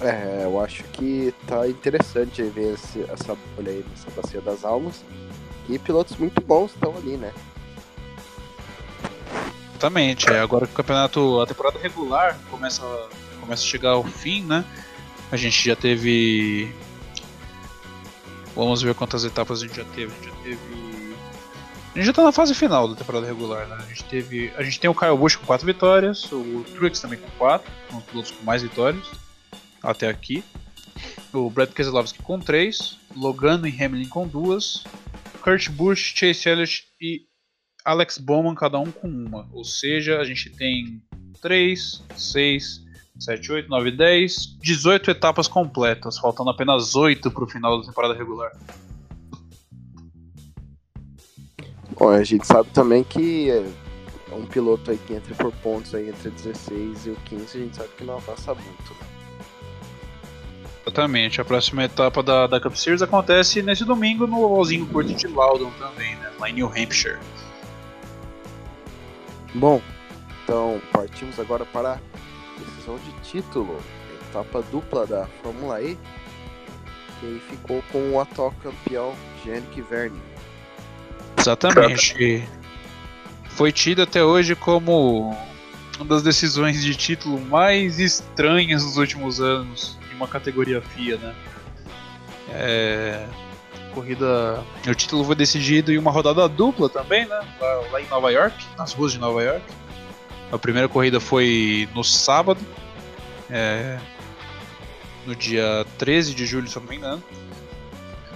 É, 0.00 0.44
eu 0.44 0.60
acho 0.60 0.82
que 0.84 1.32
tá 1.46 1.66
interessante 1.68 2.42
ver 2.42 2.74
esse, 2.74 3.02
essa 3.02 3.36
bolha 3.54 3.70
aí 3.70 3.84
nessa 3.88 4.10
bacia 4.10 4.40
das 4.40 4.64
almas. 4.64 5.04
E 5.68 5.78
pilotos 5.78 6.16
muito 6.16 6.40
bons 6.40 6.72
estão 6.72 6.96
ali, 6.96 7.16
né? 7.16 7.32
Exatamente. 9.76 10.30
É, 10.30 10.40
agora 10.40 10.66
que 10.66 10.72
o 10.72 10.76
campeonato, 10.76 11.40
a 11.40 11.46
temporada 11.46 11.78
regular 11.78 12.38
começa, 12.50 12.82
começa 13.38 13.62
a 13.62 13.66
chegar 13.66 13.90
ao 13.90 14.04
fim, 14.04 14.42
né? 14.42 14.64
A 15.30 15.36
gente 15.36 15.68
já 15.68 15.76
teve. 15.76 16.74
Vamos 18.54 18.80
ver 18.80 18.94
quantas 18.94 19.22
etapas 19.22 19.62
a 19.62 19.66
gente 19.66 19.76
já 19.76 19.84
teve. 19.84 20.12
A 20.12 20.16
gente 20.16 20.28
já 20.28 20.42
teve. 20.42 21.16
A 21.94 21.98
gente 21.98 22.06
já 22.06 22.12
tá 22.12 22.22
na 22.22 22.32
fase 22.32 22.54
final 22.54 22.88
da 22.88 22.94
temporada 22.94 23.26
regular, 23.26 23.68
né? 23.68 23.76
A 23.78 23.88
gente 23.88 24.04
teve. 24.04 24.50
A 24.56 24.62
gente 24.62 24.80
tem 24.80 24.88
o 24.88 24.94
Kyle 24.94 25.16
Busch 25.16 25.36
com 25.36 25.44
4 25.44 25.66
vitórias, 25.66 26.24
o 26.32 26.64
Truex 26.74 27.00
também 27.00 27.18
com 27.18 27.28
4, 27.38 27.70
são 27.90 27.98
os 27.98 28.04
pilotos 28.04 28.30
com 28.30 28.44
mais 28.44 28.62
vitórias 28.62 29.06
até 29.82 30.08
aqui. 30.08 30.42
O 31.34 31.50
Brad 31.50 31.70
Keselowski 31.70 32.22
com 32.22 32.40
3, 32.40 32.96
Logano 33.14 33.68
e 33.68 33.84
Hamilton 33.84 34.08
com 34.08 34.26
2, 34.26 34.84
Kurt 35.42 35.68
Busch, 35.68 36.14
Chase 36.16 36.48
Elliott 36.48 36.84
e 36.98 37.26
Alex 37.86 38.18
Bowman, 38.18 38.56
cada 38.56 38.80
um 38.80 38.90
com 38.90 39.06
uma. 39.06 39.48
Ou 39.52 39.64
seja, 39.64 40.18
a 40.18 40.24
gente 40.24 40.50
tem 40.50 41.00
3, 41.40 42.02
6, 42.16 42.84
7, 43.20 43.52
8, 43.52 43.68
9, 43.68 43.90
10, 43.92 44.58
18 44.58 45.12
etapas 45.12 45.46
completas, 45.46 46.18
faltando 46.18 46.50
apenas 46.50 46.96
8 46.96 47.30
para 47.30 47.44
o 47.44 47.46
final 47.46 47.80
da 47.80 47.86
temporada 47.86 48.12
regular. 48.12 48.50
Bom, 51.96 52.08
a 52.08 52.24
gente 52.24 52.44
sabe 52.44 52.68
também 52.70 53.04
que 53.04 53.50
é 53.50 53.64
um 54.34 54.44
piloto 54.44 54.90
aí 54.90 54.98
que 54.98 55.14
entra 55.14 55.32
por 55.36 55.52
pontos 55.52 55.94
aí 55.94 56.08
entre 56.08 56.30
16 56.30 57.06
e 57.06 57.10
o 57.10 57.16
15, 57.24 57.56
a 57.56 57.60
gente 57.60 57.76
sabe 57.76 57.88
que 57.96 58.04
não 58.04 58.16
avança 58.16 58.52
muito. 58.52 58.90
Né? 58.90 59.06
Exatamente, 60.84 61.40
a 61.40 61.44
próxima 61.44 61.84
etapa 61.84 62.22
da, 62.22 62.48
da 62.48 62.60
Cup 62.60 62.74
Series 62.74 63.00
acontece 63.00 63.62
nesse 63.62 63.84
domingo 63.84 64.26
no 64.26 64.42
ovalzinho 64.42 64.86
curto 64.86 65.14
de 65.14 65.26
Loudon 65.26 65.70
também, 65.78 66.16
né, 66.16 66.32
lá 66.38 66.50
em 66.50 66.54
New 66.54 66.66
Hampshire. 66.66 67.18
Bom, 69.56 69.80
então 70.44 70.80
partimos 70.92 71.40
agora 71.40 71.64
para 71.64 71.94
a 71.94 71.98
decisão 72.58 72.98
de 72.98 73.30
título, 73.30 73.82
etapa 74.28 74.62
dupla 74.70 75.06
da 75.06 75.26
Fórmula 75.42 75.80
E, 75.80 75.96
que 77.18 77.26
aí 77.26 77.40
ficou 77.48 77.82
com 77.90 78.12
o 78.12 78.20
atual 78.20 78.52
campeão 78.62 79.14
Yannick 79.46 79.80
Verne. 79.80 80.20
Exatamente. 81.38 82.46
Foi 83.48 83.72
tido 83.72 84.02
até 84.02 84.22
hoje 84.22 84.54
como 84.54 85.34
uma 85.98 86.04
das 86.04 86.22
decisões 86.22 86.82
de 86.82 86.94
título 86.94 87.40
mais 87.40 87.98
estranhas 87.98 88.84
dos 88.84 88.98
últimos 88.98 89.40
anos 89.40 89.98
em 90.12 90.16
uma 90.16 90.28
categoria 90.28 90.82
FIA, 90.82 91.16
né? 91.16 91.34
É, 92.50 93.26
corrida, 93.96 94.62
o 94.86 94.94
título 94.94 95.24
foi 95.24 95.34
decidido 95.34 95.90
em 95.90 95.96
uma 95.96 96.10
rodada 96.10 96.46
dupla 96.46 96.86
também, 96.86 97.24
né? 97.24 97.40
Lá, 97.58 97.74
lá, 97.92 98.02
em 98.02 98.06
Nova 98.08 98.30
York, 98.30 98.54
nas 98.76 98.92
ruas 98.92 99.12
de 99.12 99.18
Nova 99.18 99.42
York. 99.42 99.64
A 100.52 100.58
primeira 100.58 100.86
corrida 100.86 101.18
foi 101.18 101.88
no 101.94 102.04
sábado, 102.04 102.60
é, 103.48 103.98
no 105.24 105.34
dia 105.34 105.86
13 105.96 106.34
de 106.34 106.44
julho, 106.44 106.68
se 106.68 106.76
eu 106.76 106.82
não 106.82 106.90
me 106.90 106.96
engano. 106.96 107.24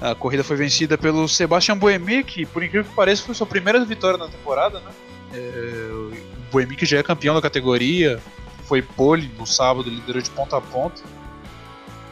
A 0.01 0.15
corrida 0.15 0.43
foi 0.43 0.57
vencida 0.57 0.97
pelo 0.97 1.29
Sebastian 1.29 1.77
Buemi, 1.77 2.25
que 2.25 2.47
por 2.47 2.65
incrível 2.65 2.89
que 2.89 2.97
pareça 2.97 3.23
foi 3.23 3.35
sua 3.35 3.47
primeira 3.47 3.85
vitória 3.85 4.17
na 4.17 4.29
temporada, 4.29 4.81
né? 4.81 4.91
É, 5.35 5.91
o 5.93 6.13
Buemi 6.51 6.75
que 6.75 6.87
já 6.87 6.99
é 6.99 7.03
campeão 7.03 7.35
da 7.35 7.43
categoria, 7.43 8.19
foi 8.65 8.81
pole 8.81 9.31
no 9.39 9.47
sábado, 9.47 9.91
liderou 9.91 10.23
de 10.23 10.31
ponta 10.31 10.57
a 10.57 10.61
ponta. 10.61 11.03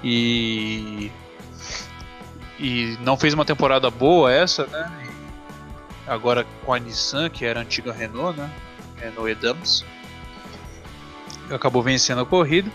E 0.04 1.10
e 2.58 2.98
não 3.00 3.16
fez 3.16 3.34
uma 3.34 3.44
temporada 3.44 3.90
boa 3.90 4.32
essa, 4.32 4.66
né? 4.66 4.90
E 6.06 6.10
agora 6.10 6.46
com 6.64 6.72
a 6.72 6.78
Nissan, 6.78 7.28
que 7.28 7.44
era 7.44 7.60
a 7.60 7.62
antiga 7.62 7.92
Renault, 7.92 8.38
né? 8.38 8.50
Renault 8.96 9.30
Edams. 9.30 9.84
Acabou 11.50 11.82
vencendo 11.82 12.20
a 12.20 12.26
corrida. 12.26 12.70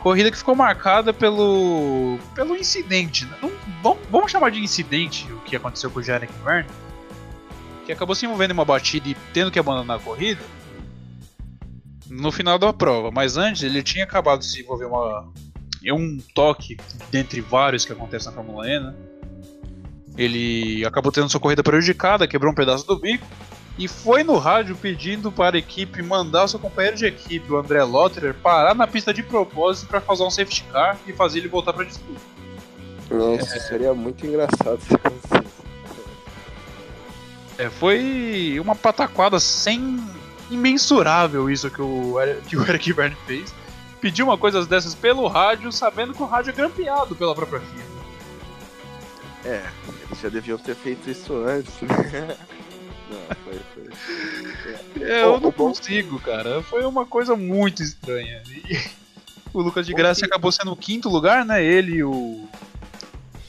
Corrida 0.00 0.30
que 0.30 0.36
ficou 0.36 0.54
marcada 0.54 1.12
pelo 1.12 2.18
pelo 2.34 2.56
incidente, 2.56 3.24
né? 3.26 3.36
Não, 3.42 3.52
vamos, 3.82 3.98
vamos, 4.10 4.30
chamar 4.30 4.50
de 4.50 4.60
incidente 4.60 5.30
o 5.32 5.40
que 5.40 5.56
aconteceu 5.56 5.90
com 5.90 5.98
o 6.00 6.02
Jarek 6.02 6.32
Verne, 6.44 6.70
que 7.84 7.92
acabou 7.92 8.14
se 8.14 8.24
envolvendo 8.24 8.50
em 8.50 8.54
uma 8.54 8.64
batida 8.64 9.08
e 9.08 9.14
tendo 9.32 9.50
que 9.50 9.58
abandonar 9.58 9.98
a 9.98 10.00
corrida 10.00 10.42
no 12.08 12.32
final 12.32 12.58
da 12.58 12.72
prova. 12.72 13.10
Mas 13.10 13.36
antes 13.36 13.62
ele 13.62 13.82
tinha 13.82 14.04
acabado 14.04 14.40
de 14.40 14.46
se 14.46 14.60
envolver 14.60 14.86
uma, 14.86 15.32
em 15.82 15.92
um 15.92 16.18
toque 16.34 16.76
dentre 17.10 17.40
vários 17.40 17.84
que 17.84 17.92
acontecem 17.92 18.30
na 18.30 18.36
Fórmula 18.36 18.68
E, 18.68 18.80
né? 18.80 18.94
Ele 20.18 20.84
acabou 20.84 21.12
tendo 21.12 21.30
sua 21.30 21.40
corrida 21.40 21.62
prejudicada, 21.62 22.26
quebrou 22.26 22.52
um 22.52 22.54
pedaço 22.54 22.84
do 22.84 22.98
bico 22.98 23.24
e 23.78 23.86
foi 23.86 24.24
no 24.24 24.36
rádio 24.36 24.74
pedindo 24.74 25.30
para 25.30 25.56
a 25.56 25.58
equipe 25.60 26.02
mandar 26.02 26.48
seu 26.48 26.58
companheiro 26.58 26.96
de 26.96 27.06
equipe, 27.06 27.52
o 27.52 27.56
André 27.56 27.84
Lotterer, 27.84 28.34
parar 28.34 28.74
na 28.74 28.88
pista 28.88 29.14
de 29.14 29.22
propósito 29.22 29.88
para 29.88 30.00
fazer 30.00 30.24
um 30.24 30.30
safety 30.30 30.64
car 30.72 30.98
e 31.06 31.12
fazer 31.12 31.38
ele 31.38 31.48
voltar 31.48 31.72
para 31.72 31.84
a 31.84 31.86
disputa. 31.86 32.20
Nossa, 33.08 33.56
é... 33.56 33.60
seria 33.60 33.94
muito 33.94 34.26
engraçado 34.26 34.80
se 34.80 34.92
acontecesse. 34.92 35.58
É, 37.56 37.70
foi 37.70 38.58
uma 38.60 38.74
pataquada 38.74 39.38
sem 39.38 39.98
imensurável 40.50 41.48
isso 41.50 41.70
que 41.70 41.82
o, 41.82 42.16
que 42.46 42.56
o 42.56 42.62
Eric 42.68 42.92
Berne 42.92 43.16
fez. 43.26 43.54
Pediu 44.00 44.26
uma 44.26 44.38
coisa 44.38 44.64
dessas 44.64 44.94
pelo 44.94 45.26
rádio, 45.26 45.70
sabendo 45.72 46.14
que 46.14 46.22
o 46.22 46.26
rádio 46.26 46.50
é 46.50 46.52
grampeado 46.52 47.14
pela 47.16 47.34
própria 47.34 47.60
FIA. 47.60 47.87
É, 49.44 49.64
eles 50.06 50.20
já 50.20 50.28
deviam 50.28 50.58
ter 50.58 50.74
feito 50.74 51.08
isso 51.08 51.34
antes, 51.34 51.80
né? 51.82 52.36
Não, 53.08 53.36
foi, 53.36 53.58
foi. 53.74 55.02
É, 55.02 55.22
eu 55.22 55.40
não 55.40 55.50
consigo, 55.50 56.20
cara. 56.20 56.62
Foi 56.62 56.84
uma 56.84 57.06
coisa 57.06 57.34
muito 57.34 57.82
estranha. 57.82 58.42
E 58.46 58.78
o 59.54 59.62
Lucas 59.62 59.86
de 59.86 59.94
Graça 59.94 60.26
acabou 60.26 60.52
sendo 60.52 60.72
o 60.72 60.76
quinto 60.76 61.08
lugar, 61.08 61.42
né? 61.42 61.64
Ele 61.64 61.96
e 61.96 62.04
o. 62.04 62.46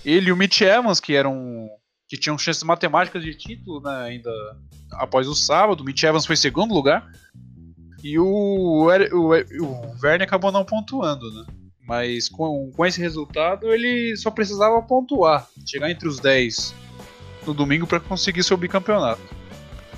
Ele 0.05 0.29
e 0.29 0.31
o 0.31 0.37
Mitch 0.37 0.61
Evans, 0.61 1.01
que 1.01 1.13
eram. 1.13 1.69
que 2.07 2.17
tinham 2.17 2.37
chances 2.37 2.63
matemáticas 2.63 3.21
de 3.21 3.35
título, 3.35 3.81
né? 3.81 4.03
Ainda 4.03 4.31
após 4.93 5.27
o 5.27 5.35
sábado. 5.35 5.81
O 5.81 5.83
Mitch 5.83 6.03
Evans 6.03 6.25
foi 6.25 6.37
segundo 6.37 6.73
lugar. 6.73 7.11
E 8.01 8.17
o, 8.17 8.25
o, 8.87 9.33
o 9.33 9.93
Verne 9.97 10.23
acabou 10.23 10.53
não 10.53 10.63
pontuando, 10.63 11.29
né? 11.33 11.45
Mas 11.89 12.29
com, 12.29 12.71
com 12.71 12.85
esse 12.85 13.01
resultado 13.01 13.73
ele 13.73 14.15
só 14.15 14.29
precisava 14.29 14.79
pontuar, 14.79 15.49
chegar 15.65 15.89
entre 15.89 16.07
os 16.07 16.19
10 16.19 16.75
no 17.47 17.51
domingo 17.51 17.87
para 17.87 17.99
conseguir 17.99 18.43
seu 18.43 18.55
bicampeonato. 18.55 19.23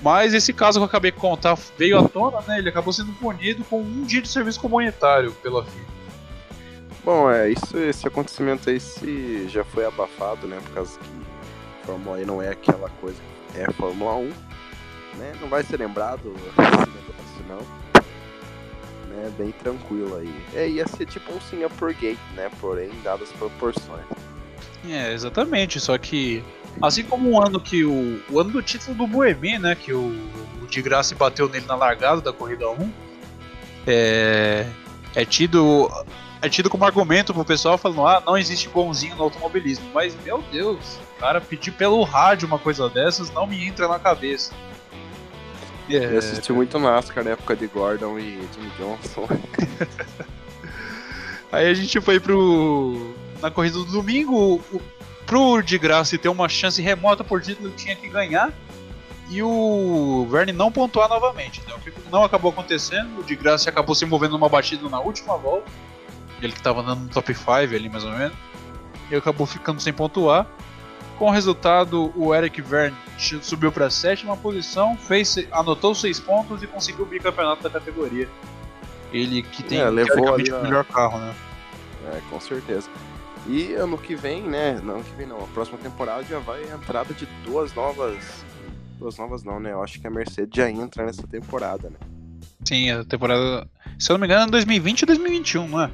Mas 0.02 0.34
esse 0.34 0.54
caso 0.54 0.80
que 0.80 0.84
eu 0.84 0.88
acabei 0.88 1.12
de 1.12 1.18
contar 1.18 1.58
veio 1.78 2.00
à 2.00 2.08
tona, 2.08 2.40
né? 2.48 2.60
Ele 2.60 2.70
acabou 2.70 2.94
sendo 2.94 3.12
punido 3.16 3.66
com 3.66 3.82
um 3.82 4.04
dia 4.04 4.22
de 4.22 4.30
serviço 4.30 4.62
comunitário 4.62 5.34
pela 5.44 5.66
FIA. 5.66 5.84
Bom, 7.04 7.30
é, 7.30 7.50
isso, 7.50 7.78
esse 7.78 8.08
acontecimento 8.08 8.70
aí 8.70 8.80
se 8.80 9.50
já 9.50 9.66
foi 9.66 9.86
abafado, 9.86 10.48
né? 10.48 10.62
Por 10.64 10.74
causa 10.74 10.98
que 10.98 11.86
Fórmula 11.86 12.22
E 12.22 12.26
não 12.26 12.42
é 12.42 12.48
aquela 12.48 12.90
coisa, 13.02 13.20
é 13.54 13.70
Fórmula 13.74 14.16
1, 14.16 14.28
né? 15.18 15.34
Não 15.42 15.50
vai 15.50 15.62
ser 15.62 15.78
lembrado 15.78 16.34
esse 16.56 17.44
não 17.50 17.81
né? 19.12 19.32
Bem 19.38 19.52
tranquilo 19.52 20.18
aí. 20.18 20.34
É, 20.54 20.68
ia 20.68 20.88
ser 20.88 21.06
tipo 21.06 21.34
um 21.34 21.42
Singapore 21.42 21.94
Gate, 21.94 22.20
né? 22.36 22.50
Porém, 22.60 22.90
dadas 23.04 23.32
proporções. 23.34 24.06
É, 24.88 25.14
exatamente. 25.14 25.80
Só 25.80 25.98
que, 25.98 26.44
assim 26.82 27.04
como 27.04 27.32
o 27.32 27.42
ano 27.42 27.60
que 27.60 27.84
o, 27.84 28.22
o 28.30 28.40
ano 28.40 28.52
do 28.52 28.62
título 28.62 28.96
do 28.96 29.08
Boemi, 29.08 29.60
né? 29.60 29.76
Que 29.76 29.94
o, 29.94 30.08
o 30.62 30.68
de 30.68 30.82
graça 30.82 31.16
bateu 31.16 31.48
nele 31.50 31.66
na 31.66 31.76
largada 31.76 32.22
da 32.22 32.34
corrida 32.34 32.70
1, 32.70 32.92
é, 33.88 34.68
é 35.16 35.26
tido 35.26 35.90
é 36.42 36.50
tido 36.50 36.70
como 36.72 36.84
argumento 36.84 37.34
pro 37.34 37.46
pessoal 37.46 37.78
falando, 37.78 38.08
ah, 38.08 38.24
não 38.26 38.36
existe 38.36 38.68
bonzinho 38.68 39.16
no 39.16 39.24
automobilismo. 39.24 39.86
Mas, 39.94 40.16
meu 40.24 40.44
Deus, 40.52 41.00
cara 41.22 41.40
pedir 41.40 41.72
pelo 41.72 42.02
rádio 42.04 42.48
uma 42.48 42.58
coisa 42.58 42.90
dessas 42.90 43.32
não 43.32 43.46
me 43.46 43.64
entra 43.64 43.88
na 43.88 44.00
cabeça. 44.00 44.52
É... 45.96 46.14
Eu 46.14 46.20
assisti 46.20 46.52
muito 46.54 46.80
NASCAR 46.80 47.24
na 47.24 47.32
época 47.32 47.56
de 47.56 47.68
Gordon 47.68 48.18
e 48.20 48.40
Jimmy 48.54 48.72
Johnson. 48.78 49.28
Aí 51.52 51.68
a 51.68 51.74
gente 51.74 52.00
foi 52.00 52.20
pro. 52.20 53.14
Na 53.42 53.52
corrida 53.52 53.78
do 53.78 53.86
domingo, 53.86 54.62
o, 54.72 54.82
pro 55.26 55.62
de 55.62 55.78
graça 55.78 56.18
ter 56.18 56.30
uma 56.30 56.48
chance 56.48 56.82
remota 56.82 57.24
por 57.24 57.42
título, 57.42 57.70
ele 57.70 57.76
tinha 57.76 57.96
que 57.96 58.08
ganhar. 58.08 58.54
E 59.30 59.42
o 59.42 60.28
Verne 60.30 60.52
não 60.52 60.72
pontuar 60.72 61.08
novamente. 61.08 61.62
Né? 61.66 61.74
O 61.74 61.80
que 61.80 61.94
não 62.12 62.24
acabou 62.24 62.52
acontecendo, 62.52 63.20
o 63.20 63.24
de 63.24 63.36
graça 63.36 63.70
acabou 63.70 63.96
se 63.96 64.04
envolvendo 64.04 64.34
numa 64.34 64.50
batida 64.50 64.88
na 64.90 65.00
última 65.00 65.38
volta. 65.38 65.72
Ele 66.42 66.52
que 66.52 66.60
estava 66.60 66.82
andando 66.82 67.04
no 67.04 67.10
top 67.10 67.34
5 67.34 67.52
ali 67.52 67.90
mais 67.90 68.04
ou 68.04 68.12
menos. 68.12 68.36
E 69.10 69.16
acabou 69.16 69.48
ficando 69.48 69.82
sem 69.82 69.94
pontuar. 69.94 70.46
Com 71.22 71.28
o 71.28 71.30
resultado, 71.30 72.12
o 72.16 72.34
Eric 72.34 72.60
Verne 72.64 72.98
subiu 73.44 73.72
para 73.72 73.86
a 73.86 73.90
sétima 73.92 74.36
posição, 74.36 74.98
fez, 74.98 75.38
anotou 75.52 75.94
seis 75.94 76.20
pontos 76.20 76.64
e 76.64 76.66
conseguiu 76.66 77.06
o 77.06 77.08
bicampeonato 77.08 77.62
da 77.62 77.70
categoria. 77.70 78.28
Ele 79.14 79.44
que 79.44 79.62
tem 79.62 79.78
é, 79.78 79.88
levou 79.88 80.34
ali 80.34 80.52
o 80.52 80.64
melhor 80.64 80.84
carro, 80.84 81.20
né? 81.20 81.36
É, 82.12 82.22
com 82.28 82.40
certeza. 82.40 82.90
E 83.46 83.72
ano 83.74 84.00
que 84.00 84.16
vem, 84.16 84.42
né? 84.42 84.82
Não 84.84 84.96
ano 84.96 85.04
que 85.04 85.16
vem 85.16 85.28
não, 85.28 85.38
a 85.44 85.48
próxima 85.54 85.78
temporada 85.78 86.24
já 86.24 86.40
vai 86.40 86.64
a 86.64 86.76
entrada 86.76 87.14
de 87.14 87.28
duas 87.46 87.72
novas. 87.76 88.44
Duas 88.98 89.16
novas 89.16 89.44
não, 89.44 89.60
né? 89.60 89.74
Eu 89.74 89.84
acho 89.84 90.02
que 90.02 90.08
a 90.08 90.10
Mercedes 90.10 90.56
já 90.56 90.72
entra 90.72 91.06
nessa 91.06 91.28
temporada, 91.28 91.88
né? 91.92 91.98
Sim, 92.66 92.90
a 92.90 93.06
temporada. 93.06 93.70
Se 94.00 94.12
eu 94.12 94.16
não 94.16 94.22
me 94.22 94.26
engano, 94.26 94.48
é 94.48 94.50
2020 94.50 95.04
e 95.04 95.06
2021, 95.06 95.68
não 95.68 95.82
é? 95.84 95.92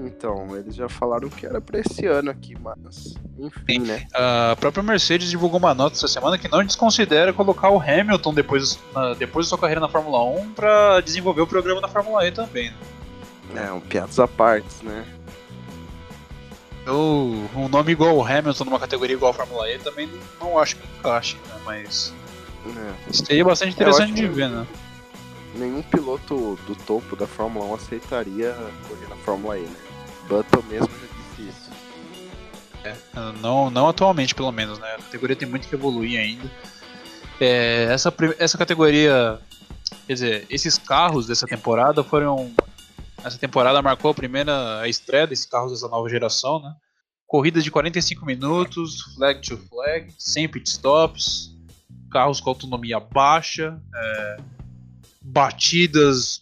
Então, 0.00 0.56
eles 0.56 0.74
já 0.74 0.88
falaram 0.88 1.28
que 1.28 1.44
era 1.44 1.60
pra 1.60 1.80
esse 1.80 2.06
ano 2.06 2.30
aqui, 2.30 2.56
mas. 2.60 3.14
Enfim, 3.38 3.80
né? 3.80 4.06
A 4.14 4.56
própria 4.58 4.82
Mercedes 4.82 5.28
divulgou 5.28 5.58
uma 5.58 5.74
nota 5.74 5.96
essa 5.96 6.08
semana 6.08 6.38
que 6.38 6.48
não 6.48 6.64
desconsidera 6.64 7.32
colocar 7.32 7.70
o 7.70 7.80
Hamilton 7.80 8.34
depois, 8.34 8.78
depois 9.18 9.46
da 9.46 9.50
sua 9.50 9.58
carreira 9.58 9.80
na 9.80 9.88
Fórmula 9.88 10.22
1 10.24 10.52
para 10.52 11.00
desenvolver 11.00 11.40
o 11.42 11.46
programa 11.46 11.80
da 11.80 11.88
Fórmula 11.88 12.26
E 12.26 12.30
também. 12.30 12.70
Né? 13.50 13.66
É, 13.66 13.72
um 13.72 13.80
piados 13.80 14.18
à 14.20 14.28
parte, 14.28 14.84
né? 14.84 15.04
Eu, 16.86 17.48
um 17.56 17.68
nome 17.68 17.92
igual 17.92 18.16
o 18.16 18.24
Hamilton 18.24 18.64
numa 18.64 18.78
categoria 18.78 19.14
igual 19.14 19.32
a 19.32 19.34
Fórmula 19.34 19.70
E 19.70 19.78
também 19.78 20.08
não 20.40 20.58
acho 20.58 20.76
que 20.76 20.82
encaixe, 20.98 21.36
né? 21.48 21.60
Mas. 21.64 22.14
É. 22.66 23.12
Seria 23.12 23.44
bastante 23.44 23.72
interessante 23.72 24.12
de 24.12 24.26
ver, 24.26 24.48
né? 24.48 24.66
Nenhum 25.54 25.82
piloto 25.82 26.58
do 26.66 26.74
topo 26.86 27.16
da 27.16 27.26
Fórmula 27.26 27.64
1 27.66 27.74
aceitaria 27.74 28.54
correr 28.86 29.08
na 29.08 29.16
Fórmula 29.16 29.58
E, 29.58 29.62
né? 29.62 29.76
Button 30.28 30.62
mesmo 30.68 30.88
já 30.88 31.06
disse 31.06 31.48
isso. 31.48 31.70
É, 32.84 32.96
não, 33.40 33.70
não 33.70 33.88
atualmente, 33.88 34.34
pelo 34.34 34.52
menos, 34.52 34.78
né? 34.78 34.94
A 34.94 34.98
categoria 34.98 35.34
tem 35.34 35.48
muito 35.48 35.66
que 35.66 35.74
evoluir 35.74 36.20
ainda. 36.20 36.50
É, 37.40 37.84
essa, 37.84 38.12
essa 38.38 38.58
categoria, 38.58 39.40
quer 40.06 40.12
dizer, 40.12 40.46
esses 40.50 40.76
carros 40.78 41.26
dessa 41.26 41.46
temporada 41.46 42.04
foram. 42.04 42.52
Essa 43.24 43.38
temporada 43.38 43.82
marcou 43.82 44.12
a 44.12 44.14
primeira 44.14 44.80
a 44.80 44.88
estreia 44.88 45.26
desses 45.26 45.46
carros 45.46 45.72
dessa 45.72 45.88
nova 45.88 46.08
geração, 46.08 46.60
né? 46.60 46.74
Corrida 47.26 47.60
de 47.60 47.70
45 47.70 48.24
minutos, 48.24 49.02
flag 49.14 49.40
to 49.42 49.56
flag, 49.56 50.12
sem 50.18 50.48
pit 50.48 50.68
stops, 50.68 51.54
carros 52.10 52.40
com 52.40 52.50
autonomia 52.50 52.98
baixa, 53.00 53.78
é, 53.94 54.36
batidas, 55.20 56.40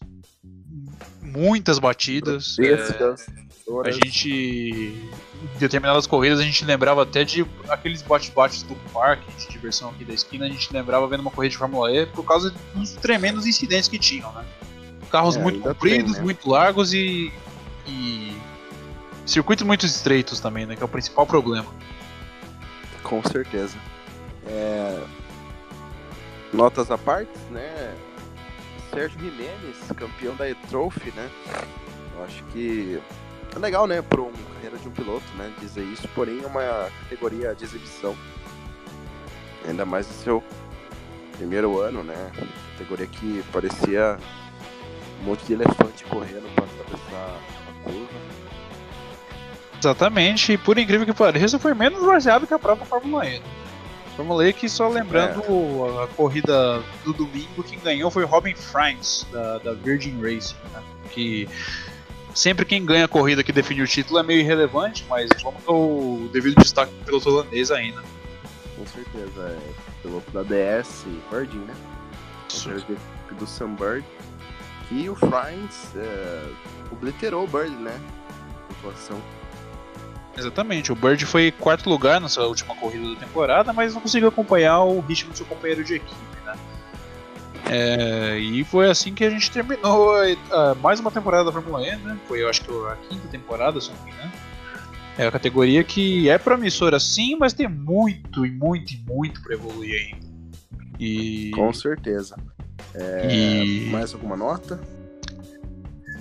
muitas 1.21 1.79
batidas. 1.79 2.57
É, 2.59 3.46
a 3.85 3.91
gente. 3.91 4.31
Em 4.31 5.59
determinadas 5.59 6.07
corridas 6.07 6.39
a 6.39 6.43
gente 6.43 6.65
lembrava 6.65 7.03
até 7.03 7.25
de 7.25 7.45
aqueles 7.69 8.01
bate-bates 8.01 8.63
do 8.63 8.75
parque 8.93 9.31
de 9.33 9.49
diversão 9.49 9.91
aqui 9.91 10.05
da 10.05 10.15
esquina, 10.15 10.47
a 10.47 10.49
gente 10.49 10.73
lembrava 10.73 11.07
vendo 11.07 11.21
uma 11.21 11.31
corrida 11.31 11.53
de 11.53 11.59
Fórmula 11.59 11.93
E 11.93 12.07
por 12.07 12.25
causa 12.25 12.55
dos 12.75 12.93
tremendos 12.93 13.47
incidentes 13.47 13.89
que 13.89 13.99
tinham, 13.99 14.33
né? 14.33 14.45
Carros 15.11 15.37
é, 15.37 15.43
muito 15.43 15.61
compridos, 15.61 16.13
tem, 16.13 16.21
né? 16.21 16.25
muito 16.25 16.49
largos 16.49 16.93
e, 16.93 17.33
e. 17.87 18.37
circuitos 19.25 19.67
muito 19.67 19.85
estreitos 19.85 20.41
também, 20.41 20.65
né? 20.65 20.77
Que 20.77 20.83
é 20.83 20.87
o 20.87 20.89
principal 20.89 21.27
problema. 21.27 21.67
Com 23.03 23.23
certeza. 23.23 23.77
É... 24.47 25.03
Notas 26.53 26.91
à 26.91 26.99
parte, 26.99 27.31
né? 27.51 27.95
Sérgio 28.91 29.19
Jimenez, 29.21 29.77
campeão 29.97 30.35
da 30.37 30.49
E-Trophy, 30.49 31.13
né? 31.13 31.29
Eu 32.17 32.25
acho 32.25 32.43
que 32.45 33.01
é 33.57 33.59
legal, 33.59 33.87
né, 33.87 34.03
para 34.03 34.21
uma 34.21 34.33
carreira 34.55 34.77
de 34.77 34.87
um 34.87 34.91
piloto, 34.91 35.25
né, 35.37 35.51
dizer 35.59 35.83
isso, 35.83 36.07
porém 36.15 36.43
é 36.43 36.47
uma 36.47 36.91
categoria 37.01 37.55
de 37.55 37.65
exibição. 37.65 38.15
Ainda 39.67 39.85
mais 39.85 40.07
no 40.07 40.13
seu 40.13 40.45
primeiro 41.39 41.81
ano, 41.81 42.03
né, 42.03 42.31
categoria 42.73 43.07
que 43.07 43.43
parecia 43.53 44.19
um 45.21 45.25
monte 45.25 45.45
de 45.47 45.55
elefante 45.55 46.05
correndo 46.05 46.55
para 46.55 46.65
atravessar 46.65 47.41
a 47.69 47.83
curva. 47.83 48.47
Exatamente, 49.79 50.53
e 50.53 50.59
por 50.59 50.79
incrível 50.79 51.07
que 51.07 51.15
pareça, 51.15 51.59
foi 51.59 51.73
menos 51.73 52.05
baseado 52.05 52.47
que 52.47 52.55
a 52.55 52.59
própria 52.59 52.87
Fórmula 52.87 53.27
E. 53.27 53.41
Fórmula 54.17 54.47
E 54.47 54.53
que 54.53 54.69
só 54.69 54.89
lembrando 54.89 55.43
é. 55.43 56.05
a 56.05 56.07
corrida 56.09 56.83
do 57.05 57.13
domingo, 57.13 57.63
quem 57.63 57.79
ganhou 57.79 58.11
foi 58.11 58.25
Robin 58.25 58.55
Franks, 58.55 59.27
da, 59.33 59.59
da 59.59 59.73
Virgin 59.73 60.21
Racing, 60.21 60.57
né? 60.73 60.83
que 61.11 61.49
Sempre 62.37 62.67
quem 62.67 62.85
ganha 62.85 63.07
a 63.07 63.09
corrida 63.09 63.43
que 63.43 63.51
define 63.51 63.81
o 63.81 63.87
título 63.87 64.19
é 64.19 64.23
meio 64.23 64.41
irrelevante, 64.41 65.07
mas 65.09 65.31
vamos 65.43 65.65
dar 65.65 65.73
o 65.73 66.29
devido 66.31 66.61
destaque 66.61 66.93
pro 66.97 67.05
piloto 67.07 67.31
holandês 67.31 67.71
ainda. 67.71 68.03
Com 68.77 68.87
certeza, 68.87 69.59
é 69.59 70.03
piloto 70.03 70.31
da 70.33 70.43
DS 70.43 71.07
Virgin, 71.33 71.61
né? 71.61 71.75
Do 73.39 73.47
Sunbird. 73.47 74.05
E 74.91 75.09
o 75.09 75.17
Franz 75.17 75.97
é, 75.97 76.49
obliterou 76.93 77.45
o 77.45 77.47
Bird, 77.47 77.75
né? 77.75 77.99
Pontuação. 78.69 79.19
Exatamente, 80.37 80.93
o 80.93 80.95
Bird 80.95 81.25
foi 81.25 81.51
quarto 81.51 81.89
lugar 81.89 82.21
nessa 82.21 82.43
última 82.43 82.75
corrida 82.75 83.15
da 83.15 83.21
temporada, 83.21 83.73
mas 83.73 83.95
não 83.95 84.03
conseguiu 84.03 84.29
acompanhar 84.29 84.83
o 84.83 85.01
ritmo 85.01 85.33
do 85.33 85.39
seu 85.39 85.47
companheiro 85.47 85.83
de 85.83 85.95
equipe, 85.95 86.37
né? 86.45 86.55
É, 87.69 88.39
e 88.39 88.63
foi 88.65 88.89
assim 88.89 89.13
que 89.13 89.25
a 89.25 89.31
gente 89.31 89.51
terminou 89.51 90.15
a, 90.15 90.71
a, 90.71 90.75
mais 90.77 91.01
uma 91.01 91.11
temporada 91.11 91.45
da 91.45 91.53
Fórmula 91.53 91.87
E, 91.87 91.97
né? 91.97 92.19
Foi, 92.29 92.43
eu 92.43 92.49
acho 92.49 92.63
que 92.63 92.71
a 92.71 92.97
quinta 93.09 93.27
temporada, 93.29 93.81
se 93.81 93.91
não 93.91 94.05
me 94.05 94.13
engano. 94.13 94.33
É 95.19 95.27
a 95.27 95.33
categoria 95.33 95.83
que 95.83 96.29
é 96.29 96.37
promissora 96.39 97.01
sim, 97.01 97.37
mas 97.37 97.53
tem 97.53 97.69
muito 97.69 98.45
e 98.45 98.51
muito 98.51 98.93
e 98.93 99.05
muito 99.09 99.43
para 99.43 99.55
evoluir 99.55 100.13
ainda. 100.13 100.27
E... 101.01 101.51
Com 101.55 101.73
certeza. 101.73 102.37
É... 102.95 103.35
E... 103.35 103.91
Mais 103.91 104.13
alguma 104.13 104.37
nota? 104.37 104.81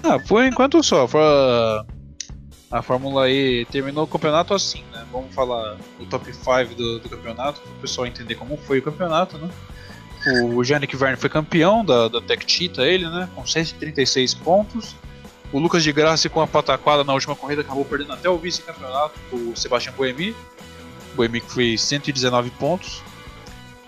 Ah, 0.04 0.20
por 0.20 0.43
enquanto 0.43 0.82
só. 0.84 1.08
A 2.72 2.82
Fórmula 2.82 3.30
E 3.30 3.66
terminou 3.66 4.06
o 4.06 4.08
campeonato 4.08 4.54
assim, 4.54 4.84
né? 4.91 5.06
Vamos 5.12 5.34
falar 5.34 5.78
o 6.00 6.06
top 6.06 6.34
5 6.34 6.76
do, 6.76 7.00
do 7.00 7.10
campeonato, 7.10 7.62
para 7.62 7.72
o 7.72 7.76
pessoal 7.76 8.08
entender 8.08 8.36
como 8.36 8.58
foi 8.58 8.80
o 8.80 8.82
campeonato, 8.82 9.38
né? 9.38 9.50
O 10.28 10.63
Yannick 10.63 10.95
Verne 10.95 11.17
foi 11.17 11.30
campeão 11.30 11.86
da, 11.86 12.07
da 12.07 12.21
Tech 12.21 12.43
Cheetah, 12.47 12.84
ele, 12.84 13.07
né? 13.09 13.30
Com 13.36 13.45
136 13.45 14.34
pontos. 14.34 14.95
O 15.51 15.59
Lucas 15.59 15.84
de 15.84 15.91
Graça 15.91 16.28
com 16.30 16.41
a 16.41 16.47
pataquada 16.47 17.03
na 17.03 17.13
última 17.13 17.36
corrida 17.36 17.61
acabou 17.61 17.86
perdendo 17.86 18.13
até 18.13 18.30
o 18.30 18.38
vice-campeonato, 18.38 19.13
o 19.32 19.55
Sebastian 19.55 19.93
Boemi. 19.93 20.36
Boemi 21.15 21.41
que 21.41 21.53
fez 21.53 21.82
119 21.82 22.49
pontos. 22.51 23.03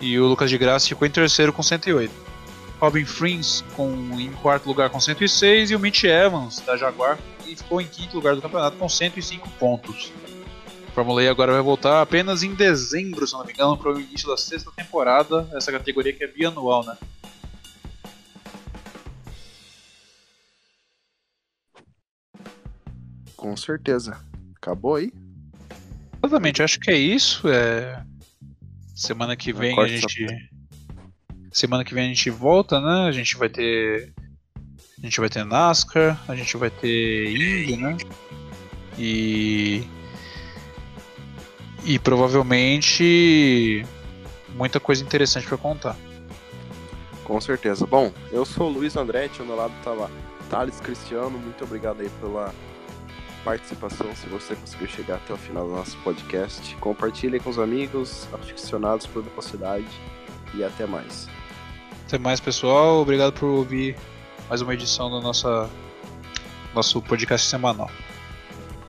E 0.00 0.18
o 0.18 0.26
Lucas 0.26 0.48
de 0.48 0.56
Graça 0.56 0.86
ficou 0.86 1.06
em 1.06 1.10
terceiro 1.10 1.52
com 1.52 1.62
108. 1.62 2.12
Robin 2.80 3.04
Frins 3.04 3.64
com, 3.74 3.90
em 4.20 4.30
quarto 4.34 4.66
lugar 4.66 4.88
com 4.88 5.00
106 5.00 5.72
e 5.72 5.74
o 5.74 5.80
Mitch 5.80 6.04
Evans 6.04 6.60
da 6.60 6.76
Jaguar 6.76 7.18
ficou 7.68 7.80
em 7.80 7.86
quinto 7.86 8.16
lugar 8.16 8.34
do 8.34 8.42
campeonato 8.42 8.76
com 8.76 8.88
105 8.88 9.48
pontos. 9.58 10.12
Fórmula 10.98 11.22
E 11.22 11.28
agora 11.28 11.52
vai 11.52 11.62
voltar 11.62 12.02
apenas 12.02 12.42
em 12.42 12.56
dezembro, 12.56 13.24
se 13.24 13.32
não 13.32 13.44
me 13.44 13.52
engano, 13.52 13.78
para 13.78 13.92
o 13.92 14.00
início 14.00 14.28
da 14.28 14.36
sexta 14.36 14.72
temporada, 14.72 15.48
essa 15.52 15.70
categoria 15.70 16.12
que 16.12 16.24
é 16.24 16.26
bianual, 16.26 16.84
né? 16.84 16.98
Com 23.36 23.56
certeza. 23.56 24.18
Acabou 24.56 24.96
aí? 24.96 25.12
Exatamente, 26.20 26.64
acho 26.64 26.80
que 26.80 26.90
é 26.90 26.96
isso. 26.96 27.46
É... 27.48 28.04
Semana 28.92 29.36
que 29.36 29.52
vem 29.52 29.78
a 29.78 29.86
gente. 29.86 30.26
Semana 31.52 31.84
que 31.84 31.94
vem 31.94 32.06
a 32.06 32.08
gente 32.08 32.28
volta, 32.28 32.80
né? 32.80 33.06
A 33.06 33.12
gente 33.12 33.36
vai 33.36 33.48
ter. 33.48 34.12
A 34.98 35.02
gente 35.02 35.20
vai 35.20 35.28
ter 35.28 35.44
NASCAR, 35.44 36.20
a 36.26 36.34
gente 36.34 36.56
vai 36.56 36.70
ter 36.70 37.30
Indy, 37.30 37.76
né? 37.76 37.96
E 38.98 39.86
e 41.84 41.98
provavelmente 41.98 43.84
muita 44.50 44.80
coisa 44.80 45.02
interessante 45.02 45.46
para 45.46 45.56
contar. 45.56 45.96
Com 47.24 47.40
certeza. 47.40 47.86
Bom, 47.86 48.12
eu 48.32 48.44
sou 48.44 48.68
o 48.68 48.72
Luiz 48.72 48.96
Andretti, 48.96 49.40
ao 49.40 49.46
meu 49.46 49.56
lado 49.56 49.74
estava 49.78 50.10
Thales 50.48 50.80
Cristiano. 50.80 51.38
Muito 51.38 51.62
obrigado 51.62 52.00
aí 52.00 52.08
pela 52.20 52.54
participação. 53.44 54.14
Se 54.16 54.26
você 54.28 54.54
conseguiu 54.56 54.88
chegar 54.88 55.16
até 55.16 55.32
o 55.32 55.36
final 55.36 55.66
do 55.66 55.74
nosso 55.74 55.96
podcast, 55.98 56.74
compartilhe 56.76 57.38
com 57.38 57.50
os 57.50 57.58
amigos, 57.58 58.26
aficionados 58.32 59.06
por 59.06 59.22
velocidade 59.22 59.88
e 60.54 60.64
até 60.64 60.86
mais. 60.86 61.28
Até 62.06 62.18
mais, 62.18 62.40
pessoal. 62.40 63.02
Obrigado 63.02 63.34
por 63.34 63.46
ouvir 63.46 63.96
mais 64.48 64.62
uma 64.62 64.72
edição 64.72 65.10
do 65.10 65.20
nossa, 65.20 65.68
nosso 66.74 67.02
podcast 67.02 67.46
semanal. 67.46 67.90